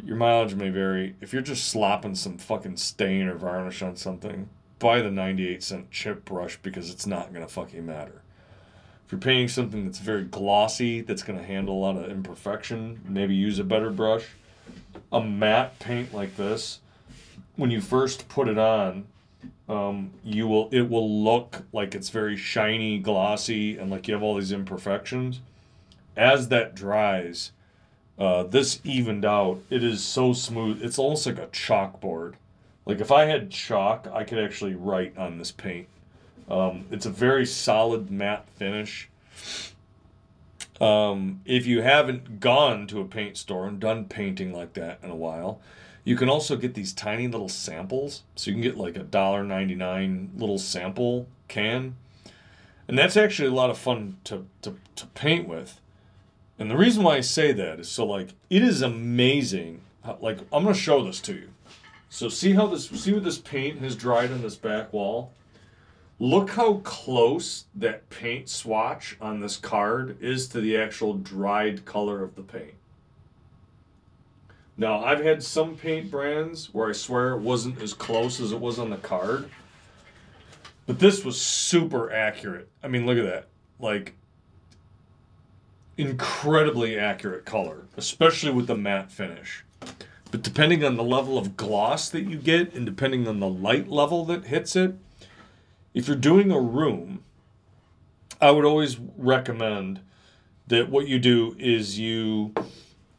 Your 0.03 0.15
mileage 0.15 0.55
may 0.55 0.69
vary. 0.69 1.15
If 1.21 1.33
you're 1.33 1.41
just 1.41 1.67
slopping 1.67 2.15
some 2.15 2.37
fucking 2.37 2.77
stain 2.77 3.27
or 3.27 3.35
varnish 3.35 3.81
on 3.81 3.95
something, 3.95 4.49
buy 4.79 5.01
the 5.01 5.11
98 5.11 5.61
cent 5.63 5.91
chip 5.91 6.23
brush 6.23 6.57
because 6.61 6.89
it's 6.89 7.07
not 7.07 7.33
going 7.33 7.45
to 7.45 7.51
fucking 7.51 7.85
matter. 7.85 8.21
If 9.05 9.11
you're 9.11 9.21
painting 9.21 9.47
something 9.47 9.85
that's 9.85 9.99
very 9.99 10.23
glossy, 10.23 11.01
that's 11.01 11.23
going 11.23 11.39
to 11.39 11.45
handle 11.45 11.75
a 11.75 11.79
lot 11.79 11.97
of 11.97 12.11
imperfection, 12.11 13.01
maybe 13.07 13.35
use 13.35 13.57
a 13.59 13.63
better 13.63 13.89
brush 13.89 14.25
a 15.11 15.21
matte 15.21 15.79
paint 15.79 16.13
like 16.13 16.35
this, 16.37 16.79
when 17.55 17.71
you 17.71 17.81
first 17.81 18.29
put 18.29 18.47
it 18.47 18.57
on, 18.57 19.05
um, 19.69 20.11
you 20.23 20.47
will 20.47 20.69
it 20.71 20.89
will 20.89 21.23
look 21.23 21.63
like 21.73 21.93
it's 21.95 22.09
very 22.09 22.37
shiny, 22.37 22.99
glossy, 22.99 23.77
and 23.77 23.91
like 23.91 24.07
you 24.07 24.13
have 24.13 24.23
all 24.23 24.35
these 24.35 24.51
imperfections. 24.51 25.41
as 26.15 26.47
that 26.49 26.73
dries, 26.73 27.51
uh, 28.17 28.43
this 28.43 28.81
evened 28.83 29.23
out. 29.23 29.59
It 29.69 29.83
is 29.83 30.03
so 30.03 30.33
smooth. 30.33 30.83
It's 30.83 30.97
almost 30.97 31.25
like 31.27 31.37
a 31.37 31.47
chalkboard. 31.47 32.33
Like 32.85 32.99
if 32.99 33.11
I 33.11 33.25
had 33.25 33.51
chalk, 33.51 34.07
I 34.11 34.23
could 34.23 34.39
actually 34.39 34.73
write 34.75 35.17
on 35.17 35.37
this 35.37 35.51
paint. 35.51 35.87
Um, 36.49 36.85
it's 36.89 37.05
a 37.05 37.11
very 37.11 37.45
solid 37.45 38.09
matte 38.09 38.47
finish. 38.55 39.09
Um, 40.79 41.41
if 41.45 41.65
you 41.65 41.81
haven't 41.81 42.39
gone 42.39 42.85
to 42.87 43.01
a 43.01 43.05
paint 43.05 43.37
store 43.37 43.67
and 43.67 43.79
done 43.79 44.05
painting 44.05 44.53
like 44.53 44.73
that 44.73 44.99
in 45.01 45.09
a 45.09 45.15
while, 45.15 45.59
you 46.03 46.15
can 46.15 46.29
also 46.29 46.55
get 46.55 46.75
these 46.75 46.93
tiny 46.93 47.27
little 47.27 47.49
samples. 47.49 48.23
So 48.35 48.51
you 48.51 48.55
can 48.55 48.61
get 48.61 48.77
like 48.77 48.95
a 48.95 49.03
dollar 49.03 49.43
ninety 49.43 49.75
nine 49.75 50.31
little 50.35 50.59
sample 50.59 51.27
can, 51.47 51.95
and 52.87 52.97
that's 52.97 53.17
actually 53.17 53.49
a 53.49 53.53
lot 53.53 53.69
of 53.69 53.77
fun 53.77 54.17
to, 54.25 54.45
to 54.61 54.75
to 54.95 55.05
paint 55.07 55.47
with. 55.47 55.81
And 56.59 56.69
the 56.71 56.77
reason 56.77 57.03
why 57.03 57.17
I 57.17 57.21
say 57.21 57.51
that 57.53 57.79
is 57.79 57.89
so 57.89 58.05
like 58.05 58.29
it 58.49 58.61
is 58.61 58.81
amazing. 58.81 59.81
How, 60.05 60.17
like 60.21 60.39
I'm 60.53 60.63
gonna 60.63 60.75
show 60.75 61.03
this 61.03 61.19
to 61.21 61.33
you. 61.33 61.49
So 62.09 62.29
see 62.29 62.53
how 62.53 62.67
this 62.67 62.87
see 62.89 63.13
what 63.13 63.23
this 63.23 63.39
paint 63.39 63.79
has 63.79 63.95
dried 63.95 64.31
on 64.31 64.41
this 64.41 64.55
back 64.55 64.93
wall. 64.93 65.31
Look 66.19 66.51
how 66.51 66.75
close 66.83 67.65
that 67.75 68.09
paint 68.09 68.49
swatch 68.49 69.17
on 69.21 69.39
this 69.39 69.55
card 69.55 70.17
is 70.19 70.47
to 70.49 70.61
the 70.61 70.75
actual 70.75 71.13
dried 71.13 71.85
color 71.85 72.23
of 72.23 72.35
the 72.35 72.41
paint. 72.41 72.73
Now, 74.77 75.03
I've 75.03 75.23
had 75.23 75.43
some 75.43 75.75
paint 75.75 76.09
brands 76.09 76.73
where 76.73 76.89
I 76.89 76.93
swear 76.93 77.33
it 77.33 77.41
wasn't 77.41 77.81
as 77.81 77.93
close 77.93 78.39
as 78.39 78.51
it 78.51 78.59
was 78.59 78.79
on 78.79 78.89
the 78.89 78.97
card. 78.97 79.49
But 80.87 80.99
this 80.99 81.23
was 81.23 81.39
super 81.39 82.11
accurate. 82.11 82.69
I 82.81 82.87
mean, 82.87 83.05
look 83.05 83.17
at 83.17 83.25
that. 83.25 83.47
Like, 83.79 84.15
incredibly 85.97 86.97
accurate 86.97 87.45
color, 87.45 87.85
especially 87.95 88.51
with 88.51 88.67
the 88.67 88.75
matte 88.75 89.11
finish. 89.11 89.63
But 90.31 90.43
depending 90.43 90.83
on 90.83 90.95
the 90.95 91.03
level 91.03 91.37
of 91.37 91.57
gloss 91.57 92.09
that 92.09 92.23
you 92.23 92.37
get 92.37 92.73
and 92.73 92.85
depending 92.85 93.27
on 93.27 93.39
the 93.39 93.47
light 93.47 93.87
level 93.87 94.25
that 94.25 94.45
hits 94.45 94.75
it, 94.75 94.95
if 95.97 96.07
you're 96.07 96.15
doing 96.15 96.51
a 96.51 96.59
room, 96.59 97.23
I 98.39 98.51
would 98.51 98.65
always 98.65 98.99
recommend 99.17 99.99
that 100.67 100.91
what 100.91 101.07
you 101.07 101.17
do 101.17 101.55
is 101.57 101.97
you, 101.97 102.53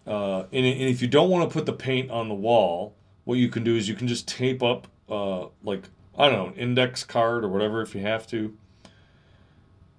uh, 0.07 0.45
and, 0.53 0.65
and 0.65 0.83
if 0.83 1.03
you 1.03 1.09
don't 1.09 1.29
want 1.29 1.51
to 1.51 1.53
put 1.53 1.67
the 1.67 1.73
paint 1.73 2.09
on 2.09 2.29
the 2.29 2.37
wall, 2.37 2.95
what 3.25 3.37
you 3.37 3.49
can 3.49 3.65
do 3.65 3.75
is 3.75 3.89
you 3.89 3.97
can 3.97 4.07
just 4.07 4.29
tape 4.29 4.63
up, 4.63 4.87
uh, 5.09 5.47
like, 5.65 5.89
I 6.17 6.29
don't 6.29 6.39
know, 6.39 6.47
an 6.53 6.55
index 6.55 7.03
card 7.03 7.45
or 7.45 7.49
whatever 7.49 7.83
if 7.83 7.97
you 7.97 8.03
have 8.03 8.29
to. 8.29 8.57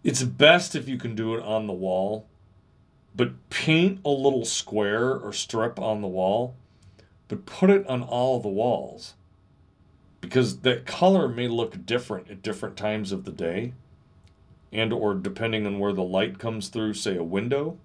It's 0.02 0.24
best 0.24 0.74
if 0.74 0.88
you 0.88 0.98
can 0.98 1.16
do 1.16 1.36
it 1.36 1.44
on 1.44 1.68
the 1.68 1.74
wall, 1.74 2.28
but 3.14 3.50
paint 3.50 4.00
a 4.06 4.10
little 4.10 4.46
square 4.46 5.16
or 5.16 5.34
strip 5.34 5.80
on 5.82 6.00
the 6.00 6.08
wall, 6.08 6.56
but 7.28 7.46
put 7.46 7.70
it 7.70 7.86
on 7.88 8.04
all 8.04 8.40
the 8.40 8.48
walls 8.48 9.16
because 10.22 10.60
that 10.60 10.86
color 10.86 11.28
may 11.28 11.48
look 11.48 11.86
different 11.86 12.30
at 12.30 12.42
different 12.42 12.76
times 12.76 13.12
of 13.12 13.26
the 13.26 13.32
day 13.32 13.74
and 14.72 14.94
or 14.94 15.14
depending 15.14 15.66
on 15.66 15.80
where 15.80 15.94
the 15.94 16.04
light 16.04 16.40
comes 16.40 16.68
through 16.68 16.94
say 16.94 17.16
a 17.16 17.24
window. 17.24 17.78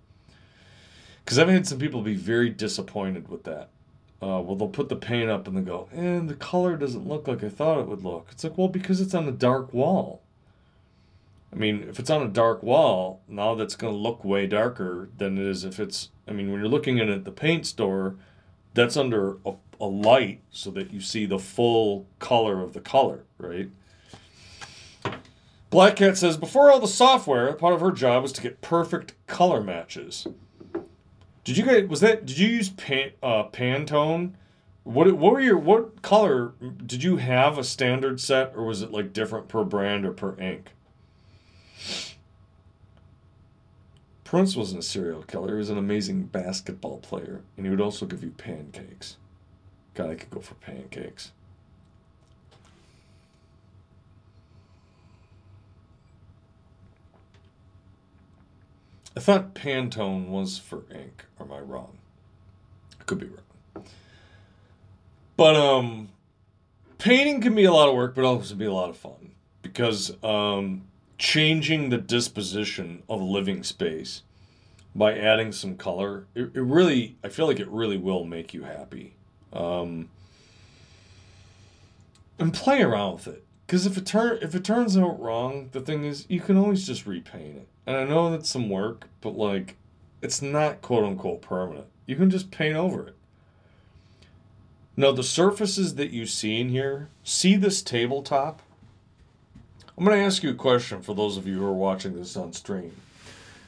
Because 1.25 1.39
i've 1.39 1.49
had 1.49 1.67
some 1.67 1.79
people 1.79 2.03
be 2.03 2.15
very 2.15 2.51
disappointed 2.51 3.29
with 3.29 3.45
that. 3.45 3.69
Uh, 4.23 4.41
well 4.41 4.57
they'll 4.57 4.69
put 4.69 4.89
the 4.89 4.97
paint 4.97 5.31
up 5.31 5.47
and 5.47 5.57
they 5.57 5.61
go 5.61 5.89
and 5.93 6.29
the 6.31 6.35
color 6.35 6.77
doesn't 6.77 7.07
look 7.07 7.29
like 7.29 7.45
i 7.45 7.49
thought 7.49 7.79
it 7.79 7.87
would 7.87 8.05
look. 8.05 8.29
It's 8.31 8.45
like 8.45 8.59
well 8.59 8.69
because 8.69 9.01
it's 9.01 9.15
on 9.15 9.29
a 9.29 9.33
dark 9.33 9.73
wall. 9.73 10.23
I 11.53 11.57
mean 11.57 11.87
if 11.89 11.99
it's 11.99 12.11
on 12.11 12.23
a 12.23 12.29
dark 12.29 12.63
wall 12.63 13.21
now 13.29 13.55
that's 13.55 13.77
going 13.77 13.93
to 13.93 13.99
look 13.99 14.25
way 14.25 14.47
darker 14.47 15.09
than 15.17 15.39
it 15.39 15.47
is 15.47 15.65
if 15.65 15.79
it's 15.79 16.11
i 16.27 16.33
mean 16.33 16.51
when 16.51 16.61
you're 16.61 16.69
looking 16.69 16.99
at 16.99 17.09
it 17.09 17.15
at 17.15 17.25
the 17.25 17.33
paint 17.33 17.67
store 17.67 18.17
that's 18.75 18.97
under 18.97 19.37
a 19.47 19.55
a 19.81 19.87
light 19.87 20.41
so 20.51 20.71
that 20.71 20.93
you 20.93 21.01
see 21.01 21.27
the 21.27 21.39
full 21.39 22.07
color 22.19 22.61
of 22.61 22.73
the 22.73 22.81
color, 22.81 23.25
right? 23.39 23.69
Black 25.71 25.97
Cat 25.97 26.17
says 26.17 26.37
before 26.37 26.71
all 26.71 26.79
the 26.79 26.87
software, 26.87 27.53
part 27.55 27.75
of 27.75 27.81
her 27.81 27.91
job 27.91 28.23
was 28.23 28.33
to 28.33 28.43
get 28.43 28.61
perfect 28.61 29.15
color 29.27 29.61
matches. 29.61 30.27
Did 31.43 31.57
you 31.59 31.65
get 31.65 31.89
was 31.89 32.01
that 32.01 32.25
did 32.25 32.39
you 32.39 32.49
use 32.49 32.69
pan, 32.69 33.11
uh, 33.23 33.49
Pantone? 33.49 34.35
What 34.85 35.13
what 35.15 35.33
were 35.33 35.41
your 35.41 35.59
what 35.59 36.01
color 36.01 36.53
did 36.87 37.03
you 37.03 37.17
have 37.17 37.59
a 37.59 37.65
standard 37.65 38.21
set 38.21 38.53
or 38.55 38.65
was 38.65 38.83
it 38.83 38.93
like 38.93 39.13
different 39.13 39.49
per 39.49 39.65
brand 39.65 40.07
or 40.07 40.13
per 40.13 40.39
ink? 40.39 40.71
Prince 44.23 44.57
wasn't 44.57 44.81
a 44.81 44.83
serial 44.83 45.23
killer. 45.23 45.51
He 45.51 45.59
was 45.59 45.71
an 45.71 45.79
amazing 45.79 46.25
basketball 46.25 46.99
player, 46.99 47.43
and 47.57 47.67
he 47.67 47.71
would 47.71 47.81
also 47.81 48.05
give 48.05 48.25
you 48.25 48.31
pancakes. 48.31 49.17
God, 49.95 50.11
I 50.11 50.15
could 50.17 50.31
go 50.31 50.41
for 50.41 50.55
pancakes. 50.55 51.33
I 59.17 59.21
thought 59.21 59.55
Pantone 59.55 60.27
was 60.27 60.59
for 60.59 60.83
ink. 60.93 61.25
Or 61.39 61.47
am 61.47 61.53
I 61.53 61.61
wrong? 61.61 61.99
I 63.01 63.05
could 63.05 63.21
be 63.21 63.27
wrong. 63.27 63.85
But 65.37 65.57
um, 65.57 66.09
painting 66.99 67.41
can 67.41 67.55
be 67.55 67.65
a 67.65 67.73
lot 67.73 67.89
of 67.89 67.95
work, 67.95 68.15
but 68.15 68.25
also 68.25 68.55
be 68.55 68.65
a 68.65 68.73
lot 68.73 68.91
of 68.91 68.97
fun 68.97 69.33
because 69.63 70.13
um, 70.23 70.85
changing 71.19 71.91
the 71.91 71.99
disposition 71.99 73.03
of 73.09 73.21
a 73.21 73.25
living 73.25 73.63
space 73.63 74.23
by 74.95 75.17
adding 75.17 75.53
some 75.53 75.77
color, 75.77 76.27
it, 76.35 76.51
it 76.55 76.61
really, 76.61 77.17
I 77.25 77.29
feel 77.29 77.47
like 77.47 77.59
it 77.59 77.69
really 77.69 77.97
will 77.97 78.25
make 78.25 78.55
you 78.55 78.65
happy. 78.65 79.15
Um, 79.55 80.09
and 82.39 82.53
play 82.53 82.83
around 82.83 83.15
with 83.15 83.29
it. 83.29 83.45
Because 83.67 83.87
if 83.87 83.97
it 83.97 84.07
turn 84.07 84.39
if 84.43 84.55
it 84.55 84.65
turns 84.65 84.97
out 84.97 85.21
wrong, 85.21 85.71
the 85.73 85.81
thing 85.81 86.05
is 86.05 86.27
you 86.29 86.41
can 86.41 86.57
always 86.57 86.87
just 86.87 87.07
repaint 87.07 87.57
it. 87.57 87.69
And 87.87 87.97
I 87.97 88.05
know 88.05 88.31
that's 88.31 88.51
some 88.51 88.69
work, 88.69 89.09
but 89.21 89.37
like 89.37 89.77
it's 90.21 90.43
not 90.43 90.83
quote 90.83 91.05
unquote 91.05 91.43
permanent. 91.43 91.87
You 92.07 92.17
can 92.17 92.31
just 92.31 92.51
paint 92.51 92.77
over 92.77 93.09
it. 93.09 93.17
Now 94.97 95.13
the 95.13 95.23
surfaces 95.23 95.95
that 95.97 96.11
you 96.11 96.27
see 96.27 96.61
in 96.61 96.69
here, 96.69 97.09
see 97.25 97.57
this 97.57 97.83
tabletop? 97.83 98.61
I'm 99.97 100.05
gonna 100.05 100.17
ask 100.17 100.43
you 100.43 100.51
a 100.51 100.55
question 100.55 101.03
for 101.03 101.15
those 101.15 101.37
of 101.37 101.47
you 101.47 101.59
who 101.59 101.67
are 101.67 101.73
watching 101.73 102.15
this 102.15 102.37
on 102.37 102.53
stream. 102.53 102.95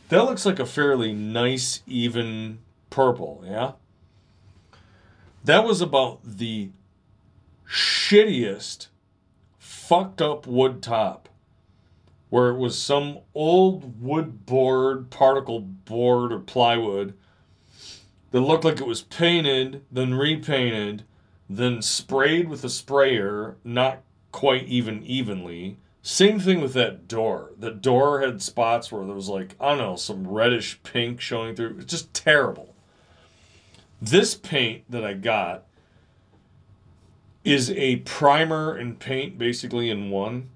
That 0.09 0.24
looks 0.24 0.47
like 0.47 0.61
a 0.61 0.66
fairly 0.66 1.12
nice, 1.12 1.82
even 1.87 2.59
purple, 2.91 3.43
yeah? 3.45 3.72
That 5.47 5.65
was 5.65 5.81
about 5.81 6.19
the 6.25 6.71
shittiest, 7.71 8.89
fucked 9.61 10.21
up 10.21 10.45
wood 10.45 10.83
top 10.83 11.29
where 12.31 12.49
it 12.49 12.59
was 12.59 12.77
some 12.77 13.21
old 13.33 14.03
wood 14.03 14.45
board, 14.45 15.09
particle 15.09 15.61
board, 15.61 16.33
or 16.33 16.41
plywood 16.41 17.15
that 18.33 18.41
looked 18.41 18.65
like 18.65 18.81
it 18.81 18.89
was 18.89 19.03
painted, 19.03 19.85
then 19.89 20.15
repainted, 20.15 21.05
then 21.49 21.81
sprayed 21.81 22.49
with 22.49 22.65
a 22.65 22.69
sprayer, 22.69 23.57
not 23.63 24.03
quite 24.33 24.65
even 24.65 25.05
evenly. 25.05 25.79
Same 26.03 26.41
thing 26.41 26.61
with 26.61 26.73
that 26.73 27.07
door. 27.07 27.53
The 27.57 27.71
door 27.71 28.21
had 28.21 28.43
spots 28.43 28.91
where 28.91 29.07
there 29.07 29.15
was 29.15 29.29
like, 29.29 29.55
I 29.61 29.69
don't 29.69 29.79
know, 29.79 29.95
some 29.95 30.27
reddish 30.27 30.83
pink 30.83 31.21
showing 31.21 31.55
through. 31.55 31.77
It's 31.79 31.93
just 31.93 32.13
terrible. 32.13 32.76
This 34.01 34.35
paint 34.35 34.91
that 34.91 35.05
I 35.05 35.15
got 35.15 35.65
is 37.45 37.71
a 37.71 37.97
primer 37.97 38.75
and 38.75 38.99
paint 38.99 39.39
basically 39.39 39.89
in 39.89 40.11
one. 40.11 40.51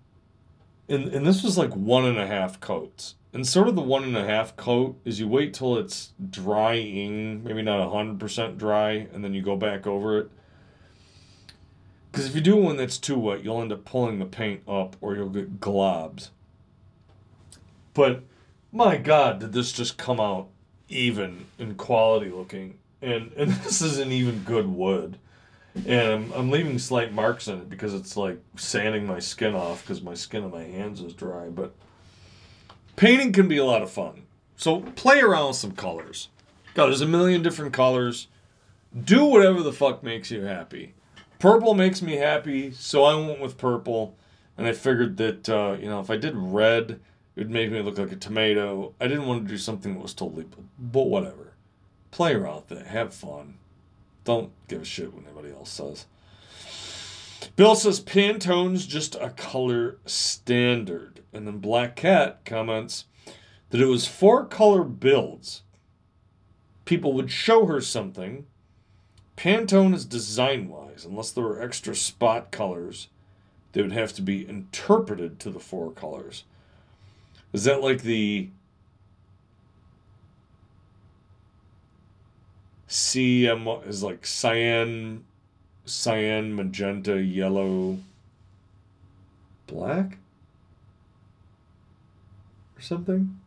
And, 0.88 1.09
and 1.09 1.24
this 1.24 1.43
was 1.43 1.57
like 1.57 1.74
one 1.74 2.05
and 2.05 2.18
a 2.18 2.26
half 2.26 2.61
coats. 2.61 3.14
And 3.32 3.47
sort 3.47 3.68
of 3.68 3.76
the 3.76 3.82
one 3.82 4.03
and 4.03 4.16
a 4.16 4.26
half 4.26 4.57
coat 4.57 5.01
is 5.05 5.20
you 5.20 5.28
wait 5.28 5.55
till 5.55 5.76
it's 5.76 6.12
drying, 6.30 7.45
maybe 7.45 7.62
not 7.62 7.88
100% 7.88 8.59
dry, 8.59 9.07
and 9.12 9.24
then 9.24 9.32
you 9.32 9.41
go 9.41 9.55
back 9.55 9.86
over 9.86 10.18
it. 10.18 10.30
Because 12.11 12.26
if 12.26 12.34
you 12.34 12.41
do 12.41 12.57
one 12.57 12.76
that's 12.76 12.99
too 12.99 13.16
wet, 13.16 13.45
you'll 13.45 13.62
end 13.62 13.72
up 13.72 13.84
pulling 13.84 14.18
the 14.18 14.26
paint 14.26 14.62
up 14.66 14.97
or 15.01 15.14
you'll 15.14 15.28
get 15.28 15.61
globs. 15.61 16.30
But 17.95 18.24
my 18.72 18.97
God, 18.97 19.38
did 19.38 19.53
this 19.53 19.70
just 19.70 19.97
come 19.97 20.18
out 20.18 20.49
even 20.88 21.47
and 21.57 21.76
quality 21.76 22.30
looking 22.30 22.80
and 23.03 23.32
and 23.36 23.51
this 23.64 23.82
isn't 23.82 24.12
even 24.12 24.42
good 24.44 24.66
wood. 24.66 25.18
And 25.86 26.12
I'm, 26.12 26.32
I'm 26.32 26.51
leaving 26.51 26.78
slight 26.78 27.12
marks 27.12 27.46
in 27.46 27.59
it 27.59 27.70
because 27.70 27.94
it's 27.94 28.16
like 28.16 28.40
sanding 28.57 29.07
my 29.07 29.20
skin 29.20 29.55
off 29.55 29.82
because 29.82 30.03
my 30.03 30.14
skin 30.14 30.42
on 30.42 30.51
my 30.51 30.64
hands 30.64 31.01
is 31.01 31.14
dry. 31.14 31.48
But 31.48 31.74
painting 32.96 33.32
can 33.32 33.46
be 33.48 33.59
a 33.59 33.64
lot 33.64 33.82
of 33.82 33.90
fun. 33.90 34.24
So 34.57 34.80
play 34.80 35.20
around 35.20 35.48
with 35.48 35.57
some 35.57 35.72
colors. 35.72 36.28
God, 36.74 36.86
there's 36.86 37.01
a 37.01 37.07
million 37.07 37.42
different 37.42 37.72
colors. 37.72 38.26
Do 39.05 39.24
whatever 39.24 39.62
the 39.62 39.72
fuck 39.72 40.03
makes 40.03 40.30
you 40.30 40.42
happy. 40.42 40.94
Purple 41.38 41.74
makes 41.74 42.03
me 42.03 42.16
happy, 42.16 42.72
so 42.72 43.05
I 43.05 43.14
went 43.14 43.40
with 43.40 43.57
purple. 43.57 44.16
And 44.59 44.66
I 44.66 44.72
figured 44.72 45.16
that, 45.18 45.48
uh, 45.48 45.76
you 45.80 45.88
know, 45.88 46.01
if 46.01 46.11
I 46.11 46.16
did 46.16 46.34
red 46.36 47.01
It 47.36 47.40
would 47.44 47.51
make 47.51 47.70
me 47.70 47.80
look 47.80 47.96
like 47.96 48.12
a 48.12 48.16
tomato. 48.16 48.94
I 49.01 49.07
didn't 49.07 49.26
want 49.26 49.44
to 49.44 49.48
do 49.48 49.57
something 49.57 49.94
that 49.94 50.03
was 50.03 50.12
totally, 50.14 50.46
but 50.78 51.07
whatever. 51.07 51.49
Play 52.11 52.34
around 52.34 52.64
with 52.68 52.80
it. 52.80 52.86
Have 52.86 53.14
fun. 53.14 53.58
Don't 54.24 54.52
give 54.68 54.82
a 54.82 54.84
shit 54.84 55.14
what 55.14 55.24
anybody 55.24 55.52
else 55.52 55.70
says. 55.70 56.06
Bill 57.56 57.74
says 57.74 58.00
Pantone's 58.00 58.86
just 58.86 59.14
a 59.16 59.30
color 59.30 59.98
standard. 60.06 61.20
And 61.32 61.46
then 61.46 61.58
Black 61.58 61.96
Cat 61.96 62.40
comments 62.44 63.04
that 63.70 63.80
it 63.80 63.86
was 63.86 64.06
four 64.06 64.44
color 64.44 64.82
builds. 64.82 65.62
People 66.84 67.12
would 67.12 67.30
show 67.30 67.66
her 67.66 67.80
something. 67.80 68.46
Pantone 69.36 69.94
is 69.94 70.04
design 70.04 70.68
wise, 70.68 71.04
unless 71.04 71.30
there 71.30 71.44
were 71.44 71.62
extra 71.62 71.94
spot 71.94 72.50
colors, 72.50 73.08
they 73.72 73.80
would 73.80 73.92
have 73.92 74.12
to 74.14 74.22
be 74.22 74.46
interpreted 74.46 75.38
to 75.40 75.50
the 75.50 75.61
four 75.61 75.90
colors. 75.92 76.44
Is 77.52 77.64
that 77.64 77.82
like 77.82 78.02
the 78.02 78.50
CM 82.91 83.86
is 83.86 84.03
like 84.03 84.26
cyan, 84.26 85.24
cyan, 85.84 86.57
magenta, 86.57 87.22
yellow, 87.22 87.99
black, 89.68 90.18
or 92.76 92.80
something? 92.80 93.38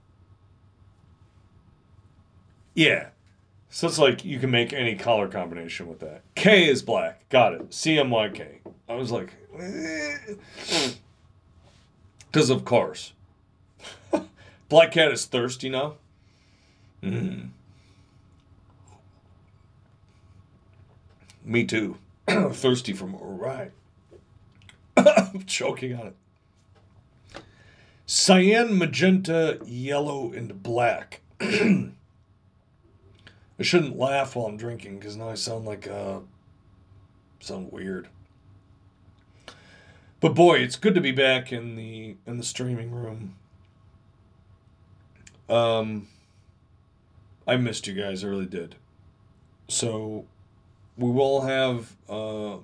Yeah. 2.73 3.09
So 3.69 3.87
it's 3.87 3.99
like 3.99 4.23
you 4.23 4.39
can 4.39 4.49
make 4.49 4.71
any 4.71 4.95
color 4.95 5.27
combination 5.27 5.87
with 5.87 5.99
that. 5.99 6.21
K 6.35 6.69
is 6.69 6.81
black. 6.81 7.27
Got 7.27 7.53
it. 7.53 7.69
CMYK. 7.71 8.59
I 8.87 8.95
was 8.95 9.11
like, 9.11 9.33
because 12.31 12.49
of 12.49 12.63
course. 12.63 13.13
Black 14.69 14.93
Cat 14.93 15.11
is 15.11 15.25
thirsty 15.25 15.69
now. 15.69 15.95
Mm. 17.03 17.49
Me 21.43 21.65
too. 21.65 21.97
thirsty 22.27 22.93
for 22.93 23.07
more. 23.07 23.27
Right. 23.27 23.71
I'm 24.95 25.43
choking 25.47 25.95
on 25.95 26.07
it. 26.07 26.15
Cyan, 28.05 28.77
magenta, 28.77 29.59
yellow, 29.65 30.31
and 30.31 30.61
black. 30.61 31.21
I 31.41 31.91
shouldn't 33.61 33.97
laugh 33.97 34.35
while 34.35 34.47
I'm 34.47 34.57
drinking 34.57 34.99
because 34.99 35.15
now 35.15 35.29
I 35.29 35.35
sound 35.35 35.65
like 35.65 35.87
uh 35.87 36.19
sound 37.39 37.71
weird. 37.71 38.07
But 40.19 40.35
boy, 40.35 40.59
it's 40.59 40.77
good 40.77 40.95
to 40.95 41.01
be 41.01 41.11
back 41.11 41.51
in 41.51 41.75
the 41.75 42.15
in 42.25 42.37
the 42.37 42.43
streaming 42.43 42.91
room. 42.91 43.35
Um, 45.49 46.07
I 47.45 47.57
missed 47.57 47.87
you 47.87 47.93
guys. 47.93 48.23
I 48.23 48.27
really 48.27 48.45
did. 48.45 48.75
So, 49.67 50.25
we 50.97 51.09
will 51.09 51.41
have 51.41 51.95
uh, 52.09 52.57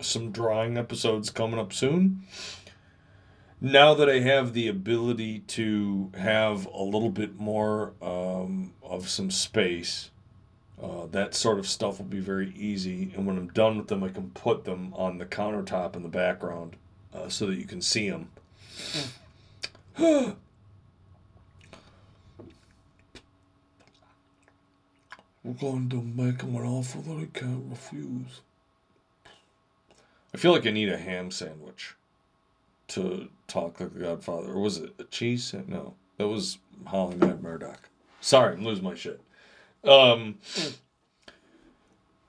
some 0.00 0.30
drawing 0.30 0.76
episodes 0.76 1.30
coming 1.30 1.58
up 1.58 1.72
soon. 1.72 2.22
Now 3.60 3.94
that 3.94 4.10
I 4.10 4.20
have 4.20 4.52
the 4.52 4.68
ability 4.68 5.40
to 5.40 6.10
have 6.16 6.66
a 6.66 6.82
little 6.82 7.10
bit 7.10 7.38
more 7.38 7.92
um, 8.02 8.72
of 8.82 9.08
some 9.08 9.30
space, 9.30 10.10
uh, 10.82 11.06
that 11.12 11.34
sort 11.34 11.58
of 11.58 11.66
stuff 11.66 11.98
will 11.98 12.06
be 12.06 12.20
very 12.20 12.52
easy. 12.56 13.12
And 13.16 13.26
when 13.26 13.38
I'm 13.38 13.48
done 13.48 13.78
with 13.78 13.88
them, 13.88 14.04
I 14.04 14.08
can 14.08 14.30
put 14.30 14.64
them 14.64 14.92
on 14.94 15.18
the 15.18 15.26
countertop 15.26 15.96
in 15.96 16.02
the 16.02 16.08
background 16.08 16.76
uh, 17.14 17.28
so 17.28 17.46
that 17.46 17.56
you 17.56 17.64
can 17.64 17.80
see 17.80 18.10
them. 18.10 18.28
We're 25.44 25.52
going 25.52 25.90
to 25.90 26.00
make 26.00 26.40
him 26.40 26.56
an 26.56 26.62
offer 26.62 26.98
that 26.98 27.18
he 27.18 27.26
can't 27.26 27.70
refuse. 27.70 28.40
I 30.34 30.38
feel 30.38 30.52
like 30.52 30.66
I 30.66 30.70
need 30.70 30.88
a 30.88 30.96
ham 30.96 31.30
sandwich 31.30 31.94
to 32.88 33.28
talk 33.46 33.78
like 33.78 33.92
the 33.92 34.00
Godfather. 34.00 34.52
Or 34.52 34.60
was 34.60 34.78
it 34.78 34.94
a 34.98 35.04
cheese? 35.04 35.54
No, 35.68 35.94
that 36.16 36.28
was 36.28 36.58
Howlin' 36.86 37.18
Mad 37.18 37.42
Murdock. 37.42 37.90
Sorry, 38.22 38.54
I'm 38.54 38.64
losing 38.64 38.84
my 38.84 38.94
shit. 38.94 39.20
Um, 39.84 40.38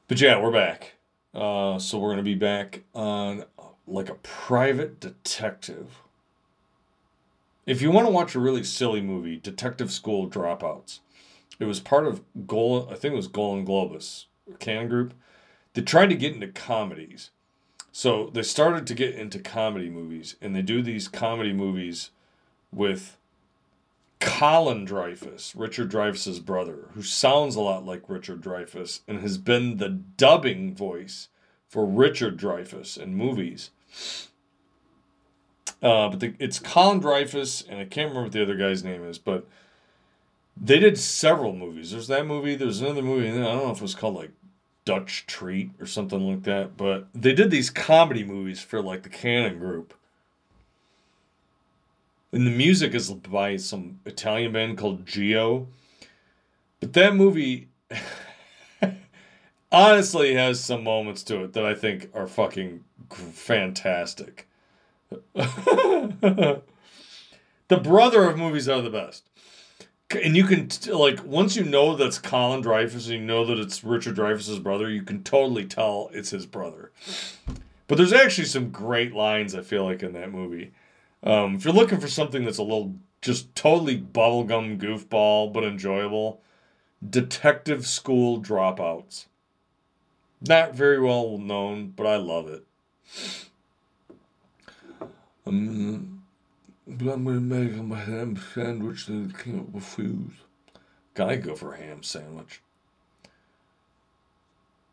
but 0.10 0.20
yeah, 0.20 0.40
we're 0.40 0.52
back. 0.52 0.96
Uh, 1.34 1.80
so 1.80 1.98
we're 1.98 2.12
gonna 2.12 2.22
be 2.22 2.36
back 2.36 2.84
on 2.94 3.46
like 3.88 4.10
a 4.10 4.16
private 4.16 5.00
detective. 5.00 6.00
If 7.66 7.82
you 7.82 7.92
want 7.92 8.08
to 8.08 8.12
watch 8.12 8.36
a 8.36 8.40
really 8.40 8.64
silly 8.64 9.02
movie, 9.02 9.38
Detective 9.38 9.92
School 9.92 10.30
Dropouts. 10.30 11.00
It 11.60 11.66
was 11.66 11.80
part 11.80 12.06
of 12.06 12.22
Golan, 12.48 12.88
I 12.92 12.96
think 12.96 13.14
it 13.14 13.18
was 13.18 13.28
Golan 13.28 13.66
Globus, 13.66 14.26
Cannon 14.60 14.90
Group. 14.90 15.14
They 15.74 15.82
tried 15.82 16.10
to 16.10 16.16
get 16.16 16.34
into 16.34 16.48
comedies. 16.48 17.32
So 17.92 18.30
they 18.34 18.44
started 18.44 18.86
to 18.88 18.94
get 18.94 19.16
into 19.16 19.40
comedy 19.40 19.90
movies, 19.90 20.36
and 20.42 20.56
they 20.56 20.62
do 20.62 20.82
these 20.82 21.08
comedy 21.08 21.54
movies 21.54 22.12
with 22.72 23.18
Colin 24.20 24.86
Dreyfuss, 24.86 25.54
Richard 25.56 25.92
Dreyfuss's 25.92 26.40
brother, 26.40 26.90
who 26.94 27.02
sounds 27.02 27.56
a 27.56 27.62
lot 27.62 27.86
like 27.86 28.10
Richard 28.10 28.42
Dreyfuss 28.42 29.02
and 29.08 29.20
has 29.20 29.38
been 29.38 29.78
the 29.78 29.90
dubbing 29.90 30.74
voice 30.74 31.30
for 31.68 31.86
Richard 31.86 32.38
Dreyfuss 32.38 32.98
in 32.98 33.16
movies. 33.16 33.72
Uh, 35.82 36.10
but 36.10 36.20
the, 36.20 36.34
it's 36.40 36.60
Colin 36.60 37.02
Dreyfuss, 37.02 37.64
and 37.68 37.80
I 37.80 37.86
can't 37.86 38.10
remember 38.10 38.24
what 38.24 38.32
the 38.32 38.42
other 38.42 38.56
guy's 38.56 38.84
name 38.84 39.04
is, 39.04 39.18
but 39.18 39.48
they 40.58 40.80
did 40.80 40.98
several 40.98 41.54
movies. 41.54 41.92
There's 41.92 42.08
that 42.08 42.26
movie. 42.26 42.56
There's 42.56 42.82
another 42.82 43.02
movie. 43.02 43.28
I 43.28 43.32
don't 43.32 43.44
know 43.44 43.72
if 43.72 43.78
it 43.78 43.84
was 43.84 43.96
called 43.96 44.16
like 44.16 44.32
Dutch 44.86 45.26
Treat 45.28 45.72
or 45.80 45.86
something 45.86 46.22
like 46.22 46.44
that. 46.44 46.78
But 46.78 47.08
they 47.14 47.34
did 47.34 47.52
these 47.52 47.70
comedy 47.70 48.24
movies 48.24 48.62
for 48.62 48.82
like 48.82 49.04
the 49.04 49.10
Cannon 49.10 49.60
Group. 49.60 49.94
And 52.32 52.48
the 52.48 52.52
music 52.52 52.94
is 52.94 53.12
by 53.12 53.58
some 53.58 54.00
Italian 54.06 54.54
band 54.54 54.78
called 54.78 55.06
Geo. 55.06 55.68
But 56.80 56.94
that 56.94 57.16
movie 57.16 57.70
honestly 59.72 60.34
has 60.36 60.64
some 60.64 60.84
moments 60.84 61.24
to 61.24 61.44
it 61.44 61.54
that 61.54 61.66
I 61.66 61.74
think 61.74 62.10
are 62.14 62.28
fucking 62.28 62.84
fantastic. 63.10 64.48
the 65.34 66.62
brother 67.70 68.30
of 68.30 68.38
movies 68.38 68.68
are 68.68 68.82
the 68.82 68.90
best 68.90 69.30
and 70.16 70.36
you 70.36 70.46
can 70.46 70.70
like 70.88 71.24
once 71.26 71.56
you 71.56 71.64
know 71.64 71.96
that's 71.96 72.18
Colin 72.18 72.64
Dreyfuss 72.64 73.06
and 73.06 73.20
you 73.20 73.20
know 73.20 73.46
that 73.46 73.60
it's 73.60 73.84
Richard 73.84 74.16
Dreyfuss's 74.16 74.60
brother, 74.60 74.90
you 74.90 75.04
can 75.04 75.24
totally 75.24 75.66
tell 75.66 76.10
it's 76.14 76.32
his 76.32 76.46
brother. 76.46 76.92
But 77.88 77.98
there's 77.98 78.14
actually 78.14 78.46
some 78.46 78.72
great 78.72 79.14
lines 79.14 79.54
I 79.54 79.62
feel 79.62 79.86
like 79.86 80.02
in 80.02 80.14
that 80.14 80.32
movie. 80.32 80.72
Um, 81.24 81.56
if 81.56 81.66
you're 81.66 81.74
looking 81.74 82.00
for 82.00 82.08
something 82.08 82.44
that's 82.44 82.58
a 82.58 82.64
little 82.64 82.96
just 83.22 83.54
totally 83.56 84.00
bubblegum 84.00 84.80
goofball 84.80 85.52
but 85.52 85.64
enjoyable, 85.64 86.42
Detective 87.08 87.86
School 87.88 88.42
Dropouts. 88.42 89.26
Not 90.48 90.76
very 90.76 91.00
well 91.00 91.38
known, 91.38 91.94
but 91.96 92.06
I 92.06 92.18
love 92.18 92.48
it. 92.48 92.66
Um, 95.48 96.15
but 96.88 97.14
I'm 97.14 97.26
gonna 97.26 97.40
make 97.40 97.74
him 97.74 97.92
a 97.92 97.96
ham 97.96 98.40
sandwich 98.54 99.06
that 99.08 99.14
he 99.14 99.44
can't 99.44 99.70
refuse. 99.74 100.34
Gotta 101.14 101.38
go 101.38 101.56
for 101.56 101.74
a 101.74 101.78
ham 101.78 102.04
sandwich. 102.04 102.62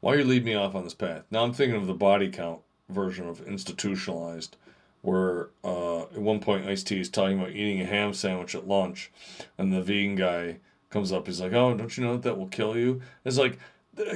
Why 0.01 0.15
you 0.15 0.25
lead 0.25 0.45
me 0.45 0.55
off 0.55 0.75
on 0.75 0.85
this 0.85 0.95
path? 0.95 1.25
Now 1.31 1.45
I'm 1.45 1.53
thinking 1.53 1.81
of 1.81 1.87
the 1.87 1.95
body 1.95 2.29
count 2.29 2.61
version 2.89 3.29
of 3.29 3.47
institutionalized, 3.47 4.57
where 5.03 5.51
uh, 5.65 6.03
at 6.03 6.19
one 6.19 6.41
point 6.41 6.67
Ice 6.67 6.83
T 6.83 7.01
is 7.01 7.09
talking 7.09 7.39
about 7.39 7.51
eating 7.51 7.81
a 7.81 7.87
ham 7.87 8.15
sandwich 8.15 8.55
at 8.55 8.69
lunch, 8.69 9.11
and 9.59 9.73
the 9.73 9.83
vegan 9.83 10.17
guy 10.17 10.59
comes 10.91 11.13
up. 11.13 11.27
He's 11.27 11.41
like, 11.41 11.53
"Oh, 11.53 11.77
don't 11.77 11.97
you 11.97 12.05
know 12.05 12.13
that 12.15 12.23
that 12.23 12.39
will 12.39 12.49
kill 12.49 12.77
you?" 12.77 13.03
It's 13.25 13.39
like, 13.39 13.59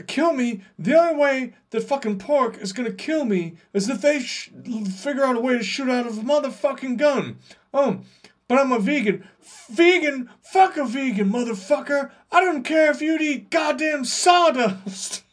kill 0.07 0.33
me. 0.33 0.63
The 0.79 0.99
only 0.99 1.15
way 1.15 1.55
that 1.71 1.83
fucking 1.83 2.19
pork 2.19 2.59
is 2.59 2.73
gonna 2.73 2.93
kill 2.93 3.25
me 3.25 3.57
is 3.73 3.89
if 3.89 4.01
they 4.01 4.21
sh- 4.21 4.51
figure 4.97 5.25
out 5.25 5.37
a 5.37 5.41
way 5.41 5.59
to 5.59 5.65
shoot 5.65 5.89
out 5.89 6.07
of 6.07 6.19
a 6.19 6.23
motherfucking 6.23 6.97
gun. 6.97 7.39
Oh, 7.75 8.01
but 8.49 8.59
I'm 8.59 8.73
a 8.73 8.79
vegan. 8.79 9.27
Vegan? 9.69 10.31
Fuck 10.41 10.77
a 10.77 10.85
vegan, 10.85 11.31
motherfucker. 11.31 12.11
I 12.31 12.41
don't 12.41 12.63
care 12.63 12.91
if 12.91 13.01
you'd 13.01 13.21
eat 13.21 13.51
goddamn 13.51 14.05
sawdust. 14.05 15.25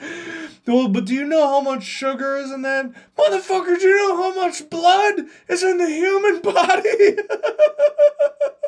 well, 0.66 0.88
but 0.88 1.04
do 1.04 1.14
you 1.14 1.24
know 1.24 1.46
how 1.46 1.60
much 1.60 1.84
sugar 1.84 2.36
is 2.38 2.50
in 2.50 2.62
that? 2.62 2.92
Motherfucker, 3.16 3.78
do 3.78 3.86
you 3.86 4.08
know 4.08 4.16
how 4.16 4.34
much 4.34 4.68
blood 4.70 5.26
is 5.48 5.62
in 5.62 5.76
the 5.78 5.88
human 5.90 6.40
body? 6.42 7.18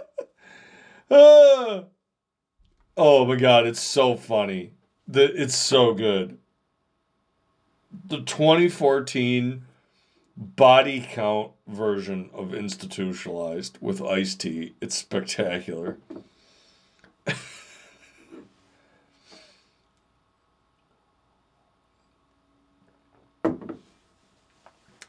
uh, 1.13 1.85
oh 2.97 3.25
my 3.27 3.37
god, 3.37 3.67
it's 3.67 3.81
so 3.81 4.17
funny. 4.17 4.73
The, 5.07 5.25
it's 5.25 5.57
so 5.57 5.93
good. 5.95 6.39
The 8.07 8.23
2014 8.23 9.65
body 10.37 11.07
count 11.09 11.53
version 11.67 12.31
of 12.33 12.55
institutionalized 12.55 13.77
with 13.81 14.01
Ice 14.03 14.35
T. 14.35 14.75
It's 14.81 14.97
spectacular. 14.97 15.99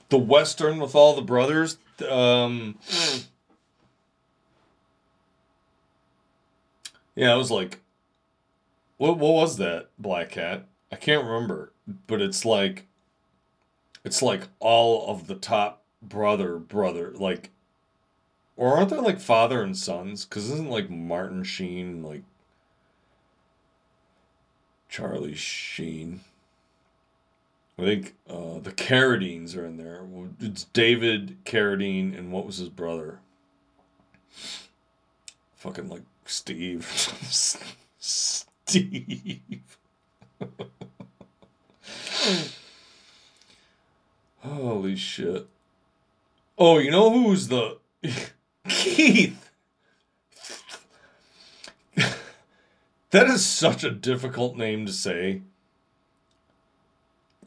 the 0.09 0.17
western 0.17 0.79
with 0.79 0.95
all 0.95 1.15
the 1.15 1.21
brothers. 1.21 1.77
Um, 2.09 2.77
yeah, 7.15 7.31
I 7.31 7.35
was 7.35 7.51
like, 7.51 7.79
what 8.97 9.17
what 9.17 9.33
was 9.33 9.57
that 9.57 9.89
Black 9.99 10.31
Cat? 10.31 10.65
I 10.91 10.95
can't 10.95 11.25
remember, 11.25 11.71
but 12.07 12.21
it's 12.21 12.45
like, 12.45 12.87
it's 14.03 14.21
like 14.21 14.43
all 14.59 15.07
of 15.07 15.27
the 15.27 15.35
top 15.35 15.83
brother 16.01 16.57
brother 16.57 17.13
like, 17.15 17.51
or 18.57 18.77
aren't 18.77 18.89
they 18.89 18.97
like 18.97 19.19
father 19.19 19.61
and 19.61 19.77
sons? 19.77 20.25
Because 20.25 20.49
isn't 20.49 20.69
like 20.69 20.89
Martin 20.89 21.43
Sheen 21.43 22.03
like 22.03 22.23
Charlie 24.89 25.35
Sheen? 25.35 26.21
I 27.77 27.81
think 27.81 28.15
uh, 28.29 28.59
the 28.59 28.71
Carradines 28.71 29.57
are 29.57 29.65
in 29.65 29.77
there. 29.77 30.05
It's 30.39 30.65
David 30.65 31.37
Carradine 31.43 32.17
and 32.17 32.31
what 32.31 32.45
was 32.45 32.57
his 32.57 32.69
brother? 32.69 33.19
Fucking 35.55 35.89
like 35.89 36.03
Steve. 36.25 36.85
Steve. 37.99 39.77
Holy 44.39 44.95
shit. 44.95 45.47
Oh, 46.57 46.77
you 46.77 46.91
know 46.91 47.09
who's 47.09 47.47
the 47.47 47.77
Keith? 48.67 49.49
that 53.11 53.27
is 53.27 53.45
such 53.45 53.83
a 53.83 53.91
difficult 53.91 54.57
name 54.57 54.85
to 54.85 54.91
say 54.91 55.41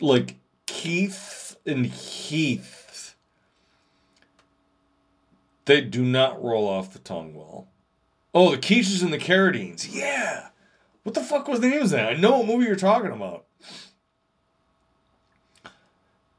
like 0.00 0.36
Keith 0.66 1.56
and 1.66 1.86
Heath, 1.86 3.16
they 5.64 5.80
do 5.80 6.04
not 6.04 6.42
roll 6.42 6.68
off 6.68 6.92
the 6.92 6.98
tongue 6.98 7.34
well. 7.34 7.68
Oh, 8.38 8.50
the 8.50 8.58
Keiths 8.58 9.00
and 9.00 9.14
the 9.14 9.18
Carradines. 9.18 9.88
Yeah. 9.90 10.48
What 11.04 11.14
the 11.14 11.22
fuck 11.22 11.48
was 11.48 11.60
the 11.60 11.68
name 11.68 11.80
of 11.80 11.88
that? 11.88 12.10
I 12.10 12.16
know 12.16 12.36
what 12.36 12.46
movie 12.46 12.66
you're 12.66 12.76
talking 12.76 13.10
about. 13.10 13.46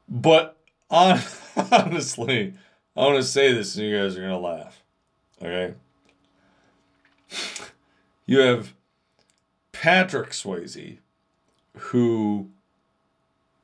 But 0.08 0.56
on, 0.88 1.18
honestly, 1.72 2.54
I 2.96 3.00
want 3.00 3.16
to 3.16 3.24
say 3.24 3.52
this 3.52 3.74
and 3.74 3.88
you 3.88 3.98
guys 3.98 4.16
are 4.16 4.20
going 4.20 4.30
to 4.30 4.38
laugh. 4.38 4.84
Okay? 5.42 5.74
You 8.26 8.38
have 8.42 8.74
Patrick 9.72 10.30
Swayze, 10.30 10.98
who 11.76 12.48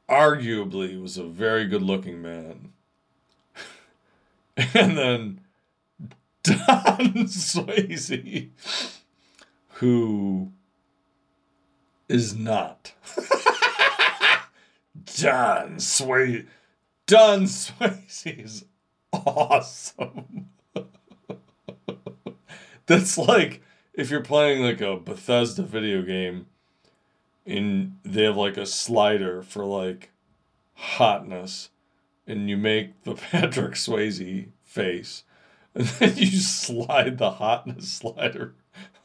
arguably 0.08 1.00
was 1.00 1.16
a 1.16 1.22
very 1.22 1.66
good 1.68 1.82
looking 1.82 2.20
man. 2.20 2.72
and 4.56 4.98
then 4.98 5.40
Don 6.44 6.56
Swayze, 7.26 8.50
who 9.70 10.52
is 12.08 12.36
not. 12.36 12.92
Don 15.16 15.76
Swayze. 15.76 16.46
Don 17.06 17.44
Swayze 17.44 18.44
is 18.44 18.64
awesome. 19.12 20.50
That's 22.86 23.16
like 23.16 23.62
if 23.94 24.10
you're 24.10 24.20
playing 24.20 24.62
like 24.62 24.82
a 24.82 24.96
Bethesda 24.98 25.62
video 25.62 26.02
game 26.02 26.46
and 27.46 27.96
they 28.04 28.24
have 28.24 28.36
like 28.36 28.58
a 28.58 28.66
slider 28.66 29.42
for 29.42 29.64
like 29.64 30.10
hotness 30.74 31.70
and 32.26 32.50
you 32.50 32.58
make 32.58 33.02
the 33.04 33.14
Patrick 33.14 33.74
Swayze 33.74 34.48
face 34.62 35.24
and 35.76 35.86
then 35.86 36.16
you 36.16 36.38
slide 36.38 37.18
the 37.18 37.32
hotness 37.32 37.90
slider 37.90 38.54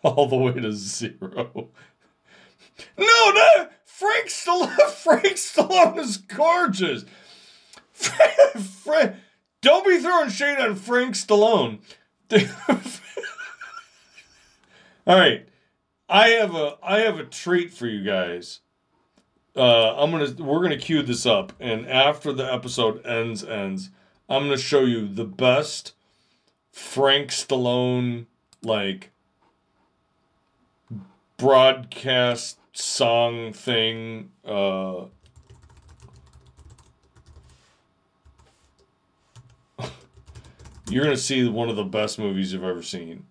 all 0.04 0.28
the 0.28 0.36
way 0.36 0.54
to 0.54 0.72
zero. 0.72 1.72
No, 2.98 3.32
no, 3.32 3.68
Frank 3.86 4.28
Stallone. 4.28 4.90
Frank 4.92 5.36
Stallone 5.36 5.98
is 5.98 6.18
gorgeous. 6.18 7.06
Frank, 7.92 8.60
Frank, 8.60 9.16
don't 9.62 9.86
be 9.86 9.98
throwing 9.98 10.30
shade 10.30 10.60
on 10.60 10.76
Frank 10.76 11.16
Stallone. 11.16 11.80
all 15.08 15.18
right, 15.18 15.48
I 16.08 16.30
have 16.30 16.54
a 16.54 16.78
I 16.84 17.00
have 17.00 17.18
a 17.18 17.26
treat 17.26 17.74
for 17.74 17.88
you 17.88 18.04
guys. 18.04 18.60
Uh, 19.56 19.96
I'm 19.98 20.12
gonna 20.12 20.32
we're 20.38 20.62
gonna 20.62 20.78
cue 20.78 21.02
this 21.02 21.26
up, 21.26 21.52
and 21.60 21.88
after 21.88 22.32
the 22.32 22.54
episode 22.54 23.04
ends 23.06 23.44
ends, 23.44 23.90
I'm 24.30 24.44
gonna 24.44 24.58
show 24.58 24.82
you 24.82 25.08
the 25.08 25.26
best 25.26 25.94
Frank 26.80 27.30
Stallone 27.30 28.26
like 28.64 29.12
broadcast 31.38 32.58
song 32.74 33.54
thing. 33.54 34.32
Uh, 34.44 35.06
you're 40.90 41.04
gonna 41.04 41.16
see 41.16 41.48
one 41.48 41.70
of 41.70 41.76
the 41.76 41.84
best 41.84 42.18
movies 42.18 42.54
you've 42.54 42.64
ever 42.64 42.82
seen. 42.82 43.26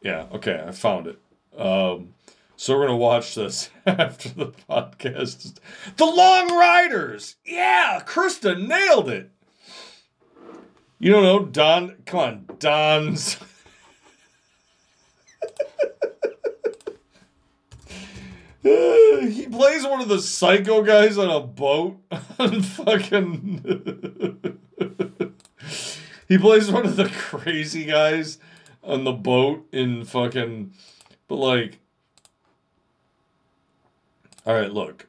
Yeah, 0.00 0.26
okay, 0.32 0.62
I 0.64 0.70
found 0.70 1.06
it. 1.08 1.18
Um, 1.58 2.14
so 2.56 2.76
we're 2.76 2.86
gonna 2.86 2.96
watch 2.96 3.34
this 3.34 3.70
after 3.86 4.28
the 4.28 4.52
podcast. 4.70 5.56
The 5.96 6.04
Long 6.04 6.56
Riders. 6.56 7.36
Yeah, 7.44 8.00
Krista 8.04 8.56
nailed 8.56 9.08
it. 9.08 9.30
You 10.98 11.12
don't 11.12 11.22
know 11.22 11.44
Don? 11.44 11.96
Come 12.06 12.20
on, 12.20 12.46
Don's. 12.58 13.36
he 18.62 19.46
plays 19.46 19.84
one 19.84 20.00
of 20.00 20.08
the 20.08 20.20
psycho 20.20 20.82
guys 20.82 21.18
on 21.18 21.28
a 21.28 21.40
boat 21.40 21.98
on 22.38 22.62
fucking. 22.62 24.58
he 26.28 26.38
plays 26.38 26.70
one 26.70 26.86
of 26.86 26.96
the 26.96 27.08
crazy 27.08 27.84
guys 27.84 28.38
on 28.82 29.04
the 29.04 29.12
boat 29.12 29.66
in 29.72 30.04
fucking 30.04 30.72
but 31.28 31.36
like, 31.36 31.78
all 34.46 34.54
right, 34.54 34.72
look, 34.72 35.06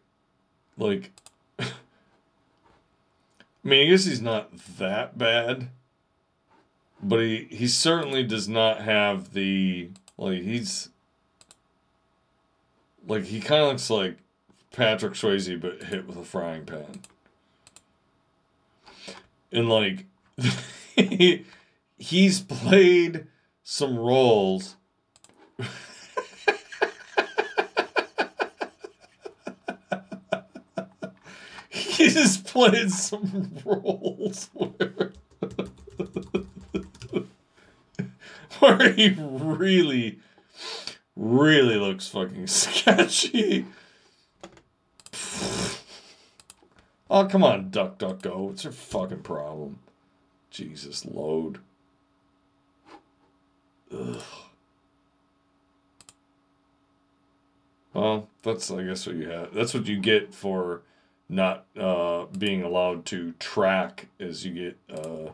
like, 0.77 1.11
I 3.65 3.67
mean, 3.67 3.87
I 3.87 3.89
guess 3.89 4.05
he's 4.05 4.21
not 4.21 4.55
that 4.77 5.17
bad, 5.17 5.69
but 7.01 7.19
he 7.21 7.47
he 7.49 7.67
certainly 7.67 8.21
does 8.21 8.47
not 8.47 8.81
have 8.81 9.33
the 9.33 9.89
like 10.17 10.43
he's 10.43 10.89
like 13.07 13.23
he 13.25 13.39
kind 13.39 13.63
of 13.63 13.69
looks 13.69 13.89
like 13.89 14.17
Patrick 14.71 15.13
Swayze 15.13 15.59
but 15.59 15.81
hit 15.83 16.05
with 16.05 16.15
a 16.15 16.23
frying 16.23 16.65
pan. 16.65 17.01
And 19.51 19.67
like 19.67 20.05
he, 20.95 21.43
he's 21.97 22.41
played 22.41 23.25
some 23.63 23.97
roles 23.97 24.75
he 31.69 32.09
just 32.09 32.44
played 32.55 32.89
some 32.89 33.51
roles 33.65 34.49
where, 34.53 35.11
where 38.59 38.93
he 38.93 39.09
really, 39.19 40.19
really 41.17 41.75
looks 41.75 42.07
fucking 42.07 42.47
sketchy. 42.47 43.65
Oh, 47.09 47.25
come 47.25 47.43
on, 47.43 47.71
Duck 47.71 47.97
Duck 47.97 48.21
Go. 48.21 48.43
What's 48.43 48.63
your 48.63 48.71
fucking 48.71 49.23
problem? 49.23 49.79
Jesus, 50.49 51.05
load. 51.05 51.59
Ugh. 53.91 54.21
Well, 57.93 58.29
that's 58.43 58.71
I 58.71 58.83
guess 58.83 59.05
what 59.05 59.17
you 59.17 59.29
have. 59.29 59.53
That's 59.53 59.73
what 59.73 59.87
you 59.87 59.99
get 59.99 60.33
for 60.33 60.83
not 61.27 61.65
uh, 61.79 62.25
being 62.37 62.63
allowed 62.63 63.05
to 63.05 63.33
track 63.33 64.07
as 64.19 64.45
you 64.45 64.53
get 64.53 64.77
uh, 64.95 65.31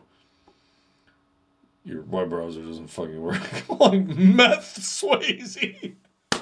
your 1.84 2.02
web 2.02 2.30
browser 2.30 2.62
doesn't 2.62 2.88
fucking 2.88 3.20
work. 3.20 3.68
like 3.80 4.06
meth 4.06 4.78
Swayze. 4.80 5.94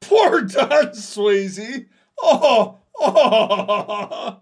Poor 0.00 0.42
Don 0.42 0.88
Swayze. 0.88 1.86
Oh, 2.20 2.78
oh. 2.98 4.40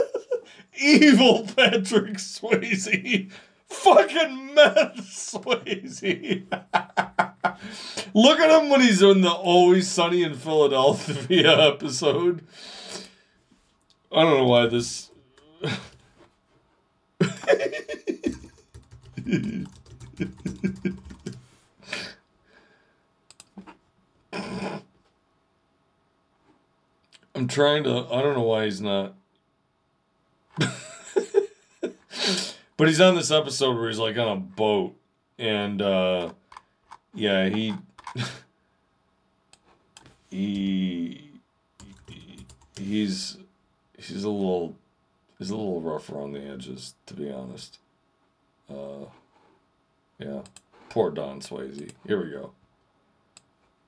evil 0.80 1.46
Patrick 1.56 2.14
Swayze. 2.14 3.30
Fucking 3.68 4.54
meth 4.54 5.00
Swayze. 5.10 6.44
Look 8.18 8.40
at 8.40 8.50
him 8.50 8.68
when 8.68 8.80
he's 8.80 9.00
in 9.00 9.20
the 9.20 9.30
Always 9.30 9.88
Sunny 9.88 10.24
in 10.24 10.34
Philadelphia 10.34 11.56
episode. 11.68 12.44
I 14.10 14.22
don't 14.22 14.38
know 14.38 14.44
why 14.44 14.66
this. 14.66 15.12
I'm 27.36 27.46
trying 27.46 27.84
to. 27.84 28.08
I 28.10 28.20
don't 28.20 28.34
know 28.34 28.42
why 28.42 28.64
he's 28.64 28.80
not. 28.80 29.14
but 30.58 30.72
he's 32.88 33.00
on 33.00 33.14
this 33.14 33.30
episode 33.30 33.76
where 33.76 33.88
he's 33.88 34.00
like 34.00 34.18
on 34.18 34.26
a 34.26 34.40
boat, 34.40 34.96
and 35.38 35.80
uh, 35.80 36.32
yeah, 37.14 37.48
he 37.48 37.74
he 40.30 41.30
he's 42.76 43.38
he's 43.98 44.24
a 44.24 44.28
little 44.28 44.76
he's 45.38 45.50
a 45.50 45.56
little 45.56 45.80
rough 45.80 46.10
around 46.10 46.32
the 46.32 46.42
edges, 46.42 46.94
to 47.06 47.14
be 47.14 47.30
honest. 47.30 47.78
Uh, 48.68 49.06
yeah, 50.18 50.42
poor 50.90 51.10
Don 51.10 51.40
Swayze. 51.40 51.90
Here 52.06 52.22
we 52.22 52.30
go. 52.30 52.52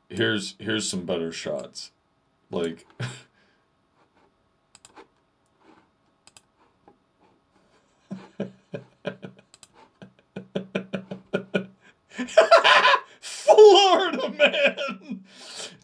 Here's 0.08 0.54
here's 0.58 0.88
some 0.88 1.04
better 1.04 1.32
shots, 1.32 1.90
like. 2.50 2.86
Florida 13.90 14.30
man. 14.30 15.24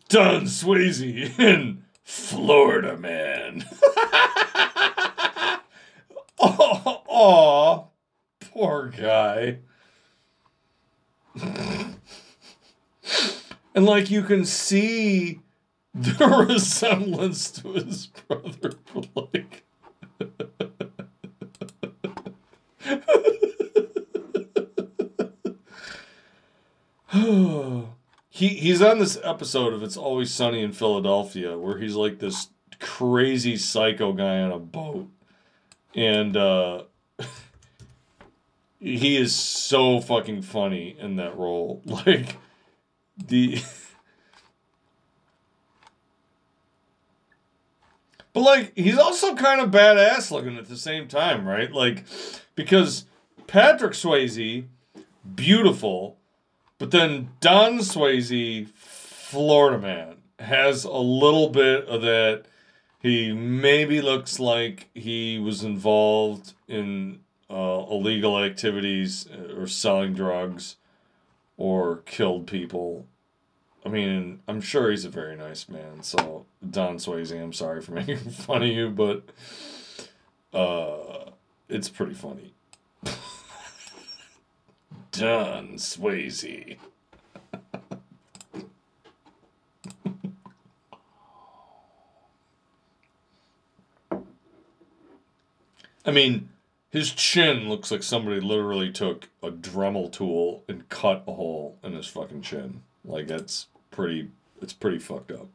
Don 0.08 0.42
Swayze 0.42 1.36
in 1.40 1.82
Florida 2.04 2.96
man. 2.96 3.64
oh, 6.38 7.02
oh, 7.08 7.88
poor 8.38 8.92
guy. 8.96 9.58
and 11.34 11.96
like 13.74 14.08
you 14.08 14.22
can 14.22 14.44
see 14.44 15.40
the 15.92 16.46
resemblance 16.48 17.50
to 17.50 17.72
his 17.72 18.06
brother, 18.06 18.74
like. 19.16 19.64
he 28.36 28.48
he's 28.48 28.82
on 28.82 28.98
this 28.98 29.18
episode 29.24 29.72
of 29.72 29.82
It's 29.82 29.96
Always 29.96 30.30
Sunny 30.30 30.60
in 30.60 30.72
Philadelphia 30.72 31.56
where 31.56 31.78
he's 31.78 31.94
like 31.94 32.18
this 32.18 32.50
crazy 32.78 33.56
psycho 33.56 34.12
guy 34.12 34.40
on 34.40 34.52
a 34.52 34.58
boat. 34.58 35.08
And 35.94 36.36
uh 36.36 36.82
he 38.78 39.16
is 39.16 39.34
so 39.34 40.02
fucking 40.02 40.42
funny 40.42 40.94
in 41.00 41.16
that 41.16 41.38
role. 41.38 41.82
Like 42.06 42.36
the 43.16 43.62
But 48.34 48.40
like 48.42 48.76
he's 48.76 48.98
also 48.98 49.34
kind 49.34 49.62
of 49.62 49.70
badass 49.70 50.30
looking 50.30 50.58
at 50.58 50.68
the 50.68 50.76
same 50.76 51.08
time, 51.08 51.48
right? 51.48 51.72
Like 51.72 52.04
because 52.54 53.06
Patrick 53.46 53.92
Swayze 53.92 54.66
beautiful 55.34 56.18
but 56.78 56.90
then 56.90 57.30
Don 57.40 57.78
Swayze, 57.78 58.68
Florida 58.68 59.78
man, 59.78 60.16
has 60.38 60.84
a 60.84 60.90
little 60.92 61.48
bit 61.48 61.86
of 61.86 62.02
that. 62.02 62.44
He 63.00 63.32
maybe 63.32 64.00
looks 64.00 64.40
like 64.40 64.88
he 64.94 65.38
was 65.38 65.62
involved 65.62 66.54
in 66.66 67.20
uh, 67.48 67.84
illegal 67.90 68.42
activities 68.42 69.28
uh, 69.30 69.54
or 69.54 69.66
selling 69.66 70.14
drugs 70.14 70.76
or 71.56 71.98
killed 71.98 72.46
people. 72.46 73.06
I 73.84 73.88
mean, 73.88 74.40
I'm 74.48 74.60
sure 74.60 74.90
he's 74.90 75.04
a 75.04 75.10
very 75.10 75.36
nice 75.36 75.68
man. 75.68 76.02
So, 76.02 76.46
Don 76.68 76.96
Swayze, 76.96 77.40
I'm 77.40 77.52
sorry 77.52 77.80
for 77.80 77.92
making 77.92 78.18
fun 78.18 78.62
of 78.62 78.68
you, 78.68 78.90
but 78.90 79.22
uh, 80.52 81.30
it's 81.68 81.88
pretty 81.88 82.14
funny. 82.14 82.55
Don 85.18 85.74
Swayze. 85.74 86.76
I 96.04 96.10
mean, 96.12 96.50
his 96.90 97.10
chin 97.12 97.68
looks 97.68 97.90
like 97.90 98.02
somebody 98.02 98.40
literally 98.40 98.92
took 98.92 99.28
a 99.42 99.50
Dremel 99.50 100.12
tool 100.12 100.62
and 100.68 100.88
cut 100.88 101.24
a 101.26 101.32
hole 101.32 101.78
in 101.82 101.94
his 101.94 102.06
fucking 102.06 102.42
chin. 102.42 102.82
Like 103.04 103.26
that's 103.26 103.66
pretty 103.90 104.30
it's 104.60 104.72
pretty 104.72 104.98
fucked 104.98 105.32
up. 105.32 105.48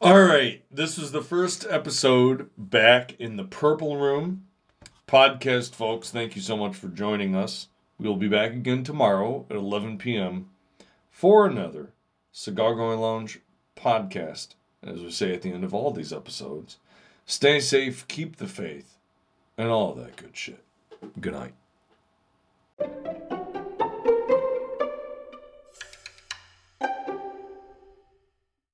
All 0.00 0.22
right, 0.22 0.62
this 0.70 0.96
is 0.96 1.10
the 1.10 1.22
first 1.22 1.66
episode 1.68 2.50
back 2.56 3.16
in 3.18 3.36
the 3.36 3.44
Purple 3.44 3.96
Room 3.96 4.47
podcast, 5.08 5.74
folks. 5.74 6.10
Thank 6.10 6.36
you 6.36 6.42
so 6.42 6.56
much 6.56 6.76
for 6.76 6.88
joining 6.88 7.34
us. 7.34 7.68
We'll 7.98 8.16
be 8.16 8.28
back 8.28 8.52
again 8.52 8.84
tomorrow 8.84 9.46
at 9.48 9.56
11 9.56 9.98
p.m. 9.98 10.50
for 11.10 11.46
another 11.46 11.90
Cigar 12.30 12.74
Going 12.74 13.00
Lounge 13.00 13.40
podcast. 13.74 14.48
As 14.82 15.00
we 15.00 15.10
say 15.10 15.32
at 15.34 15.42
the 15.42 15.50
end 15.50 15.64
of 15.64 15.74
all 15.74 15.90
these 15.90 16.12
episodes, 16.12 16.76
stay 17.26 17.58
safe, 17.58 18.06
keep 18.06 18.36
the 18.36 18.46
faith, 18.46 18.96
and 19.56 19.68
all 19.70 19.94
that 19.94 20.16
good 20.16 20.36
shit. 20.36 20.62
Good 21.20 21.32
night. 22.78 23.24